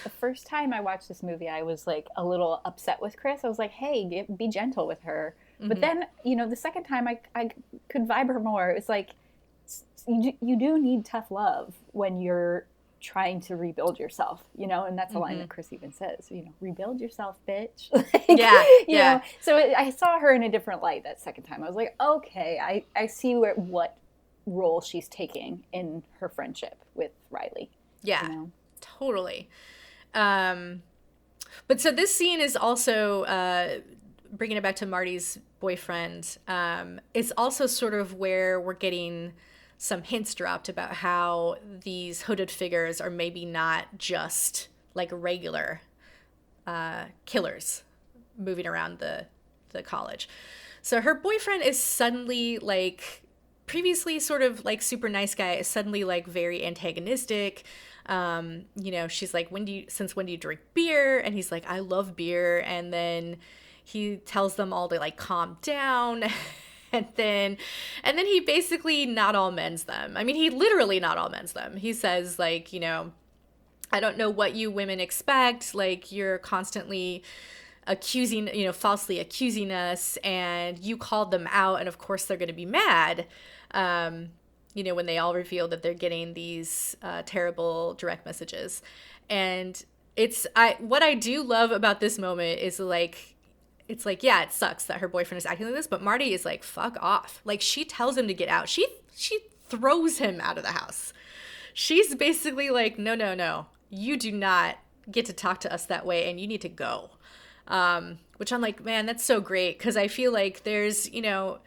the 0.05 0.11
first 0.11 0.47
time 0.47 0.73
I 0.73 0.81
watched 0.81 1.09
this 1.09 1.23
movie, 1.23 1.49
I 1.49 1.63
was 1.63 1.87
like 1.87 2.09
a 2.17 2.25
little 2.25 2.61
upset 2.65 3.01
with 3.01 3.17
Chris. 3.17 3.45
I 3.45 3.49
was 3.49 3.59
like, 3.59 3.73
"Hey, 3.73 4.05
get, 4.09 4.37
be 4.37 4.49
gentle 4.49 4.87
with 4.87 5.03
her." 5.03 5.35
But 5.59 5.69
mm-hmm. 5.69 5.81
then, 5.81 6.07
you 6.25 6.37
know, 6.37 6.49
the 6.49 6.57
second 6.57 6.85
time 6.85 7.09
I 7.09 7.21
I 7.35 7.51
could 7.89 8.07
vibe 8.07 8.29
her 8.29 8.41
more. 8.41 8.71
It 8.71 8.75
was 8.75 8.89
like 8.89 9.11
you 10.07 10.23
do, 10.23 10.47
you 10.47 10.59
do 10.59 10.79
need 10.81 11.05
tough 11.05 11.31
love 11.31 11.75
when 11.93 12.21
you're 12.21 12.67
trying 13.07 13.41
to 13.41 13.55
rebuild 13.57 13.99
yourself, 13.99 14.43
you 14.59 14.67
know, 14.67 14.85
and 14.85 14.99
that's 14.99 15.15
a 15.15 15.19
line 15.19 15.39
that 15.39 15.49
Chris 15.49 15.73
even 15.73 15.93
says, 15.93 16.27
you 16.31 16.45
know, 16.45 16.53
rebuild 16.61 17.01
yourself, 17.01 17.39
bitch. 17.49 17.89
Like, 17.93 18.25
Yeah, 18.29 18.65
yeah. 18.89 19.15
know. 19.15 19.23
So 19.41 19.57
it, 19.59 19.75
I 19.77 19.91
saw 19.91 20.19
her 20.19 20.35
in 20.35 20.43
a 20.43 20.49
different 20.51 20.83
light 20.83 21.05
that 21.05 21.21
second 21.21 21.45
time. 21.45 21.63
I 21.63 21.67
was 21.67 21.77
like, 21.77 21.95
okay, 22.01 22.59
I 22.61 22.85
I 23.01 23.07
see 23.07 23.37
where 23.37 23.55
what 23.55 23.97
role 24.47 24.81
she's 24.81 25.09
taking 25.09 25.63
in 25.73 26.03
her 26.21 26.29
friendship 26.29 26.77
with 26.95 27.11
Riley. 27.31 27.71
yeah 28.03 28.23
You 28.29 28.35
know? 28.35 28.51
totally 28.81 29.49
um 30.15 30.83
but 31.67 31.81
so 31.81 31.91
this 31.91 32.15
scene 32.15 32.41
is 32.41 32.55
also 32.57 33.23
uh 33.25 33.79
bringing 34.33 34.57
it 34.57 34.63
back 34.63 34.77
to 34.77 34.87
marty's 34.87 35.39
boyfriend 35.59 36.39
um 36.47 37.01
it's 37.13 37.33
also 37.37 37.67
sort 37.67 37.95
of 37.95 38.15
where 38.15 38.61
we're 38.61 38.75
getting 38.75 39.33
some 39.79 40.03
hints 40.03 40.35
dropped 40.35 40.69
about 40.69 40.95
how 40.95 41.57
these 41.85 42.23
hooded 42.23 42.51
figures 42.51 43.01
are 43.01 43.11
maybe 43.11 43.45
not 43.45 43.99
just 43.99 44.69
like 44.95 45.11
regular 45.13 45.83
uh 46.67 47.05
killers 47.27 47.83
moving 48.39 48.67
around 48.67 48.99
the 48.99 49.27
the 49.71 49.83
college. 49.83 50.29
So 50.83 51.01
her 51.01 51.15
boyfriend 51.15 51.63
is 51.63 51.79
suddenly 51.79 52.59
like 52.59 53.23
previously 53.67 54.21
sort 54.21 54.43
of 54.43 54.65
like 54.65 54.81
super 54.81 55.09
nice 55.09 55.35
guy 55.35 55.55
is 55.55 55.67
suddenly 55.67 56.05
like 56.05 56.27
very 56.27 56.65
antagonistic. 56.65 57.65
Um 58.07 58.67
you 58.77 58.93
know 58.93 59.09
she's 59.09 59.35
like 59.35 59.51
when 59.51 59.65
do 59.65 59.73
you 59.73 59.85
since 59.89 60.17
when 60.17 60.27
do 60.27 60.33
you 60.33 60.39
drink 60.39 60.61
beer? 60.75 61.19
And 61.19 61.35
he's 61.35 61.53
like 61.53 61.67
i 61.69 61.81
love 61.81 62.17
beer. 62.17 62.61
And 62.61 62.93
then 62.93 63.37
he 63.85 64.17
tells 64.17 64.57
them 64.57 64.73
all 64.73 64.89
to 64.89 64.99
like 64.99 65.17
calm 65.17 65.59
down 65.63 66.25
and 66.93 67.07
then 67.17 67.57
and 68.05 68.17
then 68.17 68.27
he 68.27 68.41
basically 68.41 69.07
not 69.07 69.35
all 69.35 69.51
mends 69.51 69.85
them 69.85 70.17
i 70.17 70.25
mean 70.25 70.37
he 70.37 70.51
literally 70.51 71.01
not 71.01 71.19
all 71.19 71.29
mends 71.29 71.53
them 71.53 71.77
he 71.77 71.93
says 71.93 72.39
like 72.39 72.73
you 72.73 72.81
know 72.81 73.13
I 73.93 74.01
don't 74.01 74.19
know 74.19 74.31
what 74.31 74.55
you 74.55 74.71
women 74.71 75.01
expect. 75.01 75.75
Like, 75.75 76.11
you're 76.11 76.39
constantly 76.39 77.23
accusing, 77.87 78.49
you 78.55 78.67
know, 78.67 78.73
falsely 78.73 79.21
accusing 79.21 79.71
us, 79.71 80.17
and 80.19 80.79
you 80.79 80.97
called 80.97 81.31
them 81.31 81.49
out, 81.51 81.81
and 81.81 81.89
of 81.89 81.99
course 81.99 82.25
they're 82.25 82.37
going 82.37 82.49
to 82.49 82.55
be 82.55 82.67
mad. 82.67 83.27
Um, 83.73 84.31
you 84.75 84.83
know, 84.83 84.95
when 84.95 85.07
they 85.07 85.19
all 85.19 85.35
reveal 85.35 85.69
that 85.69 85.83
they're 85.83 85.95
getting 85.95 86.35
these 86.35 86.97
uh, 87.03 87.23
terrible 87.25 87.95
direct 87.95 88.27
messages. 88.27 88.83
And 89.31 89.83
it's, 90.17 90.47
I, 90.55 90.77
what 90.79 91.03
I 91.03 91.15
do 91.15 91.43
love 91.43 91.71
about 91.71 92.01
this 92.01 92.19
moment 92.19 92.61
is 92.61 92.79
like, 92.79 93.36
it's 93.89 94.07
like, 94.07 94.23
yeah, 94.23 94.43
it 94.43 94.53
sucks 94.53 94.85
that 94.85 95.01
her 95.01 95.09
boyfriend 95.09 95.39
is 95.39 95.47
acting 95.47 95.67
like 95.67 95.75
this, 95.75 95.87
but 95.87 96.03
Marty 96.03 96.33
is 96.33 96.45
like, 96.45 96.63
fuck 96.63 96.97
off. 97.01 97.41
Like, 97.45 97.61
she 97.61 97.85
tells 97.85 98.17
him 98.17 98.27
to 98.29 98.35
get 98.35 98.49
out. 98.49 98.69
She, 98.69 98.87
she 99.15 99.39
throws 99.69 100.19
him 100.19 100.41
out 100.41 100.59
of 100.59 100.65
the 100.65 100.73
house 100.73 101.13
she's 101.77 102.15
basically 102.15 102.71
like, 102.71 102.99
no, 102.99 103.15
no, 103.15 103.35
no, 103.35 103.67
you 103.91 104.17
do 104.17 104.33
not 104.33 104.79
get 105.11 105.27
to 105.27 105.33
talk 105.35 105.61
to 105.61 105.73
us 105.73 105.85
that 105.87 106.07
way, 106.07 106.29
and 106.29 106.41
you 106.41 106.47
need 106.49 106.63
to 106.63 106.71
go. 106.71 107.11
Um, 107.69 108.19
which 108.39 108.53
I'm 108.53 108.63
like, 108.63 108.83
man, 108.83 109.07
that's 109.07 109.25
so 109.25 109.41
great 109.41 109.79
because 109.79 109.97
I 109.97 110.09
feel 110.09 110.33
like 110.33 110.65
there's, 110.65 111.13
you 111.13 111.21
know, 111.21 111.59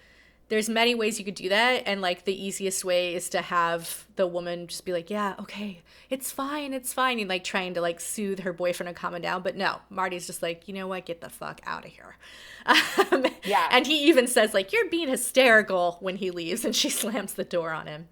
there's 0.50 0.68
many 0.68 0.95
ways 0.95 1.20
you 1.20 1.26
could 1.26 1.36
do 1.36 1.50
that, 1.50 1.84
and 1.86 2.02
like 2.02 2.26
the 2.26 2.45
easiest 2.45 2.84
way 2.84 3.14
is 3.16 3.30
to 3.30 3.41
have 3.41 4.06
the 4.16 4.26
woman 4.28 4.68
just 4.68 4.84
be 4.84 4.91
like, 4.91 5.10
yeah, 5.10 5.36
okay, 5.39 5.82
it's 6.10 6.32
fine, 6.32 6.74
it's 6.74 6.91
fine, 6.91 7.20
and 7.20 7.30
like 7.30 7.43
trying 7.43 7.74
to 7.76 7.82
like 7.82 8.00
soothe 8.02 8.39
her 8.41 8.52
boyfriend 8.52 8.88
and 8.89 8.97
calm 8.97 9.14
him 9.16 9.22
down. 9.22 9.43
But 9.43 9.56
no, 9.56 9.78
Marty's 9.89 10.26
just 10.28 10.41
like, 10.41 10.68
you 10.68 10.74
know 10.74 10.88
what, 10.88 11.06
get 11.06 11.22
the 11.22 11.30
fuck 11.30 11.62
out 11.66 11.86
of 11.86 11.91
here. 11.91 12.18
Um, 13.12 13.26
Yeah. 13.45 13.68
and 13.72 13.88
he 13.88 14.04
even 14.10 14.28
says 14.28 14.54
like, 14.54 14.72
you're 14.74 14.89
being 14.89 15.08
hysterical 15.08 15.97
when 16.02 16.18
he 16.18 16.30
leaves, 16.32 16.66
and 16.66 16.76
she 16.76 16.89
slams 16.89 17.34
the 17.34 17.43
door 17.43 17.72
on 17.72 17.88
him. 17.88 18.08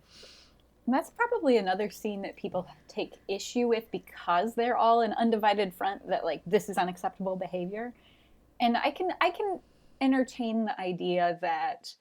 And 0.85 0.93
that's 0.95 1.09
probably 1.09 1.57
another 1.57 1.89
scene 1.89 2.21
that 2.21 2.37
people 2.37 2.65
take 2.87 3.15
issue 3.27 3.67
with 3.67 3.91
because 3.91 4.55
they're 4.55 4.77
all 4.77 5.01
an 5.01 5.13
undivided 5.13 5.73
front 5.73 6.07
that 6.07 6.23
like 6.23 6.41
this 6.47 6.69
is 6.69 6.77
unacceptable 6.77 7.35
behavior. 7.35 7.93
And 8.61 8.77
I 8.77 8.91
can 8.91 9.09
I 9.19 9.31
can 9.31 9.59
entertain 9.99 10.65
the 10.65 10.79
idea 10.79 11.37
that 11.41 11.91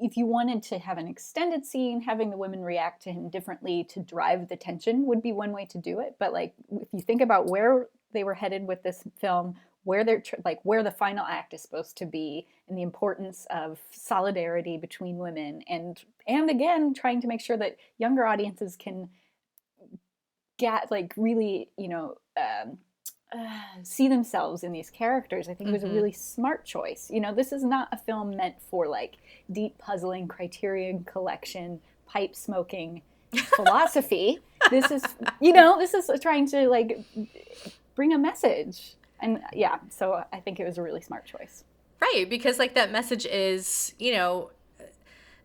if 0.00 0.16
you 0.16 0.26
wanted 0.26 0.62
to 0.64 0.78
have 0.78 0.98
an 0.98 1.08
extended 1.08 1.64
scene, 1.64 2.00
having 2.00 2.30
the 2.30 2.36
women 2.36 2.62
react 2.62 3.02
to 3.02 3.12
him 3.12 3.28
differently 3.28 3.84
to 3.90 4.00
drive 4.00 4.48
the 4.48 4.56
tension 4.56 5.06
would 5.06 5.22
be 5.22 5.32
one 5.32 5.52
way 5.52 5.66
to 5.66 5.78
do 5.78 6.00
it. 6.00 6.16
But 6.18 6.32
like 6.32 6.54
if 6.70 6.88
you 6.92 7.00
think 7.00 7.20
about 7.20 7.48
where 7.48 7.88
they 8.12 8.24
were 8.24 8.34
headed 8.34 8.66
with 8.66 8.82
this 8.82 9.02
film, 9.20 9.56
where 9.84 10.04
they're 10.04 10.22
like 10.44 10.60
where 10.62 10.82
the 10.82 10.90
final 10.90 11.26
act 11.26 11.54
is 11.54 11.62
supposed 11.62 11.96
to 11.98 12.06
be, 12.06 12.46
and 12.68 12.78
the 12.78 12.82
importance 12.82 13.46
of 13.50 13.80
solidarity 13.90 14.78
between 14.78 15.16
women, 15.16 15.62
and 15.68 16.02
and 16.26 16.50
again 16.50 16.94
trying 16.94 17.20
to 17.20 17.26
make 17.26 17.40
sure 17.40 17.56
that 17.56 17.76
younger 17.98 18.24
audiences 18.24 18.76
can 18.76 19.08
get 20.58 20.90
like 20.90 21.12
really 21.16 21.70
you 21.76 21.88
know 21.88 22.14
um, 22.36 22.78
uh, 23.34 23.60
see 23.82 24.08
themselves 24.08 24.62
in 24.62 24.72
these 24.72 24.90
characters 24.90 25.48
i 25.48 25.54
think 25.54 25.70
it 25.70 25.72
was 25.72 25.84
a 25.84 25.88
really 25.88 26.12
smart 26.12 26.64
choice. 26.64 27.10
You 27.12 27.20
know 27.20 27.34
this 27.34 27.52
is 27.52 27.64
not 27.64 27.88
a 27.92 27.96
film 27.96 28.36
meant 28.36 28.56
for 28.70 28.86
like 28.86 29.16
deep 29.50 29.78
puzzling 29.78 30.28
criterion 30.28 31.04
collection 31.04 31.80
pipe 32.06 32.34
smoking 32.36 33.02
philosophy. 33.56 34.38
This 34.70 34.90
is 34.90 35.02
you 35.40 35.52
know 35.52 35.78
this 35.78 35.94
is 35.94 36.10
trying 36.20 36.46
to 36.48 36.68
like 36.68 37.00
bring 37.94 38.12
a 38.12 38.18
message. 38.18 38.94
And 39.20 39.40
yeah 39.52 39.78
so 39.88 40.24
i 40.32 40.40
think 40.40 40.58
it 40.60 40.64
was 40.64 40.78
a 40.78 40.82
really 40.82 41.00
smart 41.00 41.24
choice. 41.24 41.64
Right, 42.02 42.28
because 42.28 42.58
like 42.58 42.74
that 42.74 42.90
message 42.90 43.26
is, 43.26 43.94
you 44.00 44.12
know, 44.12 44.50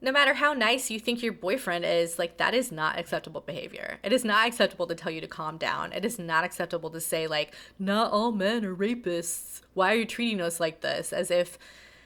no 0.02 0.12
matter 0.12 0.36
how 0.36 0.54
nice 0.54 0.92
you 0.92 1.00
think 1.00 1.24
your 1.24 1.34
boyfriend 1.34 1.84
is, 1.84 2.20
like 2.20 2.38
that 2.38 2.54
is 2.54 2.72
not 2.72 3.00
acceptable 3.00 3.42
behavior. 3.42 3.98
It 4.04 4.14
is 4.14 4.24
not 4.24 4.48
acceptable 4.48 4.86
to 4.88 4.96
tell 4.96 5.12
you 5.12 5.22
to 5.22 5.28
calm 5.28 5.58
down. 5.58 5.92
It 5.92 6.06
is 6.06 6.20
not 6.20 6.44
acceptable 6.44 6.90
to 6.92 7.02
say 7.02 7.26
like, 7.26 7.56
not 7.80 8.12
all 8.12 8.32
men 8.32 8.64
are 8.64 8.76
rapists. 8.76 9.62
Why 9.74 9.94
are 9.94 9.98
you 9.98 10.06
treating 10.06 10.40
us 10.40 10.60
like 10.60 10.82
this? 10.82 11.12
As 11.12 11.32
if, 11.32 11.58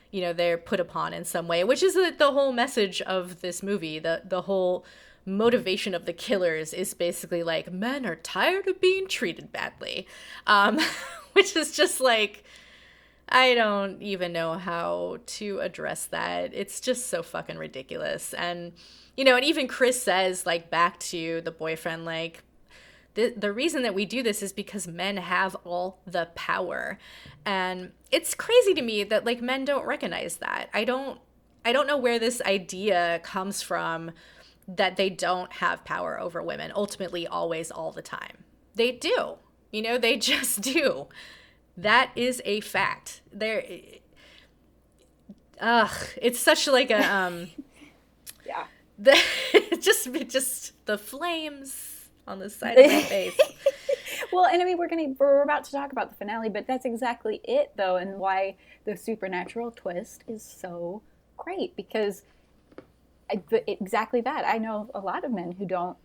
you 0.10 0.22
know, 0.22 0.32
they're 0.32 0.58
put 0.58 0.80
upon 0.80 1.14
in 1.14 1.26
some 1.26 1.48
way, 1.48 1.64
which 1.64 1.84
is 1.84 1.96
the, 1.96 2.32
whole 2.32 2.54
message 2.54 3.02
of 3.02 3.42
this 3.42 3.62
movie. 3.62 4.00
The 4.00 4.22
the 4.24 4.44
whole 4.44 4.86
motivation 5.26 5.94
of 5.94 6.06
the 6.06 6.14
killers 6.14 6.74
is 6.74 6.94
basically 6.94 7.44
like 7.44 7.72
men 7.72 8.06
are 8.06 8.16
tired 8.16 8.68
of 8.68 8.82
being 8.82 9.08
treated 9.08 9.52
badly, 9.52 10.08
um, 10.48 10.80
which 11.34 11.56
is 11.56 11.76
just 11.76 12.00
like 12.00 12.44
I 13.32 13.54
don't 13.56 14.02
even 14.02 14.34
know 14.34 14.54
how 14.54 15.20
to 15.26 15.60
address 15.60 16.06
that. 16.08 16.54
It's 16.54 16.82
just 16.82 17.08
so 17.08 17.24
fucking 17.24 17.58
ridiculous. 17.58 18.34
And, 18.34 18.74
you 19.16 19.24
know, 19.24 19.38
and 19.38 19.46
even 19.46 19.70
Chris 19.70 20.04
says, 20.04 20.46
like, 20.46 20.70
back 20.70 21.00
to 21.00 21.40
the 21.42 21.52
boyfriend, 21.52 22.04
like, 22.04 22.44
the, 23.14 23.34
the 23.36 23.54
reason 23.54 23.84
that 23.84 23.96
we 23.96 24.06
do 24.06 24.22
this 24.22 24.44
is 24.44 24.52
because 24.52 24.88
men 24.88 25.18
have 25.18 25.56
all 25.64 26.00
the 26.06 26.30
power. 26.36 27.00
And 27.46 27.92
it's 28.12 28.36
crazy 28.36 28.74
to 28.74 28.82
me 28.82 29.06
that, 29.06 29.26
like, 29.26 29.42
men 29.42 29.64
don't 29.64 29.86
recognize 29.86 30.38
that. 30.38 30.70
I 30.74 30.84
don't. 30.84 31.20
I 31.64 31.74
don't 31.74 31.86
know 31.86 31.98
where 31.98 32.18
this 32.18 32.42
idea 32.42 33.22
comes 33.24 33.62
from 33.62 34.14
that 34.68 34.96
they 34.96 35.12
don't 35.12 35.54
have 35.54 35.86
power 35.86 36.20
over 36.20 36.42
women 36.42 36.72
ultimately 36.76 37.28
always 37.28 37.70
all 37.70 37.92
the 37.92 38.02
time. 38.02 38.46
They 38.74 38.92
do. 38.92 39.36
You 39.72 39.84
know, 39.84 40.00
they 40.00 40.18
just 40.32 40.62
do. 40.62 41.08
That 41.82 42.12
is 42.16 42.42
a 42.46 42.62
fact. 42.62 43.22
There 43.32 43.64
Ugh, 45.60 46.08
it's 46.22 46.40
such 46.40 46.68
like 46.68 46.90
a 46.92 47.04
um 47.04 47.50
yeah 48.46 48.66
the 48.98 49.18
just 49.82 50.12
just 50.30 50.86
the 50.86 50.98
flames 50.98 52.10
on 52.28 52.40
the 52.40 52.50
side 52.50 52.78
of 52.78 52.86
my 52.86 53.02
face. 53.04 53.40
well, 54.32 54.46
and 54.46 54.62
I 54.62 54.66
mean, 54.66 54.78
we're 54.78 54.88
gonna 54.88 55.14
we're 55.20 55.42
about 55.42 55.64
to 55.66 55.72
talk 55.72 55.92
about 55.92 56.10
the 56.10 56.16
finale, 56.16 56.50
but 56.50 56.68
that's 56.68 56.86
exactly 56.86 57.42
it, 57.44 57.72
though, 57.76 57.98
and 57.98 58.20
why 58.20 58.56
the 58.86 58.96
supernatural 58.96 59.72
twist 59.72 60.24
is 60.28 60.44
so 60.44 61.02
great 61.38 61.76
because 61.76 62.24
exactly 63.30 64.22
that. 64.22 64.46
I 64.46 64.58
know 64.58 64.90
a 64.94 65.00
lot 65.00 65.24
of 65.24 65.32
men 65.32 65.54
who 65.54 65.66
don't 65.66 65.98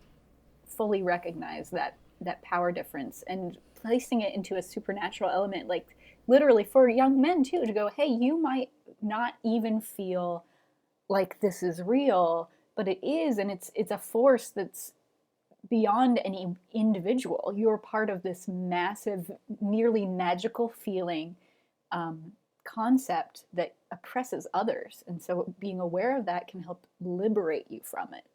fully 0.65 1.03
recognize 1.03 1.69
that 1.69 1.97
that 2.21 2.41
power 2.41 2.71
difference 2.71 3.23
and 3.27 3.57
placing 3.87 4.21
it 4.21 4.35
into 4.35 4.55
a 4.55 4.61
supernatural 4.61 5.29
element, 5.29 5.67
like 5.67 5.95
literally 6.27 6.63
for 6.63 6.89
young 6.89 7.21
men 7.21 7.43
too, 7.43 7.65
to 7.65 7.71
go, 7.73 7.89
hey, 7.95 8.07
you 8.07 8.37
might 8.37 8.69
not 9.01 9.35
even 9.43 9.79
feel 9.79 10.43
like 11.09 11.39
this 11.39 11.63
is 11.63 11.81
real, 11.81 12.49
but 12.75 12.87
it 12.87 12.99
is, 13.01 13.37
and 13.37 13.49
it's 13.49 13.71
it's 13.73 13.91
a 13.91 13.97
force 13.97 14.49
that's 14.49 14.91
beyond 15.69 16.19
any 16.25 16.55
individual. 16.73 17.53
You're 17.55 17.77
part 17.77 18.09
of 18.09 18.23
this 18.23 18.47
massive, 18.47 19.31
nearly 19.61 20.05
magical 20.05 20.69
feeling 20.69 21.35
um, 21.91 22.33
concept 22.63 23.43
that 23.53 23.75
oppresses 23.91 24.47
others. 24.53 25.03
And 25.07 25.21
so 25.21 25.53
being 25.59 25.79
aware 25.79 26.17
of 26.17 26.25
that 26.25 26.47
can 26.47 26.63
help 26.63 26.85
liberate 27.01 27.65
you 27.69 27.81
from 27.83 28.13
it. 28.13 28.25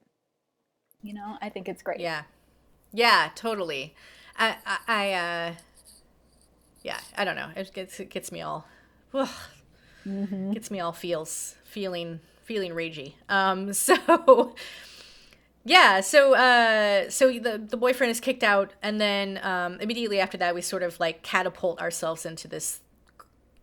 You 1.02 1.14
know, 1.14 1.36
I 1.40 1.48
think 1.48 1.68
it's 1.68 1.82
great. 1.82 2.00
Yeah. 2.00 2.22
Yeah, 2.92 3.30
totally. 3.34 3.94
I, 4.38 4.56
I, 4.66 4.78
I 4.88 5.12
uh, 5.12 5.54
yeah, 6.82 6.98
I 7.16 7.24
don't 7.24 7.36
know. 7.36 7.50
It 7.56 7.72
gets, 7.72 8.00
it 8.00 8.10
gets 8.10 8.32
me 8.32 8.42
all, 8.42 8.66
ugh, 9.14 9.28
mm-hmm. 10.06 10.52
gets 10.52 10.70
me 10.70 10.80
all 10.80 10.92
feels, 10.92 11.54
feeling, 11.64 12.20
feeling 12.42 12.72
ragey. 12.72 13.14
Um, 13.28 13.72
so, 13.72 14.54
yeah 15.64 16.00
so 16.00 16.34
uh 16.34 17.08
so 17.08 17.30
the 17.38 17.58
the 17.58 17.76
boyfriend 17.76 18.10
is 18.10 18.20
kicked 18.20 18.42
out 18.42 18.72
and 18.82 19.00
then 19.00 19.38
um 19.42 19.78
immediately 19.80 20.18
after 20.18 20.36
that 20.36 20.54
we 20.54 20.60
sort 20.60 20.82
of 20.82 20.98
like 20.98 21.22
catapult 21.22 21.80
ourselves 21.80 22.26
into 22.26 22.48
this 22.48 22.80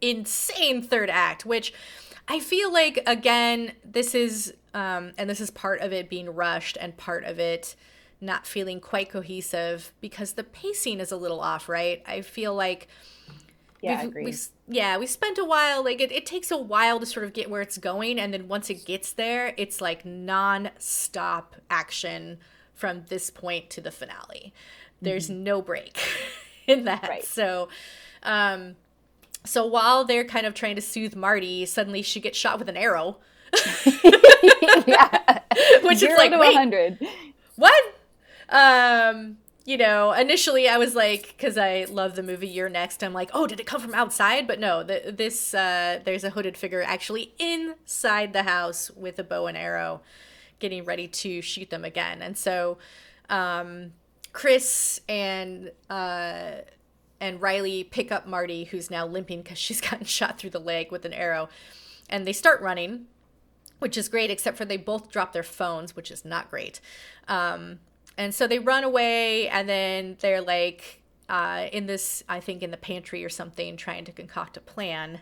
insane 0.01 0.81
third 0.81 1.09
act 1.09 1.45
which 1.45 1.73
i 2.27 2.39
feel 2.39 2.71
like 2.71 2.99
again 3.05 3.73
this 3.83 4.15
is 4.15 4.53
um 4.73 5.11
and 5.17 5.29
this 5.29 5.41
is 5.41 5.49
part 5.49 5.81
of 5.81 5.91
it 5.91 6.09
being 6.09 6.33
rushed 6.33 6.77
and 6.79 6.95
part 6.95 7.25
of 7.25 7.37
it 7.37 7.75
not 8.21 8.45
feeling 8.45 8.79
quite 8.79 9.09
cohesive 9.09 9.93
because 10.01 10.33
the 10.33 10.43
pacing 10.43 10.99
is 10.99 11.11
a 11.11 11.17
little 11.17 11.39
off 11.39 11.69
right 11.69 12.03
i 12.05 12.21
feel 12.21 12.53
like 12.53 12.87
yeah, 13.81 14.05
we've, 14.07 14.13
we 14.15 14.33
yeah, 14.67 14.97
we 14.97 15.05
spent 15.05 15.37
a 15.37 15.45
while. 15.45 15.83
Like 15.83 16.01
it, 16.01 16.11
it 16.11 16.25
takes 16.25 16.51
a 16.51 16.57
while 16.57 16.99
to 16.99 17.05
sort 17.05 17.25
of 17.25 17.33
get 17.33 17.49
where 17.49 17.61
it's 17.61 17.77
going, 17.77 18.19
and 18.19 18.33
then 18.33 18.47
once 18.47 18.69
it 18.69 18.85
gets 18.85 19.13
there, 19.13 19.53
it's 19.57 19.79
like 19.79 20.05
non-stop 20.05 21.55
action 21.69 22.39
from 22.73 23.03
this 23.07 23.29
point 23.29 23.69
to 23.71 23.81
the 23.81 23.91
finale. 23.91 24.53
There's 25.01 25.29
mm-hmm. 25.29 25.43
no 25.43 25.61
break 25.61 25.97
in 26.67 26.85
that. 26.85 27.07
Right. 27.07 27.23
So, 27.23 27.69
um, 28.23 28.75
so 29.45 29.65
while 29.65 30.03
they're 30.03 30.25
kind 30.25 30.45
of 30.45 30.53
trying 30.53 30.75
to 30.75 30.81
soothe 30.81 31.15
Marty, 31.15 31.65
suddenly 31.65 32.01
she 32.01 32.19
gets 32.19 32.37
shot 32.37 32.59
with 32.59 32.67
an 32.67 32.77
arrow. 32.77 33.17
yeah, 34.85 35.39
which 35.83 35.99
Zero 35.99 36.13
is 36.13 36.17
like 36.17 36.31
to 36.31 36.37
wait, 36.37 36.53
100. 36.53 36.99
what? 37.55 37.98
Um, 38.49 39.37
you 39.65 39.77
know, 39.77 40.13
initially 40.13 40.67
I 40.67 40.77
was 40.77 40.95
like, 40.95 41.35
because 41.37 41.57
I 41.57 41.85
love 41.89 42.15
the 42.15 42.23
movie 42.23 42.47
You're 42.47 42.69
Next, 42.69 43.03
I'm 43.03 43.13
like, 43.13 43.29
oh, 43.33 43.45
did 43.45 43.59
it 43.59 43.67
come 43.67 43.79
from 43.79 43.93
outside? 43.93 44.47
But 44.47 44.59
no, 44.59 44.81
the, 44.81 45.13
this, 45.15 45.53
uh, 45.53 45.99
there's 46.03 46.23
a 46.23 46.31
hooded 46.31 46.57
figure 46.57 46.81
actually 46.81 47.33
inside 47.37 48.33
the 48.33 48.43
house 48.43 48.89
with 48.91 49.19
a 49.19 49.23
bow 49.23 49.45
and 49.47 49.55
arrow 49.55 50.01
getting 50.57 50.85
ready 50.85 51.07
to 51.07 51.41
shoot 51.41 51.69
them 51.69 51.85
again. 51.85 52.21
And 52.21 52.37
so 52.37 52.79
um, 53.29 53.93
Chris 54.33 55.01
and, 55.07 55.71
uh, 55.89 56.51
and 57.21 57.41
Riley 57.41 57.83
pick 57.83 58.11
up 58.11 58.25
Marty, 58.25 58.63
who's 58.63 58.89
now 58.89 59.05
limping 59.05 59.43
because 59.43 59.59
she's 59.59 59.81
gotten 59.89 60.05
shot 60.05 60.39
through 60.39 60.49
the 60.51 60.59
leg 60.59 60.91
with 60.91 61.05
an 61.05 61.13
arrow. 61.13 61.47
And 62.09 62.25
they 62.25 62.33
start 62.33 62.59
running, 62.61 63.05
which 63.77 63.97
is 63.97 64.09
great, 64.09 64.31
except 64.31 64.57
for 64.57 64.65
they 64.65 64.77
both 64.77 65.11
drop 65.11 65.31
their 65.31 65.43
phones, 65.43 65.95
which 65.95 66.09
is 66.09 66.25
not 66.25 66.49
great. 66.49 66.81
Um, 67.27 67.79
and 68.19 68.35
so 68.35 68.47
they 68.47 68.59
run 68.59 68.83
away, 68.83 69.47
and 69.47 69.67
then 69.67 70.17
they're 70.19 70.41
like 70.41 71.01
uh, 71.29 71.67
in 71.71 71.85
this, 71.85 72.21
I 72.27 72.41
think, 72.41 72.61
in 72.61 72.69
the 72.69 72.77
pantry 72.77 73.23
or 73.23 73.29
something, 73.29 73.77
trying 73.77 74.03
to 74.05 74.11
concoct 74.11 74.57
a 74.57 74.59
plan. 74.59 75.21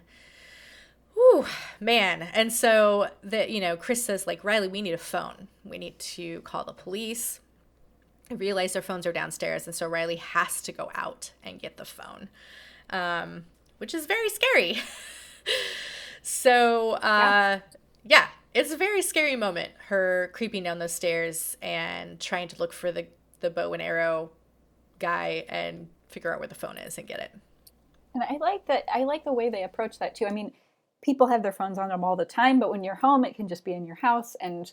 Whew, 1.13 1.45
man. 1.79 2.23
And 2.33 2.51
so 2.51 3.09
that 3.23 3.51
you 3.51 3.61
know, 3.61 3.77
Chris 3.77 4.03
says 4.03 4.25
like, 4.25 4.43
Riley, 4.43 4.67
we 4.67 4.81
need 4.81 4.93
a 4.93 4.97
phone. 4.97 5.47
We 5.63 5.77
need 5.77 5.99
to 5.99 6.41
call 6.41 6.63
the 6.63 6.73
police. 6.73 7.39
I 8.31 8.33
realize 8.33 8.73
their 8.73 8.81
phones 8.81 9.05
are 9.05 9.13
downstairs, 9.13 9.67
and 9.67 9.75
so 9.75 9.87
Riley 9.87 10.15
has 10.15 10.59
to 10.63 10.71
go 10.71 10.89
out 10.95 11.33
and 11.43 11.59
get 11.59 11.77
the 11.77 11.85
phone, 11.85 12.29
um, 12.89 13.45
which 13.77 13.93
is 13.93 14.07
very 14.07 14.29
scary. 14.29 14.81
so 16.23 16.93
uh, 16.93 17.59
yeah. 17.61 17.61
yeah, 18.03 18.27
it's 18.53 18.71
a 18.71 18.77
very 18.77 19.01
scary 19.01 19.35
moment 19.35 19.71
her 19.87 20.31
creeping 20.33 20.63
down 20.63 20.79
those 20.79 20.93
stairs 20.93 21.57
and 21.61 22.19
trying 22.19 22.47
to 22.47 22.57
look 22.57 22.73
for 22.73 22.91
the 22.91 23.07
the 23.39 23.49
bow 23.49 23.73
and 23.73 23.81
arrow 23.81 24.31
guy 24.99 25.45
and 25.47 25.87
figure 26.07 26.33
out 26.33 26.39
where 26.39 26.47
the 26.47 26.55
phone 26.55 26.77
is 26.77 26.97
and 26.97 27.07
get 27.07 27.19
it. 27.19 27.31
And 28.13 28.23
i 28.23 28.37
like 28.39 28.65
that 28.67 28.85
i 28.93 29.03
like 29.03 29.23
the 29.23 29.33
way 29.33 29.49
they 29.49 29.63
approach 29.63 29.99
that 29.99 30.15
too. 30.15 30.25
I 30.25 30.31
mean 30.31 30.53
people 31.03 31.27
have 31.27 31.43
their 31.43 31.51
phones 31.51 31.77
on 31.77 31.89
them 31.89 32.03
all 32.03 32.15
the 32.15 32.25
time 32.25 32.59
but 32.59 32.71
when 32.71 32.83
you're 32.83 32.95
home 32.95 33.23
it 33.25 33.35
can 33.35 33.47
just 33.47 33.65
be 33.65 33.73
in 33.73 33.85
your 33.85 33.97
house. 33.97 34.35
And 34.41 34.71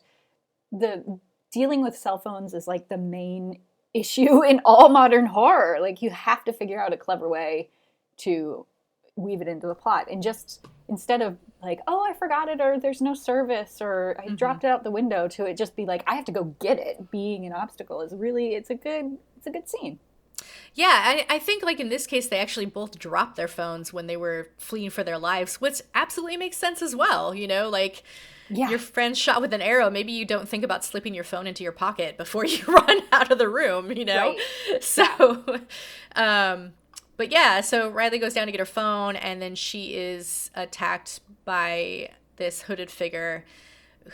the 0.72 1.18
dealing 1.52 1.82
with 1.82 1.96
cell 1.96 2.18
phones 2.18 2.54
is 2.54 2.66
like 2.66 2.88
the 2.88 2.98
main 2.98 3.60
issue 3.94 4.42
in 4.42 4.60
all 4.64 4.88
modern 4.88 5.26
horror. 5.26 5.78
Like 5.80 6.02
you 6.02 6.10
have 6.10 6.44
to 6.44 6.52
figure 6.52 6.82
out 6.82 6.92
a 6.92 6.96
clever 6.96 7.28
way 7.28 7.70
to 8.18 8.66
weave 9.16 9.40
it 9.40 9.48
into 9.48 9.66
the 9.66 9.74
plot. 9.74 10.08
And 10.10 10.22
just 10.22 10.66
instead 10.88 11.22
of 11.22 11.36
like 11.64 11.80
oh 11.86 12.04
i 12.08 12.12
forgot 12.12 12.48
it 12.48 12.60
or 12.60 12.78
there's 12.78 13.00
no 13.00 13.14
service 13.14 13.78
or 13.80 14.16
i 14.18 14.26
mm-hmm. 14.26 14.34
dropped 14.34 14.64
it 14.64 14.68
out 14.68 14.84
the 14.84 14.90
window 14.90 15.26
to 15.28 15.44
it 15.44 15.56
just 15.56 15.74
be 15.76 15.86
like 15.86 16.02
i 16.06 16.14
have 16.14 16.24
to 16.24 16.32
go 16.32 16.44
get 16.60 16.78
it 16.78 17.10
being 17.10 17.46
an 17.46 17.52
obstacle 17.52 18.00
is 18.00 18.14
really 18.14 18.54
it's 18.54 18.70
a 18.70 18.74
good 18.74 19.16
it's 19.36 19.46
a 19.46 19.50
good 19.50 19.68
scene 19.68 19.98
yeah, 20.74 21.02
I, 21.04 21.26
I 21.30 21.38
think 21.38 21.62
like 21.62 21.78
in 21.78 21.88
this 21.88 22.06
case 22.06 22.26
they 22.26 22.38
actually 22.38 22.66
both 22.66 22.98
dropped 22.98 23.36
their 23.36 23.48
phones 23.48 23.92
when 23.92 24.06
they 24.06 24.16
were 24.16 24.48
fleeing 24.58 24.90
for 24.90 25.04
their 25.04 25.18
lives, 25.18 25.60
which 25.60 25.80
absolutely 25.94 26.36
makes 26.36 26.56
sense 26.56 26.82
as 26.82 26.96
well. 26.96 27.34
You 27.34 27.46
know, 27.46 27.68
like 27.68 28.02
yeah. 28.48 28.68
your 28.68 28.78
friend's 28.78 29.18
shot 29.18 29.40
with 29.40 29.54
an 29.54 29.62
arrow. 29.62 29.88
Maybe 29.88 30.12
you 30.12 30.24
don't 30.24 30.48
think 30.48 30.64
about 30.64 30.84
slipping 30.84 31.14
your 31.14 31.24
phone 31.24 31.46
into 31.46 31.62
your 31.62 31.72
pocket 31.72 32.16
before 32.16 32.44
you 32.44 32.64
run 32.66 33.02
out 33.12 33.30
of 33.30 33.38
the 33.38 33.48
room. 33.48 33.92
You 33.92 34.04
know, 34.04 34.34
right. 34.70 34.82
so 34.82 35.44
um, 36.16 36.72
but 37.16 37.30
yeah, 37.30 37.60
so 37.60 37.88
Riley 37.88 38.18
goes 38.18 38.34
down 38.34 38.46
to 38.46 38.52
get 38.52 38.58
her 38.58 38.66
phone, 38.66 39.16
and 39.16 39.40
then 39.40 39.54
she 39.54 39.94
is 39.94 40.50
attacked 40.54 41.20
by 41.44 42.10
this 42.36 42.62
hooded 42.62 42.90
figure 42.90 43.44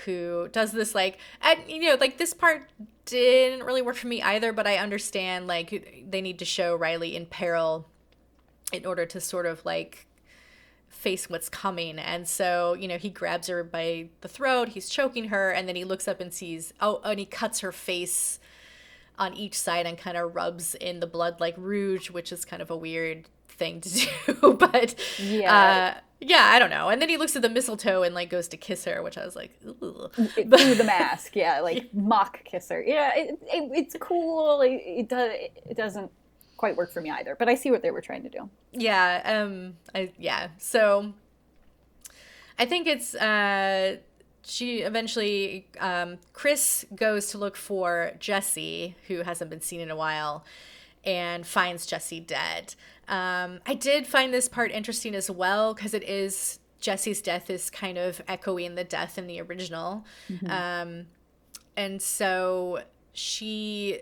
who 0.05 0.49
does 0.53 0.71
this 0.71 0.95
like 0.95 1.19
and 1.43 1.59
you 1.67 1.81
know 1.81 1.97
like 1.99 2.17
this 2.17 2.33
part 2.33 2.71
didn't 3.07 3.67
really 3.67 3.83
work 3.83 3.97
for 3.97 4.07
me 4.07 4.23
either 4.23 4.53
but 4.53 4.65
i 4.65 4.77
understand 4.77 5.49
like 5.49 6.07
they 6.09 6.21
need 6.21 6.39
to 6.39 6.45
show 6.45 6.77
riley 6.77 7.17
in 7.17 7.27
peril 7.27 7.89
in 8.73 8.87
order 8.87 9.05
to 9.05 9.21
sort 9.21 9.47
of 9.47 9.65
like 9.65 10.07
face 10.89 11.31
what's 11.31 11.49
coming. 11.49 11.99
And 11.99 12.29
so 12.29 12.75
you 12.75 12.89
know 12.89 12.99
he 12.99 13.11
grabs 13.11 13.49
her 13.49 13.65
by 13.65 14.09
the 14.21 14.29
throat 14.29 14.69
he's 14.71 14.89
choking 14.89 15.29
her 15.29 15.51
and 15.51 15.69
then 15.69 15.77
he 15.77 15.85
looks 15.85 16.09
up 16.09 16.21
and 16.21 16.33
sees 16.33 16.73
oh 16.81 17.01
and 17.05 17.19
he 17.19 17.27
cuts 17.27 17.61
her 17.61 17.73
face 17.73 18.39
on 19.21 19.35
each 19.35 19.55
side 19.55 19.87
and 19.87 19.99
kind 19.99 20.17
of 20.17 20.35
rubs 20.35 20.75
in 20.75 20.99
the 20.99 21.07
blood 21.07 21.41
like 21.41 21.55
rouge, 21.59 22.11
which 22.11 22.33
is 22.33 22.45
kind 22.45 22.63
of 22.63 22.71
a 22.71 22.77
weird 22.77 23.29
thing 23.49 23.81
to 23.83 23.91
do. 24.27 24.55
but 24.59 24.95
yeah. 25.19 25.95
Uh, 25.97 26.01
yeah, 26.23 26.51
I 26.53 26.59
don't 26.59 26.71
know. 26.71 26.89
And 26.89 27.01
then 27.01 27.09
he 27.09 27.17
looks 27.17 27.35
at 27.37 27.43
the 27.43 27.49
mistletoe 27.49 28.03
and 28.03 28.15
like 28.15 28.29
goes 28.29 28.49
to 28.49 28.57
kiss 28.57 28.85
her, 28.85 29.03
which 29.03 29.17
I 29.17 29.25
was 29.25 29.37
like, 29.37 29.59
Ugh. 29.67 30.13
through 30.15 30.75
the 30.75 30.85
mask, 30.85 31.37
yeah, 31.37 31.61
like 31.61 31.95
mock 31.95 32.45
kiss 32.45 32.69
her. 32.71 32.83
Yeah, 32.83 33.13
it, 33.15 33.39
it, 33.43 33.71
it's 33.75 33.97
cool. 34.01 34.61
It, 34.63 34.83
it 34.85 35.09
does. 35.09 35.33
It 35.69 35.77
doesn't 35.77 36.11
quite 36.57 36.77
work 36.77 36.93
for 36.93 37.01
me 37.01 37.11
either, 37.11 37.37
but 37.39 37.49
I 37.49 37.55
see 37.55 37.71
what 37.71 37.83
they 37.83 37.91
were 37.91 38.03
trying 38.03 38.23
to 38.25 38.29
do. 38.29 38.51
Yeah. 38.73 39.23
Um. 39.25 39.77
I 39.95 40.13
yeah. 40.19 40.49
So 40.59 41.15
I 42.59 42.67
think 42.67 42.87
it's 42.87 43.15
uh 43.15 43.97
she 44.43 44.79
eventually 44.79 45.67
um, 45.79 46.19
chris 46.33 46.85
goes 46.95 47.27
to 47.27 47.39
look 47.39 47.57
for 47.57 48.13
jesse 48.19 48.97
who 49.09 49.23
hasn't 49.23 49.51
been 49.51 49.61
seen 49.61 49.81
in 49.81 49.91
a 49.91 49.97
while 49.97 50.45
and 51.05 51.47
finds 51.47 51.87
jesse 51.87 52.21
dead 52.21 52.75
um, 53.09 53.61
i 53.67 53.75
did 53.75 54.07
find 54.07 54.33
this 54.33 54.49
part 54.49 54.71
interesting 54.71 55.15
as 55.15 55.31
well 55.31 55.75
because 55.75 55.95
it 55.95 56.03
is 56.09 56.59
jesse's 56.81 57.21
death 57.21 57.51
is 57.51 57.71
kind 57.71 57.99
of 57.99 58.21
echoing 58.29 58.75
the 58.75 58.85
death 58.85 59.19
in 59.19 59.27
the 59.27 59.41
original 59.41 60.05
mm-hmm. 60.31 60.51
um, 60.51 61.07
and 61.77 62.01
so 62.01 62.81
she 63.13 64.01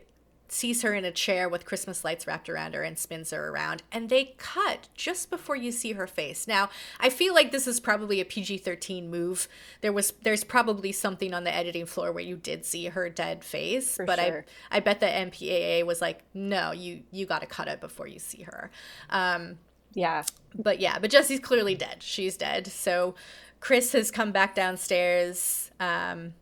sees 0.49 0.83
her 0.83 0.95
in 0.95 1.05
a 1.05 1.11
chair 1.11 1.49
with 1.49 1.65
Christmas 1.67 2.05
lights 2.05 2.27
wrapped 2.27 2.49
around 2.49 2.75
her 2.75 2.83
and 2.83 2.99
spins 2.99 3.31
her 3.31 3.49
around. 3.49 3.83
And 3.93 4.09
they 4.09 4.35
cut 4.39 4.89
just 4.95 5.31
before 5.31 5.57
you 5.57 5.71
see 5.73 5.93
her 5.93 6.07
face. 6.07 6.49
Now, 6.49 6.71
I 6.99 7.11
feel 7.11 7.35
like 7.35 7.53
this 7.53 7.67
is 7.67 7.81
probably 7.81 8.21
a 8.21 8.25
PG 8.25 8.59
13 8.59 9.11
move. 9.11 9.49
There 9.83 9.93
was 9.93 10.13
there's 10.23 10.45
probably 10.45 10.93
something 10.93 11.35
on 11.35 11.45
the 11.45 11.55
editing 11.55 11.87
floor 11.87 12.13
where 12.13 12.25
you 12.25 12.37
did 12.37 12.65
see 12.65 12.87
her 12.87 13.09
dead 13.11 13.45
face. 13.45 13.97
For 13.97 14.05
but 14.05 14.19
sure. 14.19 14.45
I 14.71 14.79
I 14.79 14.81
bet 14.81 15.01
the 15.01 15.07
MPAA 15.07 15.85
was 15.85 16.01
like, 16.01 16.23
no, 16.35 16.73
you 16.73 17.03
you 17.11 17.27
gotta 17.27 17.47
cut 17.47 17.69
it 17.69 17.81
before 17.81 18.07
you 18.07 18.19
see 18.19 18.43
her. 18.43 18.71
Um 19.11 19.59
Yeah. 19.95 20.23
but 20.55 20.81
yeah, 20.81 20.99
but 20.99 21.11
Jesse's 21.11 21.41
clearly 21.41 21.75
dead. 21.75 22.03
She's 22.03 22.37
dead. 22.37 22.67
So 22.69 23.15
Chris 23.61 23.93
has 23.93 24.11
come 24.11 24.31
back 24.33 24.55
downstairs 24.55 25.71
um, 25.81 26.35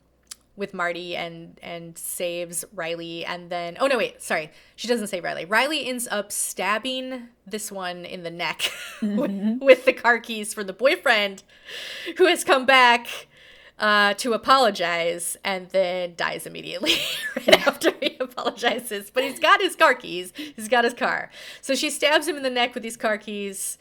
with 0.57 0.75
Marty 0.75 1.15
and 1.17 1.59
and 1.63 1.97
saves 1.97 2.65
Riley, 2.75 3.25
and 3.25 3.51
then 3.51 3.77
oh 3.81 3.87
no 3.87 3.99
wait, 3.99 4.23
sorry, 4.23 4.51
she 4.75 4.89
doesn't 4.89 5.09
save 5.09 5.25
Riley. 5.25 5.45
Riley 5.45 5.87
ends 5.87 6.09
up 6.11 6.33
stabbing 6.33 7.29
this 7.47 7.71
one 7.71 8.05
in 8.05 8.23
the 8.23 8.31
neck 8.31 8.71
with, 9.03 9.61
with 9.61 9.85
the 9.85 9.93
car 9.93 10.19
keys 10.19 10.55
for 10.55 10.65
the 10.65 10.73
boyfriend, 10.73 11.43
who 12.17 12.27
has 12.27 12.45
come 12.45 12.67
back. 12.67 13.09
Uh, 13.79 14.15
to 14.15 14.33
apologize 14.33 15.37
and 15.45 15.69
then 15.69 16.15
dies 16.17 16.47
immediately 16.47 16.95
right 17.37 17.67
after 17.67 17.93
he 18.01 18.17
apologizes. 18.19 19.11
But 19.11 19.25
he's 19.25 19.39
got 19.39 19.61
his 19.61 19.77
car 19.77 19.93
keys. 19.93 20.33
He's 20.35 20.67
got 20.67 20.85
his 20.85 20.95
car. 20.95 21.29
So 21.61 21.75
she 21.75 21.91
stabs 21.91 22.27
him 22.27 22.39
in 22.39 22.43
the 22.43 22.49
neck 22.49 22.73
with 22.73 22.83
these 22.83 22.97
car 22.97 23.19
keys. 23.19 23.77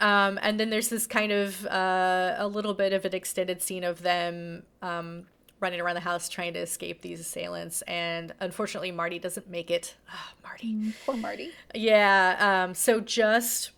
Um, 0.00 0.38
and 0.42 0.58
then 0.60 0.70
there's 0.70 0.88
this 0.88 1.06
kind 1.06 1.32
of 1.32 1.66
uh, 1.66 2.36
a 2.38 2.48
little 2.48 2.74
bit 2.74 2.92
of 2.92 3.04
an 3.04 3.14
extended 3.14 3.62
scene 3.62 3.84
of 3.84 4.02
them 4.02 4.62
um, 4.82 5.26
running 5.60 5.80
around 5.80 5.94
the 5.94 6.00
house 6.00 6.28
trying 6.28 6.52
to 6.54 6.60
escape 6.60 7.02
these 7.02 7.20
assailants. 7.20 7.82
And 7.82 8.34
unfortunately, 8.40 8.92
Marty 8.92 9.18
doesn't 9.18 9.48
make 9.48 9.70
it. 9.70 9.94
Ah, 10.10 10.32
Marty. 10.42 10.94
Poor 11.04 11.16
Marty. 11.16 11.50
Yeah. 11.74 12.64
Um, 12.64 12.74
so 12.74 13.00
just 13.00 13.70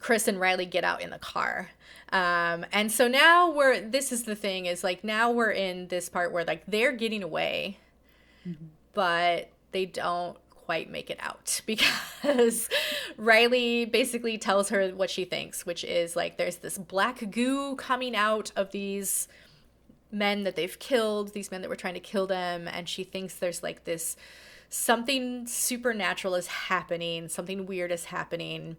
Chris 0.00 0.28
and 0.28 0.38
Riley 0.38 0.66
get 0.66 0.84
out 0.84 1.00
in 1.00 1.10
the 1.10 1.18
car. 1.18 1.70
Um, 2.12 2.64
and 2.72 2.90
so 2.90 3.08
now 3.08 3.50
we're, 3.50 3.80
this 3.80 4.12
is 4.12 4.24
the 4.24 4.36
thing 4.36 4.66
is 4.66 4.84
like 4.84 5.02
now 5.04 5.30
we're 5.30 5.50
in 5.50 5.88
this 5.88 6.08
part 6.08 6.32
where 6.32 6.44
like 6.44 6.62
they're 6.66 6.92
getting 6.92 7.22
away, 7.22 7.78
but 8.94 9.50
they 9.72 9.86
don't 9.86 10.38
quite 10.68 10.90
make 10.90 11.08
it 11.08 11.18
out 11.20 11.62
because 11.66 12.68
Riley 13.16 13.86
basically 13.86 14.38
tells 14.38 14.68
her 14.68 14.88
what 14.90 15.10
she 15.10 15.24
thinks, 15.24 15.64
which 15.66 15.82
is 15.82 16.14
like 16.14 16.36
there's 16.36 16.56
this 16.56 16.78
black 16.78 17.30
goo 17.30 17.74
coming 17.76 18.14
out 18.14 18.52
of 18.54 18.70
these 18.70 19.28
men 20.10 20.44
that 20.44 20.56
they've 20.56 20.78
killed, 20.78 21.32
these 21.32 21.50
men 21.50 21.62
that 21.62 21.68
were 21.68 21.76
trying 21.76 21.94
to 21.94 22.00
kill 22.00 22.26
them, 22.26 22.68
and 22.68 22.88
she 22.88 23.04
thinks 23.04 23.34
there's 23.34 23.62
like 23.62 23.84
this 23.84 24.16
something 24.70 25.46
supernatural 25.46 26.34
is 26.34 26.46
happening, 26.46 27.28
something 27.28 27.66
weird 27.66 27.90
is 27.90 28.06
happening 28.06 28.76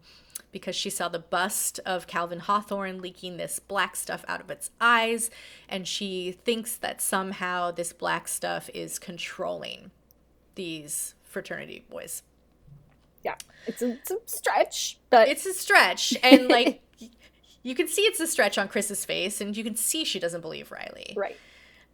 because 0.52 0.76
she 0.76 0.90
saw 0.90 1.08
the 1.08 1.20
bust 1.20 1.80
of 1.86 2.08
Calvin 2.08 2.40
Hawthorne 2.40 3.02
leaking 3.02 3.38
this 3.38 3.60
black 3.60 3.96
stuff 3.96 4.26
out 4.28 4.42
of 4.42 4.50
its 4.50 4.72
eyes, 4.82 5.30
and 5.68 5.88
she 5.88 6.32
thinks 6.32 6.76
that 6.78 7.02
somehow 7.02 7.72
this 7.72 7.94
black 7.94 8.28
stuff 8.28 8.70
is 8.74 8.98
controlling 8.98 9.92
these 10.56 11.14
fraternity 11.24 11.86
boys. 11.90 12.24
Yeah. 13.24 13.36
It's 13.68 13.82
a, 13.82 13.92
it's 13.92 14.12
a 14.12 14.18
stretch, 14.26 14.98
but 15.10 15.28
It's 15.28 15.46
a 15.46 15.54
stretch, 15.54 16.18
and 16.24 16.48
like 16.48 16.82
you 17.64 17.76
can 17.76 17.88
see 17.88 18.02
it's 18.04 18.20
a 18.20 18.28
stretch 18.28 18.58
on 18.58 18.68
Chris's 18.68 19.06
face, 19.06 19.42
and 19.42 19.56
you 19.56 19.64
can 19.64 19.76
see 19.76 20.04
she 20.06 20.20
doesn't 20.20 20.42
believe 20.42 20.72
Riley. 20.72 21.14
right. 21.16 21.38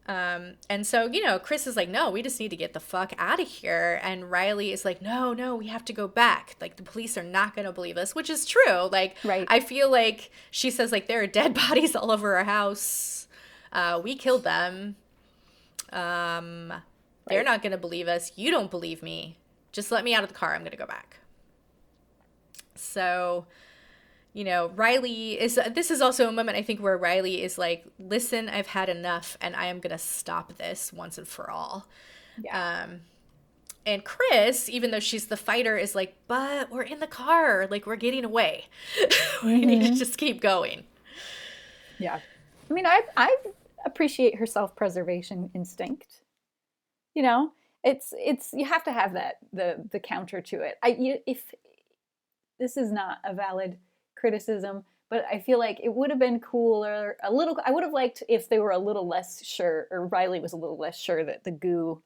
Um, 0.07 0.53
and 0.69 0.85
so, 0.85 1.07
you 1.07 1.23
know, 1.23 1.39
Chris 1.39 1.65
is 1.65 1.75
like, 1.75 1.89
no, 1.89 2.11
we 2.11 2.21
just 2.21 2.39
need 2.39 2.49
to 2.49 2.55
get 2.55 2.73
the 2.73 2.79
fuck 2.79 3.13
out 3.17 3.39
of 3.39 3.47
here. 3.47 3.99
And 4.03 4.29
Riley 4.29 4.71
is 4.71 4.85
like, 4.85 5.01
no, 5.01 5.33
no, 5.33 5.55
we 5.55 5.65
have 5.65 5.83
to 5.85 5.93
go 5.93 6.07
back. 6.07 6.55
Like, 6.61 6.75
the 6.75 6.83
police 6.83 7.17
are 7.17 7.23
not 7.23 7.55
going 7.55 7.65
to 7.65 7.71
believe 7.71 7.97
us, 7.97 8.13
which 8.13 8.29
is 8.29 8.45
true. 8.45 8.87
Like, 8.91 9.15
Right. 9.23 9.47
I 9.49 9.59
feel 9.59 9.89
like 9.89 10.29
she 10.51 10.69
says, 10.69 10.91
like, 10.91 11.07
there 11.07 11.23
are 11.23 11.27
dead 11.27 11.55
bodies 11.69 11.95
all 11.95 12.11
over 12.11 12.35
our 12.37 12.43
house. 12.43 13.27
Uh, 13.73 13.99
we 14.03 14.15
killed 14.15 14.43
them. 14.43 14.95
Um, 15.91 16.71
they're 17.27 17.43
not 17.43 17.63
going 17.63 17.71
to 17.71 17.77
believe 17.79 18.07
us. 18.07 18.31
You 18.35 18.51
don't 18.51 18.69
believe 18.69 19.01
me. 19.01 19.39
Just 19.71 19.91
let 19.91 20.03
me 20.03 20.13
out 20.13 20.21
of 20.21 20.29
the 20.29 20.35
car. 20.35 20.53
I'm 20.53 20.61
going 20.61 20.69
to 20.69 20.77
go 20.77 20.85
back. 20.85 21.17
So, 22.75 23.47
you 24.35 24.43
know, 24.43 24.67
Riley 24.75 25.39
is 25.39 25.57
this 25.73 25.89
is 25.89 26.01
also 26.01 26.27
a 26.27 26.31
moment 26.31 26.57
I 26.57 26.61
think 26.61 26.81
where 26.81 26.97
Riley 26.97 27.41
is 27.41 27.57
like, 27.57 27.85
"Listen, 27.97 28.49
I've 28.49 28.67
had 28.67 28.89
enough 28.89 29.37
and 29.39 29.55
I 29.55 29.67
am 29.67 29.79
going 29.79 29.91
to 29.91 29.97
stop 29.97 30.57
this 30.57 30.91
once 30.91 31.17
and 31.17 31.25
for 31.25 31.49
all." 31.49 31.87
Yeah. 32.43 32.83
Um 32.83 32.99
and 33.85 34.03
Chris, 34.03 34.67
even 34.67 34.91
though 34.91 34.99
she's 34.99 35.27
the 35.27 35.37
fighter, 35.37 35.77
is 35.77 35.95
like, 35.95 36.17
"But 36.27 36.69
we're 36.69 36.81
in 36.83 36.99
the 36.99 37.07
car. 37.07 37.65
Like 37.71 37.85
we're 37.85 37.95
getting 37.95 38.25
away. 38.25 38.65
we 39.43 39.65
need 39.65 39.83
to 39.83 39.95
just 39.95 40.17
keep 40.17 40.41
going." 40.41 40.83
Yeah. 41.97 42.19
I 42.69 42.73
mean, 42.73 42.85
I 42.85 43.03
I 43.15 43.33
appreciate 43.85 44.35
her 44.35 44.45
self-preservation 44.45 45.49
instinct. 45.55 46.23
You 47.13 47.23
know, 47.23 47.53
it's 47.85 48.13
it's 48.17 48.49
you 48.51 48.65
have 48.65 48.83
to 48.83 48.91
have 48.91 49.13
that 49.13 49.35
the 49.53 49.87
the 49.93 49.99
counter 49.99 50.41
to 50.41 50.59
it. 50.59 50.75
I 50.83 50.97
you, 50.99 51.19
if 51.25 51.53
this 52.59 52.75
is 52.75 52.91
not 52.91 53.19
a 53.23 53.33
valid 53.33 53.77
criticism, 54.25 54.83
but 55.11 55.23
I 55.31 55.37
feel 55.37 55.59
like 55.59 55.79
it 55.83 55.93
would 55.93 56.09
have 56.09 56.17
been 56.17 56.39
cooler 56.39 57.15
a 57.23 57.31
little 57.31 57.59
I 57.63 57.69
would 57.69 57.83
have 57.83 57.93
liked 57.93 58.23
if 58.27 58.49
they 58.49 58.57
were 58.57 58.71
a 58.71 58.79
little 58.79 59.07
less 59.07 59.45
sure 59.45 59.87
or 59.91 60.07
Riley 60.07 60.39
was 60.39 60.53
a 60.53 60.57
little 60.57 60.79
less 60.79 60.99
sure 60.99 61.23
that 61.23 61.43
the 61.43 61.51
goo 61.51 62.01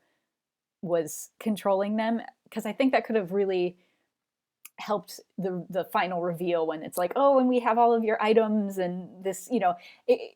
was 0.82 1.30
controlling 1.40 1.96
them 1.96 2.22
because 2.44 2.66
I 2.66 2.74
think 2.74 2.92
that 2.92 3.06
could 3.06 3.16
have 3.16 3.32
really 3.32 3.78
helped 4.80 5.22
the 5.38 5.66
the 5.70 5.86
final 5.86 6.22
reveal 6.22 6.68
when 6.68 6.84
it's 6.84 6.98
like 6.98 7.14
oh 7.16 7.40
and 7.40 7.48
we 7.48 7.60
have 7.60 7.78
all 7.78 7.94
of 7.94 8.04
your 8.04 8.22
items 8.22 8.80
and 8.80 9.24
this 9.24 9.48
you 9.50 9.62
know 9.62 9.76
it, 10.06 10.36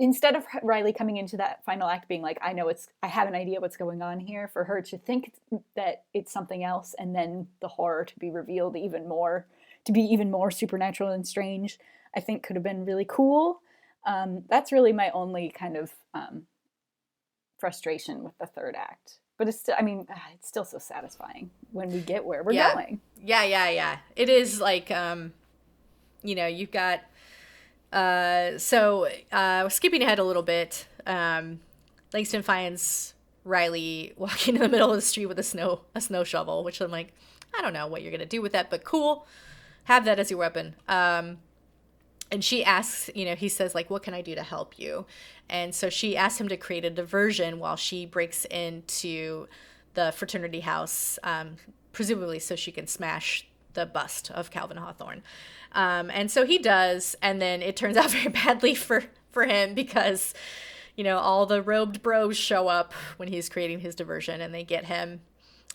instead 0.00 0.34
of 0.34 0.44
Riley 0.64 0.92
coming 0.92 1.16
into 1.16 1.36
that 1.36 1.64
final 1.64 1.88
act 1.88 2.08
being 2.08 2.22
like 2.22 2.38
I 2.42 2.54
know 2.54 2.66
it's 2.66 2.88
I 3.04 3.06
have 3.06 3.28
an 3.28 3.36
idea 3.36 3.60
what's 3.60 3.76
going 3.76 4.02
on 4.02 4.18
here 4.18 4.48
for 4.48 4.64
her 4.64 4.82
to 4.82 4.98
think 4.98 5.32
that 5.76 6.02
it's 6.12 6.32
something 6.32 6.64
else 6.64 6.96
and 6.98 7.14
then 7.14 7.46
the 7.60 7.68
horror 7.68 8.04
to 8.04 8.18
be 8.18 8.32
revealed 8.32 8.76
even 8.76 9.06
more 9.06 9.46
to 9.86 9.92
be 9.92 10.00
even 10.00 10.30
more 10.30 10.50
supernatural 10.50 11.10
and 11.10 11.26
strange 11.26 11.78
I 12.16 12.20
think 12.20 12.42
could 12.42 12.56
have 12.56 12.62
been 12.62 12.84
really 12.84 13.06
cool 13.08 13.60
um, 14.06 14.44
that's 14.48 14.72
really 14.72 14.92
my 14.92 15.10
only 15.10 15.50
kind 15.50 15.76
of 15.76 15.92
um, 16.14 16.44
frustration 17.58 18.22
with 18.24 18.36
the 18.38 18.46
third 18.46 18.74
act 18.76 19.18
but 19.36 19.48
it's 19.48 19.58
still 19.60 19.74
I 19.78 19.82
mean 19.82 20.06
ah, 20.10 20.22
it's 20.34 20.48
still 20.48 20.64
so 20.64 20.78
satisfying 20.78 21.50
when 21.72 21.90
we 21.92 22.00
get 22.00 22.24
where 22.24 22.42
we're 22.42 22.52
Yeah. 22.52 22.72
going 22.74 23.00
Yeah, 23.22 23.44
yeah, 23.44 23.68
yeah. 23.70 23.98
It 24.16 24.28
is 24.28 24.60
like 24.60 24.90
um 24.90 25.32
you 26.22 26.34
know, 26.34 26.46
you've 26.46 26.70
got 26.70 27.00
uh 27.92 28.58
so 28.58 29.08
uh 29.32 29.68
skipping 29.68 30.02
ahead 30.02 30.18
a 30.18 30.24
little 30.24 30.42
bit, 30.42 30.86
um 31.06 31.60
Langston 32.12 32.42
finds 32.42 33.14
Riley 33.44 34.12
walking 34.16 34.54
in 34.56 34.62
the 34.62 34.68
middle 34.68 34.90
of 34.90 34.96
the 34.96 35.02
street 35.02 35.26
with 35.26 35.38
a 35.38 35.42
snow 35.42 35.82
a 35.94 36.00
snow 36.00 36.24
shovel, 36.24 36.64
which 36.64 36.80
I'm 36.80 36.90
like, 36.90 37.12
I 37.56 37.60
don't 37.62 37.72
know 37.74 37.86
what 37.86 38.02
you're 38.02 38.12
gonna 38.12 38.26
do 38.26 38.40
with 38.42 38.52
that, 38.52 38.70
but 38.70 38.84
cool. 38.84 39.26
Have 39.90 40.04
that 40.04 40.20
as 40.20 40.30
your 40.30 40.38
weapon. 40.38 40.76
Um 40.88 41.38
and 42.32 42.44
she 42.44 42.64
asks, 42.64 43.10
you 43.12 43.24
know, 43.24 43.34
he 43.34 43.48
says, 43.48 43.74
like, 43.74 43.90
what 43.90 44.04
can 44.04 44.14
I 44.14 44.22
do 44.22 44.36
to 44.36 44.44
help 44.44 44.78
you? 44.78 45.04
And 45.48 45.74
so 45.74 45.90
she 45.90 46.16
asks 46.16 46.40
him 46.40 46.46
to 46.46 46.56
create 46.56 46.84
a 46.84 46.90
diversion 46.90 47.58
while 47.58 47.74
she 47.74 48.06
breaks 48.06 48.44
into 48.44 49.48
the 49.94 50.12
fraternity 50.12 50.60
house, 50.60 51.18
um, 51.24 51.56
presumably 51.90 52.38
so 52.38 52.54
she 52.54 52.70
can 52.70 52.86
smash 52.86 53.48
the 53.74 53.84
bust 53.84 54.30
of 54.30 54.52
Calvin 54.52 54.76
Hawthorne. 54.76 55.24
Um, 55.72 56.08
and 56.08 56.30
so 56.30 56.46
he 56.46 56.58
does, 56.58 57.16
and 57.20 57.42
then 57.42 57.62
it 57.62 57.74
turns 57.74 57.96
out 58.00 58.12
very 58.12 58.28
badly 58.28 58.76
for, 58.76 59.02
for 59.32 59.44
him 59.44 59.74
because, 59.74 60.32
you 60.94 61.02
know, 61.02 61.18
all 61.18 61.46
the 61.46 61.60
robed 61.60 62.00
bros 62.00 62.36
show 62.36 62.68
up 62.68 62.92
when 63.16 63.28
he's 63.28 63.48
creating 63.48 63.80
his 63.80 63.96
diversion 63.96 64.40
and 64.40 64.54
they 64.54 64.62
get 64.62 64.84
him. 64.84 65.22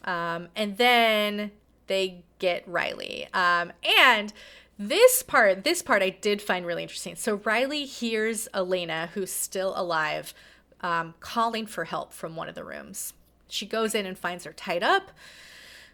Um, 0.05 0.47
and 0.55 0.77
then 0.77 1.51
they 1.87 2.23
get 2.39 2.67
Riley. 2.67 3.27
Um, 3.33 3.71
and 4.07 4.33
this 4.77 5.23
part, 5.23 5.63
this 5.63 5.81
part 5.81 6.01
I 6.01 6.09
did 6.09 6.41
find 6.41 6.65
really 6.65 6.83
interesting. 6.83 7.15
So 7.15 7.35
Riley 7.43 7.85
hears 7.85 8.47
Elena, 8.53 9.09
who's 9.13 9.31
still 9.31 9.73
alive, 9.75 10.33
um, 10.81 11.13
calling 11.19 11.65
for 11.65 11.85
help 11.85 12.11
from 12.11 12.35
one 12.35 12.49
of 12.49 12.55
the 12.55 12.63
rooms. 12.63 13.13
She 13.47 13.65
goes 13.65 13.95
in 13.95 14.05
and 14.05 14.17
finds 14.17 14.43
her 14.43 14.53
tied 14.53 14.83
up. 14.83 15.11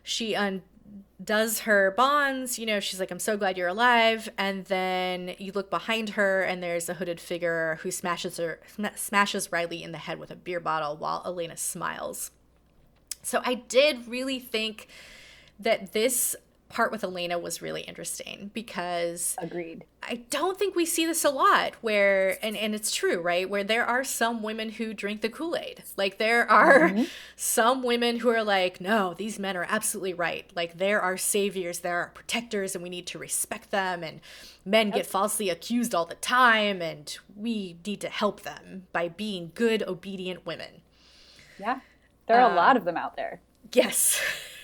She 0.04 0.34
undoes 0.34 1.60
her 1.62 1.94
bonds. 1.96 2.58
You 2.58 2.66
know, 2.66 2.80
she's 2.80 3.00
like, 3.00 3.12
I'm 3.12 3.20
so 3.20 3.38
glad 3.38 3.58
you're 3.58 3.68
alive. 3.68 4.30
And 4.38 4.66
then 4.66 5.36
you 5.38 5.52
look 5.52 5.70
behind 5.70 6.12
her, 6.12 6.42
and 6.42 6.64
there's 6.64 6.90
a 6.90 6.96
hooded 6.96 7.20
figure 7.20 7.78
who 7.84 7.92
smashes 7.92 8.38
her, 8.38 8.62
sm- 8.74 8.86
smashes 8.96 9.52
Riley 9.52 9.84
in 9.84 9.92
the 9.92 10.00
head 10.00 10.18
with 10.18 10.32
a 10.32 10.36
beer 10.36 10.60
bottle 10.60 10.98
while 10.98 11.22
Elena 11.26 11.58
smiles. 11.58 12.32
So 13.22 13.42
I 13.46 13.54
did 13.54 14.08
really 14.08 14.40
think 14.40 14.88
that 15.64 15.94
this 15.94 16.36
part 16.72 16.92
with 16.92 17.04
Elena 17.04 17.38
was 17.38 17.62
really 17.62 17.82
interesting 17.82 18.50
because 18.54 19.36
Agreed. 19.38 19.84
I 20.02 20.24
don't 20.30 20.58
think 20.58 20.76
we 20.76 20.86
see 20.86 21.06
this 21.06 21.24
a 21.24 21.30
lot 21.30 21.74
where 21.82 22.44
and, 22.44 22.56
and 22.56 22.74
it's 22.74 22.96
true, 22.96 23.20
right? 23.20 23.50
Where 23.50 23.64
there 23.64 23.86
are 23.86 24.04
some 24.04 24.42
women 24.42 24.70
who 24.70 24.94
drink 24.94 25.22
the 25.22 25.30
Kool-Aid. 25.30 25.84
Like 25.98 26.18
there 26.18 26.50
are 26.50 26.90
mm-hmm. 26.90 27.04
some 27.36 27.84
women 27.84 28.20
who 28.20 28.30
are 28.30 28.44
like, 28.44 28.82
no, 28.82 29.14
these 29.14 29.38
men 29.38 29.58
are 29.58 29.68
absolutely 29.70 30.14
right. 30.14 30.50
Like 30.56 30.78
there 30.78 31.02
are 31.02 31.18
saviors, 31.18 31.80
there 31.80 31.98
are 31.98 32.12
protectors, 32.14 32.74
and 32.74 32.84
we 32.84 32.90
need 32.90 33.08
to 33.08 33.20
respect 33.20 33.72
them 33.72 34.04
and 34.04 34.22
men 34.66 34.92
get 34.92 35.06
falsely 35.06 35.50
accused 35.50 35.94
all 35.94 36.06
the 36.06 36.16
time 36.16 36.82
and 36.82 37.18
we 37.36 37.78
need 37.86 38.00
to 38.02 38.10
help 38.10 38.42
them 38.42 38.88
by 38.94 39.10
being 39.10 39.52
good, 39.56 39.84
obedient 39.84 40.46
women. 40.46 40.82
Yeah. 41.60 41.80
There 42.28 42.38
are 42.38 42.48
a 42.48 42.50
um, 42.50 42.56
lot 42.56 42.78
of 42.78 42.86
them 42.86 42.96
out 42.96 43.18
there. 43.18 43.42
Yes. 43.74 44.22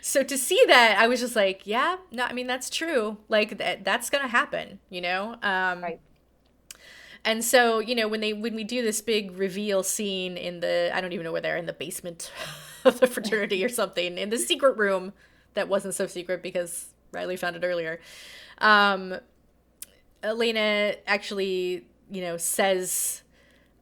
so 0.00 0.22
to 0.22 0.36
see 0.38 0.60
that, 0.66 0.96
I 0.98 1.08
was 1.08 1.20
just 1.20 1.36
like, 1.36 1.62
yeah, 1.66 1.96
no, 2.10 2.24
I 2.24 2.32
mean 2.32 2.46
that's 2.46 2.70
true. 2.70 3.18
Like 3.28 3.58
that 3.58 3.84
that's 3.84 4.10
going 4.10 4.22
to 4.22 4.28
happen, 4.28 4.78
you 4.90 5.00
know? 5.00 5.36
Um 5.42 5.82
Right. 5.82 6.00
and 7.24 7.44
so, 7.44 7.78
you 7.80 7.94
know, 7.94 8.06
when 8.08 8.20
they 8.20 8.32
when 8.32 8.54
we 8.54 8.64
do 8.64 8.82
this 8.82 9.00
big 9.00 9.36
reveal 9.36 9.82
scene 9.82 10.36
in 10.36 10.60
the 10.60 10.90
I 10.94 11.00
don't 11.00 11.12
even 11.12 11.24
know 11.24 11.32
where 11.32 11.40
they're 11.40 11.56
in 11.56 11.66
the 11.66 11.72
basement 11.72 12.30
of 12.84 13.00
the 13.00 13.06
fraternity 13.06 13.64
or 13.64 13.68
something, 13.68 14.18
in 14.18 14.30
the 14.30 14.38
secret 14.38 14.76
room 14.76 15.12
that 15.54 15.68
wasn't 15.68 15.94
so 15.94 16.06
secret 16.06 16.42
because 16.42 16.86
Riley 17.12 17.36
found 17.36 17.56
it 17.56 17.64
earlier. 17.64 18.00
Um 18.58 19.16
Elena 20.22 20.94
actually, 21.06 21.86
you 22.10 22.20
know, 22.22 22.36
says 22.36 23.22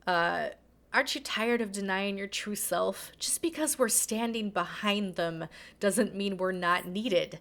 uh 0.06 0.48
aren't 0.94 1.14
you 1.14 1.20
tired 1.20 1.60
of 1.60 1.72
denying 1.72 2.16
your 2.16 2.28
true 2.28 2.54
self? 2.56 3.12
Just 3.18 3.42
because 3.42 3.78
we're 3.78 3.88
standing 3.90 4.50
behind 4.50 5.16
them 5.16 5.46
doesn't 5.80 6.14
mean 6.14 6.36
we're 6.38 6.52
not 6.52 6.86
needed. 6.86 7.40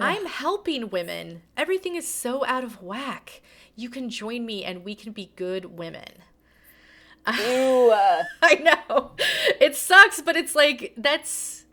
I'm 0.00 0.26
helping 0.26 0.90
women. 0.90 1.42
Everything 1.56 1.94
is 1.96 2.08
so 2.08 2.44
out 2.46 2.64
of 2.64 2.82
whack. 2.82 3.42
You 3.76 3.90
can 3.90 4.08
join 4.10 4.46
me 4.46 4.64
and 4.64 4.84
we 4.84 4.94
can 4.94 5.12
be 5.12 5.32
good 5.36 5.66
women. 5.78 6.22
Ooh, 7.28 7.90
uh, 7.90 8.24
I 8.42 8.54
know. 8.56 9.12
It 9.60 9.76
sucks, 9.76 10.20
but 10.20 10.36
it's 10.36 10.54
like 10.54 10.94
that's 10.96 11.64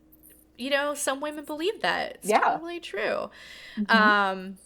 you 0.58 0.70
know, 0.70 0.94
some 0.94 1.22
women 1.22 1.46
believe 1.46 1.82
that. 1.82 2.18
It's 2.22 2.28
Yeah. 2.30 2.40
totally 2.40 2.80
true. 2.82 3.30
Um 3.88 4.58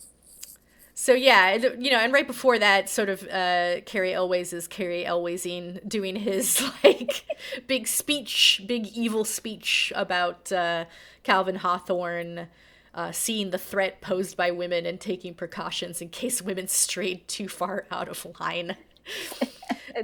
so 0.96 1.14
yeah, 1.14 1.56
you 1.56 1.92
know, 1.92 1.98
and 1.98 2.14
right 2.14 2.28
before 2.28 2.60
that, 2.60 2.90
sort 2.90 3.10
of, 3.10 3.28
uh, 3.28 3.82
Cary 3.86 4.14
Elwes 4.14 4.54
is 4.54 4.68
Cary 4.68 5.06
Elwesing 5.06 5.80
doing 5.88 6.16
his 6.16 6.64
like 6.84 7.26
big 7.68 7.88
speech, 7.88 8.62
big 8.68 8.88
evil 8.88 9.26
speech 9.26 9.92
about 9.96 10.52
uh, 10.52 10.86
Calvin 11.24 11.56
Hawthorne 11.56 12.48
uh, 12.94 13.12
seeing 13.12 13.50
the 13.50 13.58
threat 13.58 14.02
posed 14.02 14.38
by 14.38 14.52
women 14.52 14.86
and 14.86 15.00
taking 15.00 15.34
precautions 15.34 16.02
in 16.02 16.10
case 16.10 16.42
women 16.42 16.68
strayed 16.68 17.28
too 17.28 17.48
far 17.48 17.86
out 17.92 18.08
of 18.08 18.26
line. 18.40 18.78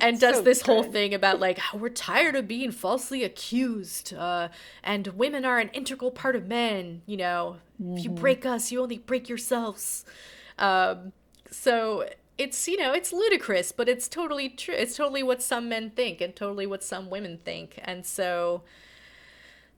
And 0.01 0.19
does 0.19 0.37
so 0.37 0.41
this 0.43 0.61
whole 0.61 0.83
thing 0.83 1.15
about 1.15 1.39
like 1.39 1.57
how 1.57 1.77
we're 1.77 1.89
tired 1.89 2.35
of 2.35 2.47
being 2.47 2.71
falsely 2.71 3.23
accused 3.23 4.13
uh, 4.13 4.49
and 4.83 5.07
women 5.07 5.45
are 5.45 5.57
an 5.57 5.69
integral 5.69 6.11
part 6.11 6.35
of 6.35 6.47
men 6.47 7.01
you 7.07 7.17
know? 7.17 7.57
If 7.79 8.03
you 8.03 8.11
break 8.11 8.45
us 8.45 8.71
you 8.71 8.81
only 8.81 8.99
break 8.99 9.29
yourselves 9.29 10.05
um, 10.59 11.13
so 11.49 12.07
it's 12.37 12.67
you 12.67 12.77
know 12.77 12.93
it's 12.93 13.11
ludicrous 13.11 13.71
but 13.71 13.89
it's 13.89 14.07
totally 14.07 14.47
true 14.47 14.73
it's 14.73 14.95
totally 14.95 15.23
what 15.23 15.41
some 15.41 15.67
men 15.67 15.89
think 15.89 16.21
and 16.21 16.35
totally 16.35 16.65
what 16.65 16.83
some 16.83 17.09
women 17.09 17.37
think 17.43 17.79
and 17.83 18.05
so 18.05 18.61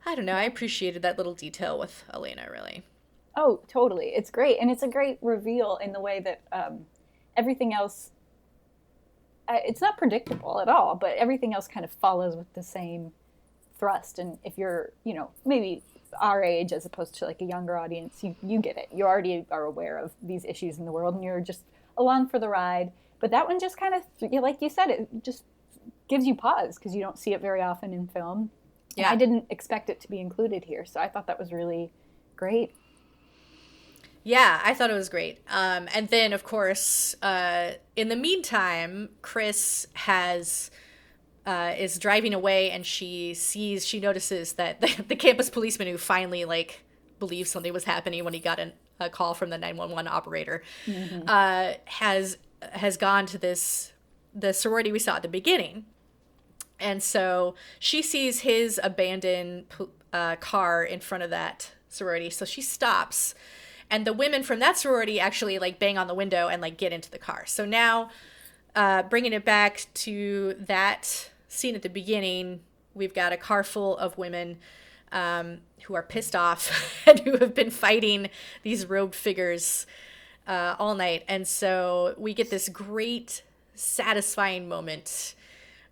i 0.06 0.14
don't 0.14 0.26
know 0.26 0.36
i 0.36 0.44
appreciated 0.44 1.02
that 1.02 1.18
little 1.18 1.34
detail 1.34 1.80
with 1.80 2.04
elena 2.14 2.48
really 2.52 2.84
Oh, 3.36 3.62
totally. 3.68 4.08
It's 4.08 4.30
great. 4.30 4.58
And 4.60 4.70
it's 4.70 4.84
a 4.84 4.88
great 4.88 5.18
reveal 5.22 5.78
in 5.82 5.94
the 5.94 6.00
way 6.00 6.20
that 6.20 6.42
um, 6.52 6.86
everything 7.38 7.74
else, 7.74 8.12
uh, 9.48 9.60
it's 9.64 9.82
not 9.82 9.98
predictable 9.98 10.60
at 10.60 10.68
all, 10.68 10.96
but 10.96 11.16
everything 11.18 11.54
else 11.54 11.68
kind 11.68 11.86
of 11.86 11.92
follows 11.92 12.36
with 12.36 12.52
the 12.54 12.64
same 12.64 13.12
thrust. 13.80 14.20
And 14.20 14.38
if 14.44 14.58
you're, 14.58 14.92
you 15.06 15.14
know, 15.14 15.32
maybe 15.46 15.84
our 16.20 16.44
age 16.44 16.72
as 16.74 16.86
opposed 16.86 17.16
to 17.16 17.26
like 17.26 17.42
a 17.42 17.46
younger 17.46 17.78
audience, 17.78 18.24
you, 18.24 18.36
you 18.44 18.60
get 18.60 18.78
it. 18.78 18.90
You 18.94 19.06
already 19.06 19.46
are 19.52 19.64
aware 19.64 19.98
of 19.98 20.12
these 20.22 20.46
issues 20.46 20.78
in 20.78 20.86
the 20.86 20.92
world 20.92 21.16
and 21.16 21.24
you're 21.24 21.40
just 21.42 21.62
along 21.98 22.28
for 22.30 22.40
the 22.40 22.50
ride. 22.50 22.92
But 23.20 23.32
that 23.32 23.48
one 23.48 23.60
just 23.60 23.78
kind 23.78 23.94
of, 23.94 24.04
like 24.42 24.62
you 24.62 24.70
said, 24.70 24.90
it 24.90 25.08
just 25.24 25.44
gives 26.08 26.26
you 26.26 26.36
pause 26.36 26.76
because 26.76 26.94
you 26.96 27.02
don't 27.02 27.18
see 27.18 27.34
it 27.34 27.42
very 27.42 27.62
often 27.62 27.94
in 27.94 28.08
film. 28.08 28.52
And 28.98 29.06
Yeah. 29.06 29.12
I 29.12 29.16
didn't 29.16 29.46
expect 29.50 29.90
it 29.90 30.02
to 30.02 30.10
be 30.10 30.20
included 30.20 30.66
here. 30.66 30.86
So 30.86 31.00
I 31.00 31.08
thought 31.08 31.28
that 31.28 31.40
was 31.40 31.54
really 31.54 31.92
great. 32.36 32.74
Yeah, 34.24 34.62
I 34.64 34.74
thought 34.74 34.92
it 34.92 34.96
was 34.96 35.10
great. 35.10 35.40
Um, 35.50 35.88
and 35.96 36.10
then, 36.10 36.32
of 36.34 36.44
course, 36.44 37.16
uh, 37.24 37.72
in 37.96 38.10
the 38.10 38.16
meantime, 38.16 39.10
Chris 39.22 39.88
has 39.94 40.70
uh, 41.46 41.74
is 41.78 41.98
driving 41.98 42.34
away, 42.34 42.72
and 42.72 42.86
she 42.86 43.34
sees 43.34 43.86
she 43.86 44.00
notices 44.00 44.54
that 44.54 44.82
the, 44.82 45.04
the 45.08 45.16
campus 45.16 45.50
policeman 45.50 45.88
who 45.88 45.98
finally 45.98 46.46
like 46.46 46.84
believed 47.20 47.50
something 47.50 47.74
was 47.74 47.84
happening 47.86 48.24
when 48.24 48.34
he 48.34 48.40
got 48.40 48.60
an, 48.60 48.74
a 49.00 49.10
call 49.10 49.34
from 49.34 49.50
the 49.50 49.58
nine 49.58 49.78
one 49.78 49.92
one 49.92 50.08
operator 50.08 50.64
uh, 51.28 51.74
has 51.86 52.38
has 52.74 52.98
gone 52.98 53.26
to 53.26 53.38
this 53.38 53.94
the 54.34 54.54
sorority 54.54 54.92
we 54.92 55.00
saw 55.00 55.16
at 55.16 55.24
the 55.24 55.28
beginning, 55.28 55.86
and 56.80 57.02
so 57.02 57.56
she 57.80 58.02
sees 58.02 58.42
his 58.42 58.80
abandoned 58.84 59.66
uh, 60.14 60.36
car 60.38 60.84
in 60.84 61.00
front 61.00 61.24
of 61.24 61.30
that 61.32 61.72
sorority. 61.90 62.30
So 62.30 62.46
she 62.46 62.62
stops, 62.62 63.34
and 63.90 64.06
the 64.06 64.14
women 64.14 64.44
from 64.44 64.60
that 64.60 64.78
sorority 64.78 65.20
actually 65.20 65.58
like 65.58 65.80
bang 65.80 65.98
on 65.98 66.08
the 66.08 66.14
window 66.14 66.48
and 66.48 66.62
like 66.62 66.78
get 66.78 66.94
into 66.94 67.10
the 67.10 67.20
car. 67.20 67.46
So 67.48 67.66
now, 67.66 68.12
uh, 68.76 69.04
bringing 69.04 69.34
it 69.34 69.46
back 69.46 69.88
to 69.94 70.56
that 70.60 71.30
scene 71.48 71.76
at 71.76 71.82
the 71.82 71.90
beginning, 71.90 72.62
we've 72.94 73.14
got 73.14 73.34
a 73.34 73.38
car 73.38 73.64
full 73.64 73.98
of 73.98 74.18
women 74.18 74.58
um, 75.12 75.60
who 75.84 75.94
are 75.94 76.04
pissed 76.04 76.36
off 76.36 77.02
and 77.08 77.20
who 77.22 77.38
have 77.38 77.54
been 77.54 77.70
fighting 77.70 78.30
these 78.64 78.86
robed 78.86 79.16
figures 79.16 79.86
uh, 80.48 80.76
all 80.80 80.96
night. 80.96 81.24
And 81.28 81.48
so 81.48 82.16
we 82.18 82.34
get 82.34 82.50
this 82.50 82.70
great, 82.70 83.44
satisfying 83.76 84.68
moment 84.68 85.36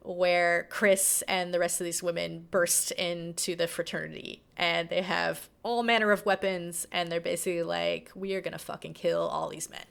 where 0.01 0.67
Chris 0.69 1.23
and 1.27 1.53
the 1.53 1.59
rest 1.59 1.81
of 1.81 1.85
these 1.85 2.01
women 2.01 2.47
burst 2.49 2.91
into 2.91 3.55
the 3.55 3.67
fraternity 3.67 4.41
and 4.55 4.89
they 4.89 5.01
have 5.01 5.49
all 5.61 5.83
manner 5.83 6.11
of 6.11 6.25
weapons 6.25 6.87
and 6.91 7.11
they're 7.11 7.19
basically 7.19 7.63
like, 7.63 8.11
we 8.15 8.33
are 8.33 8.41
gonna 8.41 8.57
fucking 8.57 8.93
kill 8.93 9.21
all 9.21 9.49
these 9.49 9.69
men. 9.69 9.85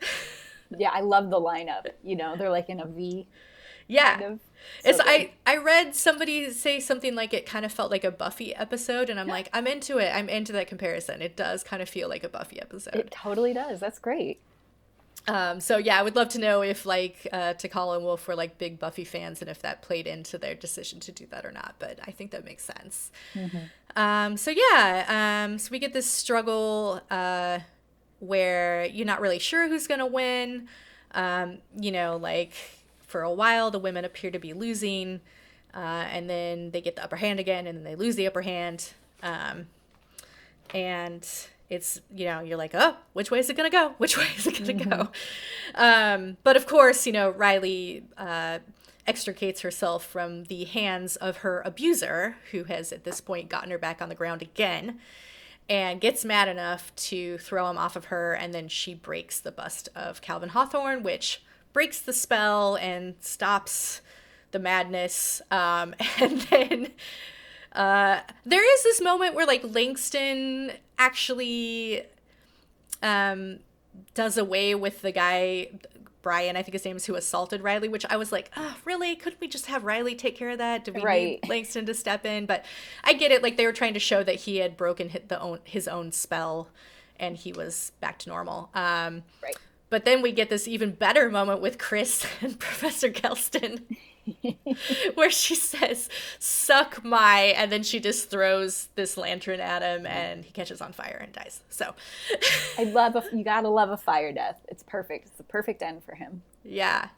yeah, 0.76 0.90
I 0.92 1.00
love 1.00 1.30
the 1.30 1.40
lineup. 1.40 1.86
You 2.02 2.16
know, 2.16 2.36
they're 2.36 2.50
like 2.50 2.68
in 2.68 2.80
a 2.80 2.86
V. 2.86 3.26
Yeah. 3.86 4.18
Kind 4.18 4.24
of. 4.24 4.40
It's 4.84 4.98
So 4.98 5.04
I 5.06 5.32
I 5.46 5.56
read 5.56 5.94
somebody 5.94 6.50
say 6.52 6.80
something 6.80 7.14
like 7.14 7.34
it 7.34 7.44
kind 7.46 7.64
of 7.64 7.72
felt 7.72 7.90
like 7.90 8.04
a 8.04 8.10
Buffy 8.10 8.54
episode 8.54 9.10
and 9.10 9.18
I'm 9.18 9.26
like 9.26 9.48
I'm 9.52 9.66
into 9.66 9.98
it. 9.98 10.14
I'm 10.14 10.28
into 10.28 10.52
that 10.52 10.68
comparison. 10.68 11.22
It 11.22 11.36
does 11.36 11.64
kind 11.64 11.82
of 11.82 11.88
feel 11.88 12.08
like 12.08 12.22
a 12.22 12.28
Buffy 12.28 12.60
episode. 12.60 12.94
It 12.94 13.10
totally 13.10 13.52
does. 13.52 13.80
That's 13.80 13.98
great. 13.98 14.40
Um, 15.28 15.60
so 15.60 15.76
yeah, 15.76 15.98
I 15.98 16.02
would 16.02 16.16
love 16.16 16.28
to 16.30 16.38
know 16.38 16.62
if 16.62 16.86
like 16.86 17.26
uh, 17.32 17.54
Takal 17.54 17.94
and 17.94 18.04
Wolf 18.04 18.26
were 18.26 18.34
like 18.34 18.58
big 18.58 18.78
Buffy 18.78 19.04
fans 19.04 19.40
and 19.40 19.50
if 19.50 19.60
that 19.62 19.82
played 19.82 20.06
into 20.06 20.38
their 20.38 20.54
decision 20.54 21.00
to 21.00 21.12
do 21.12 21.26
that 21.26 21.44
or 21.44 21.52
not. 21.52 21.74
But 21.78 21.98
I 22.06 22.10
think 22.10 22.30
that 22.30 22.44
makes 22.44 22.64
sense. 22.64 23.10
Um, 23.96 24.36
so 24.36 24.50
yeah, 24.50 25.44
um, 25.44 25.58
so 25.58 25.68
we 25.70 25.78
get 25.78 25.92
this 25.92 26.06
struggle 26.06 27.00
uh, 27.10 27.58
where 28.20 28.86
you're 28.86 29.06
not 29.06 29.20
really 29.20 29.38
sure 29.38 29.68
who's 29.68 29.86
gonna 29.86 30.06
win. 30.06 30.68
Um, 31.12 31.58
you 31.78 31.90
know, 31.90 32.16
like 32.16 32.52
for 33.06 33.22
a 33.22 33.32
while 33.32 33.70
the 33.70 33.78
women 33.78 34.04
appear 34.04 34.30
to 34.30 34.38
be 34.38 34.52
losing, 34.52 35.20
uh, 35.74 36.06
and 36.10 36.30
then 36.30 36.70
they 36.70 36.80
get 36.80 36.96
the 36.96 37.04
upper 37.04 37.16
hand 37.16 37.40
again, 37.40 37.66
and 37.66 37.78
then 37.78 37.84
they 37.84 37.96
lose 37.96 38.16
the 38.16 38.26
upper 38.26 38.42
hand. 38.42 38.92
Um, 39.22 39.66
and 40.72 41.26
it's 41.70 42.00
you 42.14 42.24
know 42.24 42.40
you're 42.40 42.56
like 42.58 42.72
oh 42.74 42.96
which 43.12 43.30
way 43.30 43.38
is 43.38 43.48
it 43.48 43.56
gonna 43.56 43.70
go 43.70 43.94
which 43.98 44.16
way 44.18 44.26
is 44.36 44.46
it 44.46 44.58
gonna 44.58 44.84
go 44.84 45.08
um, 45.76 46.36
but 46.42 46.56
of 46.56 46.66
course 46.66 47.06
you 47.06 47.12
know 47.12 47.30
riley 47.30 48.02
uh, 48.18 48.58
extricates 49.06 49.62
herself 49.62 50.04
from 50.04 50.44
the 50.44 50.64
hands 50.64 51.16
of 51.16 51.38
her 51.38 51.62
abuser 51.64 52.36
who 52.50 52.64
has 52.64 52.92
at 52.92 53.04
this 53.04 53.20
point 53.20 53.48
gotten 53.48 53.70
her 53.70 53.78
back 53.78 54.02
on 54.02 54.08
the 54.08 54.14
ground 54.14 54.42
again 54.42 54.98
and 55.70 56.00
gets 56.00 56.24
mad 56.24 56.48
enough 56.48 56.94
to 56.96 57.38
throw 57.38 57.70
him 57.70 57.78
off 57.78 57.96
of 57.96 58.06
her 58.06 58.34
and 58.34 58.52
then 58.52 58.68
she 58.68 58.92
breaks 58.92 59.40
the 59.40 59.52
bust 59.52 59.88
of 59.94 60.20
calvin 60.20 60.50
hawthorne 60.50 61.02
which 61.02 61.40
breaks 61.72 62.00
the 62.00 62.12
spell 62.12 62.76
and 62.76 63.14
stops 63.20 64.00
the 64.50 64.58
madness. 64.58 65.40
Um, 65.50 65.94
and 66.20 66.40
then 66.42 66.88
uh, 67.72 68.20
there 68.44 68.74
is 68.74 68.82
this 68.82 69.00
moment 69.00 69.34
where 69.34 69.46
like 69.46 69.62
Langston 69.64 70.72
actually 70.98 72.02
um, 73.02 73.60
does 74.14 74.36
away 74.36 74.74
with 74.74 75.02
the 75.02 75.12
guy 75.12 75.68
Brian, 76.22 76.56
I 76.56 76.62
think 76.62 76.72
his 76.74 76.84
name 76.84 76.96
is 76.96 77.06
who 77.06 77.14
assaulted 77.14 77.62
Riley, 77.62 77.88
which 77.88 78.04
I 78.10 78.16
was 78.16 78.30
like, 78.32 78.50
oh, 78.56 78.76
really? 78.84 79.16
Couldn't 79.16 79.40
we 79.40 79.48
just 79.48 79.66
have 79.66 79.84
Riley 79.84 80.14
take 80.14 80.36
care 80.36 80.50
of 80.50 80.58
that? 80.58 80.84
Do 80.84 80.92
we 80.92 81.02
Right. 81.02 81.40
need 81.42 81.48
Langston 81.48 81.86
to 81.86 81.94
step 81.94 82.26
in? 82.26 82.46
But 82.46 82.64
I 83.04 83.12
get 83.14 83.32
it. 83.32 83.42
Like 83.42 83.56
they 83.56 83.66
were 83.66 83.72
trying 83.72 83.94
to 83.94 84.00
show 84.00 84.22
that 84.24 84.34
he 84.36 84.58
had 84.58 84.76
broken 84.76 85.08
hit 85.08 85.28
the 85.28 85.40
own 85.40 85.60
his 85.64 85.88
own 85.88 86.12
spell, 86.12 86.68
and 87.18 87.36
he 87.36 87.52
was 87.52 87.92
back 88.00 88.18
to 88.20 88.28
normal. 88.28 88.70
Um, 88.74 89.22
Right. 89.42 89.56
But 89.88 90.04
then 90.04 90.22
we 90.22 90.30
get 90.30 90.50
this 90.50 90.68
even 90.68 90.92
better 90.92 91.28
moment 91.30 91.60
with 91.60 91.76
Chris 91.78 92.24
and 92.40 92.58
Professor 92.60 93.08
Gelson, 93.10 93.82
where 95.14 95.30
she 95.30 95.54
says, 95.54 96.08
"Suck 96.38 97.04
my," 97.04 97.54
and 97.56 97.70
then 97.72 97.82
she 97.82 98.00
just 98.00 98.30
throws 98.30 98.88
this 98.94 99.16
lantern 99.16 99.60
at 99.60 99.82
him, 99.82 100.06
and 100.06 100.44
he 100.44 100.52
catches 100.52 100.80
on 100.80 100.92
fire 100.92 101.18
and 101.22 101.32
dies. 101.32 101.60
So, 101.68 101.94
I 102.78 102.84
love 102.84 103.16
a 103.16 103.24
you 103.36 103.44
gotta 103.44 103.68
love 103.68 103.90
a 103.90 103.96
fire 103.96 104.32
death. 104.32 104.56
It's 104.68 104.82
perfect. 104.82 105.26
It's 105.28 105.36
the 105.36 105.44
perfect 105.44 105.82
end 105.82 106.02
for 106.04 106.14
him. 106.14 106.42
yeah. 106.64 107.08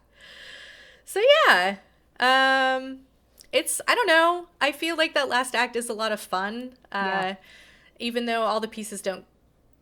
So 1.05 1.21
yeah, 1.47 1.75
um, 2.19 2.99
it's 3.51 3.81
I 3.87 3.95
don't 3.95 4.07
know. 4.07 4.47
I 4.61 4.71
feel 4.71 4.95
like 4.95 5.13
that 5.13 5.27
last 5.29 5.53
act 5.53 5.75
is 5.75 5.89
a 5.89 5.93
lot 5.93 6.11
of 6.11 6.19
fun. 6.19 6.73
Uh, 6.91 6.97
Yeah. 6.97 7.35
Even 7.99 8.25
though 8.25 8.41
all 8.43 8.59
the 8.59 8.67
pieces 8.67 9.01
don't 9.01 9.25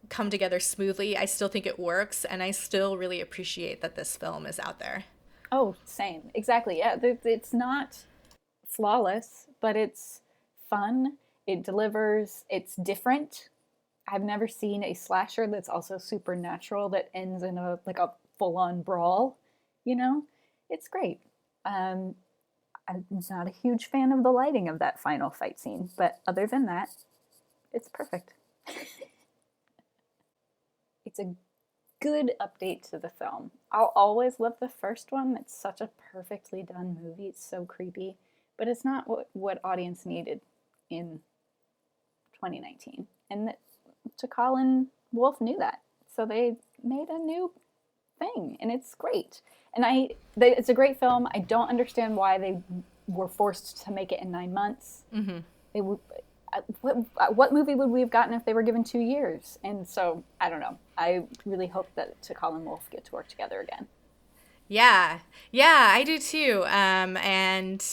come 0.09 0.29
together 0.29 0.59
smoothly, 0.59 1.15
I 1.15 1.25
still 1.25 1.47
think 1.47 1.65
it 1.65 1.79
works, 1.79 2.25
and 2.25 2.43
I 2.43 2.51
still 2.51 2.97
really 2.97 3.21
appreciate 3.21 3.81
that 3.81 3.95
this 3.95 4.17
film 4.17 4.45
is 4.45 4.59
out 4.59 4.79
there. 4.79 5.05
Oh, 5.51 5.75
same. 5.85 6.31
Exactly. 6.33 6.77
Yeah, 6.77 6.97
it's 7.01 7.53
not 7.53 8.05
flawless, 8.67 9.47
but 9.61 9.75
it's 9.75 10.21
fun. 10.69 11.17
It 11.47 11.63
delivers. 11.63 12.45
It's 12.49 12.75
different. 12.77 13.49
I've 14.07 14.23
never 14.23 14.47
seen 14.47 14.83
a 14.83 14.93
slasher 14.93 15.47
that's 15.47 15.69
also 15.69 15.97
supernatural 15.97 16.89
that 16.89 17.09
ends 17.13 17.43
in 17.43 17.57
a 17.57 17.79
like 17.85 17.99
a 17.99 18.11
full-on 18.39 18.81
brawl. 18.83 19.37
You 19.85 19.95
know, 19.95 20.23
it's 20.69 20.87
great. 20.87 21.19
Um, 21.65 22.15
I'm 22.87 23.05
not 23.29 23.47
a 23.47 23.51
huge 23.51 23.87
fan 23.87 24.11
of 24.11 24.23
the 24.23 24.31
lighting 24.31 24.69
of 24.69 24.79
that 24.79 24.99
final 24.99 25.29
fight 25.29 25.59
scene, 25.59 25.89
but 25.97 26.19
other 26.27 26.47
than 26.47 26.65
that, 26.67 26.89
it's 27.73 27.89
perfect. 27.89 28.33
it's 31.05 31.19
a 31.19 31.33
good 32.01 32.31
update 32.41 32.89
to 32.89 32.99
the 32.99 33.09
film. 33.09 33.51
I'll 33.71 33.93
always 33.95 34.39
love 34.39 34.55
the 34.59 34.67
first 34.67 35.11
one. 35.11 35.37
It's 35.39 35.55
such 35.57 35.79
a 35.79 35.89
perfectly 36.11 36.63
done 36.63 36.97
movie. 37.01 37.27
It's 37.27 37.45
so 37.45 37.63
creepy, 37.63 38.17
but 38.57 38.67
it's 38.67 38.83
not 38.83 39.07
what, 39.07 39.29
what 39.33 39.61
audience 39.63 40.05
needed 40.05 40.41
in 40.89 41.21
2019. 42.33 43.07
And 43.29 43.47
that 43.47 43.59
Takal 44.21 44.59
and 44.59 44.87
Wolf 45.13 45.39
knew 45.39 45.57
that. 45.59 45.81
So 46.13 46.25
they 46.25 46.57
made 46.83 47.07
a 47.09 47.19
new 47.19 47.53
thing 48.19 48.57
and 48.59 48.71
it's 48.71 48.95
great. 48.95 49.41
And 49.75 49.85
I 49.85 50.09
they, 50.35 50.55
it's 50.55 50.69
a 50.69 50.73
great 50.73 50.99
film. 50.99 51.27
I 51.33 51.39
don't 51.39 51.69
understand 51.69 52.17
why 52.17 52.37
they 52.37 52.59
were 53.07 53.27
forced 53.27 53.85
to 53.85 53.91
make 53.91 54.11
it 54.11 54.21
in 54.21 54.31
9 54.31 54.53
months. 54.53 55.03
Mm-hmm. 55.13 55.39
They 55.73 55.81
would 55.81 55.99
uh, 56.53 56.61
what, 56.81 56.97
uh, 57.17 57.27
what 57.27 57.53
movie 57.53 57.75
would 57.75 57.89
we 57.89 58.01
have 58.01 58.09
gotten 58.09 58.33
if 58.33 58.43
they 58.43 58.53
were 58.53 58.63
given 58.63 58.83
two 58.83 58.99
years? 58.99 59.57
And 59.63 59.87
so 59.87 60.23
I 60.39 60.49
don't 60.49 60.59
know. 60.59 60.77
I 61.01 61.23
really 61.45 61.67
hope 61.67 61.89
that 61.95 62.21
Takal 62.21 62.55
and 62.55 62.63
Wolf 62.63 62.87
get 62.91 63.05
to 63.05 63.11
work 63.11 63.27
together 63.27 63.59
again. 63.59 63.87
Yeah, 64.67 65.19
yeah, 65.51 65.89
I 65.89 66.03
do 66.03 66.19
too. 66.19 66.63
Um, 66.67 67.17
and 67.17 67.83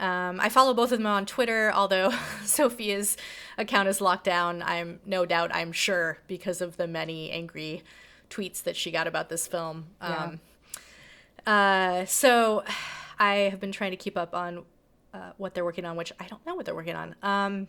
um, 0.00 0.40
I 0.40 0.48
follow 0.48 0.72
both 0.72 0.90
of 0.90 0.98
them 0.98 1.06
on 1.06 1.26
Twitter. 1.26 1.70
Although 1.70 2.12
Sophia's 2.44 3.18
account 3.58 3.88
is 3.88 4.00
locked 4.00 4.24
down, 4.24 4.62
I'm 4.62 5.00
no 5.04 5.26
doubt, 5.26 5.54
I'm 5.54 5.70
sure, 5.70 6.18
because 6.28 6.62
of 6.62 6.78
the 6.78 6.88
many 6.88 7.30
angry 7.30 7.82
tweets 8.30 8.62
that 8.62 8.74
she 8.74 8.90
got 8.90 9.06
about 9.06 9.28
this 9.28 9.46
film. 9.46 9.88
Um, 10.00 10.40
uh, 11.46 12.06
so 12.06 12.64
I 13.18 13.34
have 13.50 13.60
been 13.60 13.72
trying 13.72 13.90
to 13.90 13.98
keep 13.98 14.16
up 14.16 14.34
on 14.34 14.64
uh, 15.12 15.32
what 15.36 15.52
they're 15.52 15.64
working 15.64 15.84
on, 15.84 15.96
which 15.96 16.10
I 16.18 16.26
don't 16.26 16.44
know 16.46 16.54
what 16.54 16.64
they're 16.64 16.74
working 16.74 16.96
on. 16.96 17.14
Um, 17.22 17.68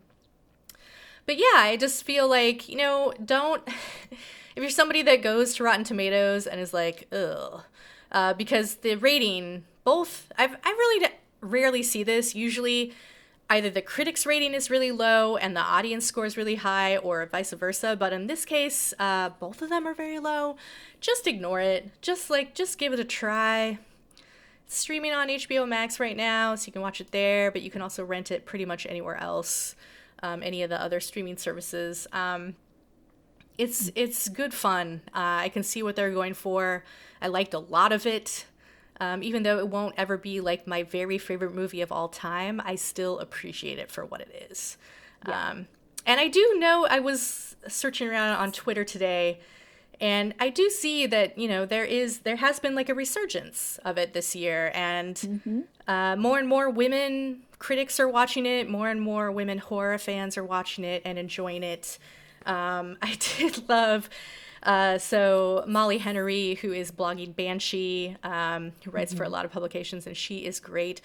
but 1.25 1.37
yeah, 1.37 1.57
I 1.57 1.75
just 1.77 2.05
feel 2.05 2.29
like, 2.29 2.69
you 2.69 2.77
know, 2.77 3.13
don't. 3.23 3.67
If 4.55 4.61
you're 4.61 4.69
somebody 4.69 5.01
that 5.03 5.21
goes 5.21 5.55
to 5.55 5.63
Rotten 5.63 5.83
Tomatoes 5.83 6.47
and 6.47 6.59
is 6.59 6.73
like, 6.73 7.07
ugh, 7.11 7.63
uh, 8.11 8.33
because 8.33 8.75
the 8.75 8.95
rating, 8.95 9.63
both, 9.83 10.31
I've, 10.37 10.55
I 10.63 10.69
really 10.69 11.07
d- 11.07 11.13
rarely 11.39 11.83
see 11.83 12.03
this. 12.03 12.35
Usually, 12.35 12.93
either 13.49 13.69
the 13.69 13.81
critics' 13.81 14.25
rating 14.25 14.53
is 14.53 14.69
really 14.69 14.91
low 14.91 15.37
and 15.37 15.55
the 15.55 15.61
audience 15.61 16.05
score 16.05 16.25
is 16.25 16.37
really 16.37 16.55
high, 16.55 16.97
or 16.97 17.25
vice 17.25 17.51
versa. 17.51 17.95
But 17.97 18.13
in 18.13 18.27
this 18.27 18.45
case, 18.45 18.93
uh, 18.99 19.29
both 19.29 19.61
of 19.61 19.69
them 19.69 19.87
are 19.87 19.93
very 19.93 20.19
low. 20.19 20.57
Just 20.99 21.27
ignore 21.27 21.61
it. 21.61 21.89
Just 22.01 22.29
like, 22.29 22.53
just 22.53 22.77
give 22.77 22.93
it 22.93 22.99
a 22.99 23.05
try. 23.05 23.79
It's 24.65 24.77
streaming 24.77 25.11
on 25.11 25.27
HBO 25.27 25.67
Max 25.67 25.99
right 25.99 26.15
now, 26.15 26.55
so 26.55 26.67
you 26.67 26.73
can 26.73 26.81
watch 26.81 27.01
it 27.01 27.11
there, 27.11 27.51
but 27.51 27.61
you 27.61 27.69
can 27.69 27.81
also 27.81 28.05
rent 28.05 28.31
it 28.31 28.45
pretty 28.45 28.65
much 28.65 28.85
anywhere 28.85 29.17
else, 29.17 29.75
um, 30.23 30.41
any 30.43 30.63
of 30.63 30.69
the 30.69 30.81
other 30.81 30.99
streaming 30.99 31.35
services. 31.35 32.07
Um, 32.13 32.55
it's 33.57 33.91
it's 33.95 34.29
good 34.29 34.53
fun. 34.53 35.01
Uh, 35.09 35.45
I 35.45 35.49
can 35.49 35.63
see 35.63 35.83
what 35.83 35.95
they're 35.95 36.11
going 36.11 36.33
for. 36.33 36.83
I 37.21 37.27
liked 37.27 37.53
a 37.53 37.59
lot 37.59 37.91
of 37.91 38.05
it. 38.05 38.45
Um, 38.99 39.23
even 39.23 39.41
though 39.43 39.57
it 39.57 39.67
won't 39.67 39.95
ever 39.97 40.15
be 40.15 40.41
like 40.41 40.67
my 40.67 40.83
very 40.83 41.17
favorite 41.17 41.55
movie 41.55 41.81
of 41.81 41.91
all 41.91 42.07
time, 42.07 42.61
I 42.63 42.75
still 42.75 43.17
appreciate 43.19 43.79
it 43.79 43.89
for 43.89 44.05
what 44.05 44.21
it 44.21 44.47
is. 44.51 44.77
Um, 45.25 45.67
and 46.05 46.19
I 46.19 46.27
do 46.27 46.55
know 46.59 46.85
I 46.89 46.99
was 46.99 47.55
searching 47.67 48.07
around 48.07 48.35
on 48.37 48.51
Twitter 48.51 48.83
today, 48.83 49.39
and 49.99 50.33
I 50.39 50.49
do 50.49 50.69
see 50.69 51.05
that 51.07 51.37
you 51.37 51.47
know 51.47 51.65
there 51.65 51.85
is 51.85 52.19
there 52.19 52.37
has 52.37 52.59
been 52.59 52.75
like 52.75 52.89
a 52.89 52.93
resurgence 52.95 53.79
of 53.83 53.97
it 53.97 54.13
this 54.13 54.35
year, 54.35 54.71
and 54.73 55.67
uh, 55.87 56.15
more 56.15 56.39
and 56.39 56.47
more 56.47 56.69
women 56.69 57.41
critics 57.59 57.99
are 57.99 58.07
watching 58.07 58.45
it. 58.45 58.69
More 58.69 58.89
and 58.89 59.01
more 59.01 59.31
women 59.31 59.59
horror 59.59 59.97
fans 59.97 60.37
are 60.37 60.43
watching 60.43 60.83
it 60.83 61.01
and 61.05 61.17
enjoying 61.19 61.63
it. 61.63 61.97
Um, 62.45 62.97
I 63.01 63.17
did 63.37 63.67
love. 63.69 64.09
Uh, 64.63 64.97
so 64.99 65.63
Molly 65.67 65.97
Henry, 65.97 66.55
who 66.55 66.71
is 66.71 66.91
blogging 66.91 67.35
Banshee, 67.35 68.15
um, 68.23 68.73
who 68.83 68.91
writes 68.91 69.13
for 69.13 69.23
a 69.23 69.29
lot 69.29 69.43
of 69.43 69.51
publications, 69.51 70.05
and 70.05 70.15
she 70.15 70.45
is 70.45 70.59
great. 70.59 71.01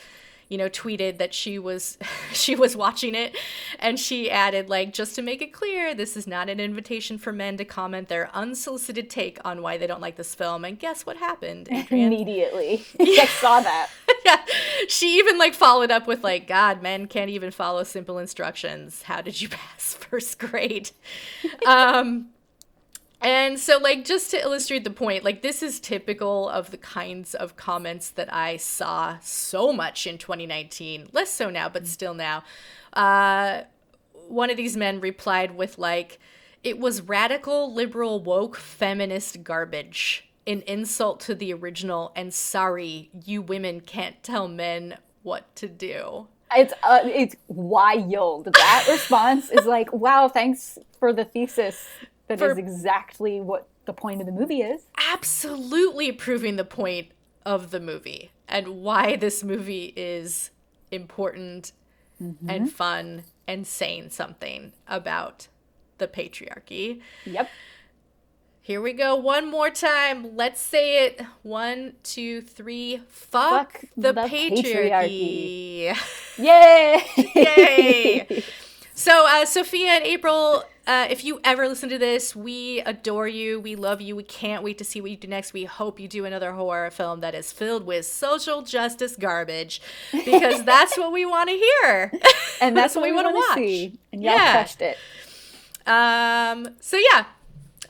You 0.48 0.59
know, 0.59 0.68
tweeted 0.68 1.18
that 1.18 1.35
she 1.35 1.59
was 1.59 1.98
she 2.32 2.55
was 2.55 2.77
watching 2.77 3.14
it, 3.14 3.36
and 3.78 3.98
she 3.98 4.31
added 4.31 4.68
like 4.68 4.93
just 4.93 5.14
to 5.16 5.23
make 5.23 5.43
it 5.43 5.52
clear, 5.52 5.94
this 5.94 6.16
is 6.16 6.27
not 6.27 6.48
an 6.48 6.60
invitation 6.60 7.18
for 7.18 7.32
men 7.32 7.56
to 7.56 7.64
comment 7.64 8.09
their 8.09 8.31
unsolicited 8.35 9.10
take 9.10 9.39
on 9.44 9.62
why 9.62 9.77
they 9.77 9.86
don't 9.86 10.01
like 10.01 10.16
this 10.16 10.35
film. 10.35 10.64
And 10.64 10.78
guess 10.78 11.05
what 11.05 11.16
happened? 11.16 11.68
Adrian? 11.73 12.12
Immediately. 12.12 12.85
I 13.01 13.27
saw 13.27 13.60
that. 13.60 13.89
yeah. 14.24 14.44
She 14.89 15.18
even 15.18 15.39
like 15.39 15.55
followed 15.55 15.90
up 15.90 16.06
with 16.06 16.23
like, 16.23 16.47
God, 16.47 16.82
men 16.82 17.06
can't 17.06 17.31
even 17.31 17.51
follow 17.51 17.82
simple 17.85 18.18
instructions. 18.18 19.02
How 19.02 19.20
did 19.23 19.40
you 19.40 19.48
pass 19.48 19.94
first 19.94 20.39
grade? 20.39 20.90
um, 21.66 22.28
and 23.20 23.59
so 23.59 23.78
like 23.78 24.05
just 24.05 24.30
to 24.32 24.40
illustrate 24.40 24.84
the 24.84 24.90
point, 24.90 25.24
like 25.24 25.43
this 25.43 25.62
is 25.62 25.80
typical 25.80 26.48
of 26.48 26.70
the 26.70 26.76
kinds 26.76 27.34
of 27.34 27.56
comments 27.56 28.10
that 28.10 28.32
I 28.32 28.56
saw 28.56 29.18
so 29.20 29.72
much 29.72 30.06
in 30.06 30.18
2019. 30.18 31.09
Less 31.12 31.30
so 31.30 31.51
now, 31.51 31.68
but 31.68 31.86
still 31.86 32.14
now. 32.14 32.44
Uh, 32.93 33.62
one 34.28 34.51
of 34.51 34.56
these 34.56 34.76
men 34.76 35.01
replied 35.01 35.56
with 35.56 35.78
like, 35.78 36.18
"It 36.62 36.78
was 36.78 37.02
radical, 37.02 37.72
liberal, 37.72 38.22
woke, 38.22 38.56
feminist 38.56 39.43
garbage." 39.43 40.22
An 40.48 40.62
insult 40.62 41.18
to 41.20 41.34
the 41.34 41.52
original, 41.52 42.12
and 42.14 42.32
sorry, 42.32 43.10
you 43.24 43.43
women 43.43 43.80
can't 43.80 44.22
tell 44.22 44.47
men 44.47 44.98
what 45.24 45.56
to 45.56 45.66
do. 45.66 46.28
It's 46.55 46.72
uh, 46.82 47.01
it's 47.05 47.34
wild. 47.48 48.47
That 48.47 48.86
response 48.90 49.51
is 49.51 49.66
like, 49.66 49.93
wow, 49.93 50.28
thanks 50.28 50.78
for 50.98 51.12
the 51.12 51.24
thesis. 51.24 51.88
That 52.28 52.34
is 52.34 52.40
For- 52.40 52.58
exactly 52.58 53.40
what 53.40 53.68
the 53.84 53.92
point 53.92 54.20
of 54.20 54.26
the 54.26 54.32
movie 54.32 54.62
is. 54.62 54.82
absolutely 55.12 56.10
proving 56.10 56.56
the 56.56 56.64
point 56.64 57.08
of 57.44 57.70
the 57.70 57.78
movie 57.78 58.32
and 58.48 58.82
why 58.82 59.14
this 59.16 59.44
movie 59.44 59.92
is 59.96 60.50
important 60.90 61.72
mm-hmm. 62.22 62.50
and 62.50 62.72
fun 62.72 63.22
and 63.46 63.66
saying 63.66 64.10
something 64.10 64.72
about 64.88 65.48
the 65.98 66.08
patriarchy. 66.08 67.00
Yep. 67.24 67.48
Here 68.60 68.80
we 68.80 68.92
go 68.92 69.14
one 69.14 69.48
more 69.48 69.70
time. 69.70 70.36
Let's 70.36 70.60
say 70.60 71.06
it. 71.06 71.22
One, 71.42 71.92
two, 72.02 72.42
three. 72.42 73.00
Fuck, 73.08 73.72
Fuck 73.72 73.84
the, 73.96 74.12
the 74.12 74.22
patriarchy. 74.22 75.96
Yay! 76.36 77.02
Yay! 77.16 78.44
So, 78.98 79.27
uh, 79.28 79.44
Sophia 79.44 79.90
and 79.90 80.05
April, 80.05 80.64
uh, 80.86 81.06
if 81.10 81.23
you 81.23 81.39
ever 81.44 81.68
listen 81.68 81.90
to 81.90 81.98
this, 81.98 82.35
we 82.35 82.81
adore 82.81 83.28
you. 83.28 83.60
We 83.60 83.77
love 83.77 84.01
you. 84.01 84.16
We 84.16 84.23
can't 84.23 84.62
wait 84.62 84.78
to 84.78 84.85
see 84.85 85.02
what 85.02 85.10
you 85.10 85.18
do 85.18 85.28
next. 85.28 85.52
We 85.52 85.64
hope 85.64 86.01
you 86.01 86.09
do 86.09 86.24
another 86.24 86.52
horror 86.52 86.90
film 86.90 87.20
that 87.20 87.35
is 87.35 87.52
filled 87.52 87.85
with 87.85 88.06
social 88.06 88.62
justice 88.62 89.14
garbage 89.14 89.82
because 90.12 90.64
that's 90.64 90.97
what 90.97 91.12
we 91.12 91.27
want 91.27 91.51
to 91.51 91.56
hear. 91.56 92.10
and 92.62 92.74
that's, 92.74 92.97
what 92.97 93.02
we 93.02 93.12
wanna 93.12 93.32
want 93.35 93.56
to 93.59 93.60
watch. 93.62 93.68
see. 93.68 93.98
And 94.14 94.23
y'all 94.23 94.32
Yeah. 94.35 94.52
crushed 94.52 94.81
it. 94.81 94.97
Um, 95.86 96.74
so 96.81 96.97
yeah, 96.97 97.27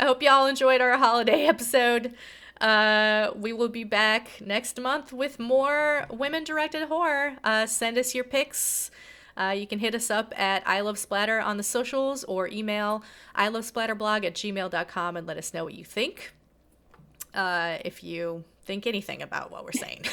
I 0.01 0.07
hope 0.07 0.21
y'all 0.25 0.47
enjoyed 0.47 0.81
our 0.81 0.99
holiday 0.99 1.47
episode. 1.47 2.15
Uh, 2.61 3.31
we 3.37 3.53
will 3.53 3.69
be 3.69 3.85
back 3.85 4.41
next 4.45 4.81
month 4.81 5.13
with 5.13 5.39
more 5.39 6.07
women 6.11 6.43
directed 6.43 6.89
horror. 6.89 7.37
Uh, 7.45 7.67
send 7.67 7.97
us 7.97 8.13
your 8.13 8.25
pics. 8.25 8.91
Uh, 9.37 9.55
you 9.57 9.67
can 9.67 9.79
hit 9.79 9.95
us 9.95 10.11
up 10.11 10.33
at 10.39 10.63
I 10.67 10.81
Love 10.81 10.99
Splatter 10.99 11.41
on 11.41 11.57
the 11.57 11.63
socials 11.63 12.25
or 12.25 12.49
email 12.49 13.03
I 13.35 13.49
Love 13.49 13.65
Splatterblog 13.65 14.25
at 14.25 14.35
gmail.com 14.35 15.17
and 15.17 15.27
let 15.27 15.37
us 15.37 15.53
know 15.53 15.65
what 15.65 15.75
you 15.75 15.85
think. 15.85 16.33
Uh, 17.35 17.79
if 17.85 18.03
you 18.03 18.45
think 18.65 18.87
anything 18.87 19.23
about 19.23 19.51
what 19.51 19.65
we're 19.65 19.73
saying. 19.73 20.05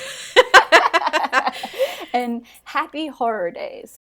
and 2.14 2.46
happy 2.66 3.08
horror 3.08 3.52
days. 3.52 3.98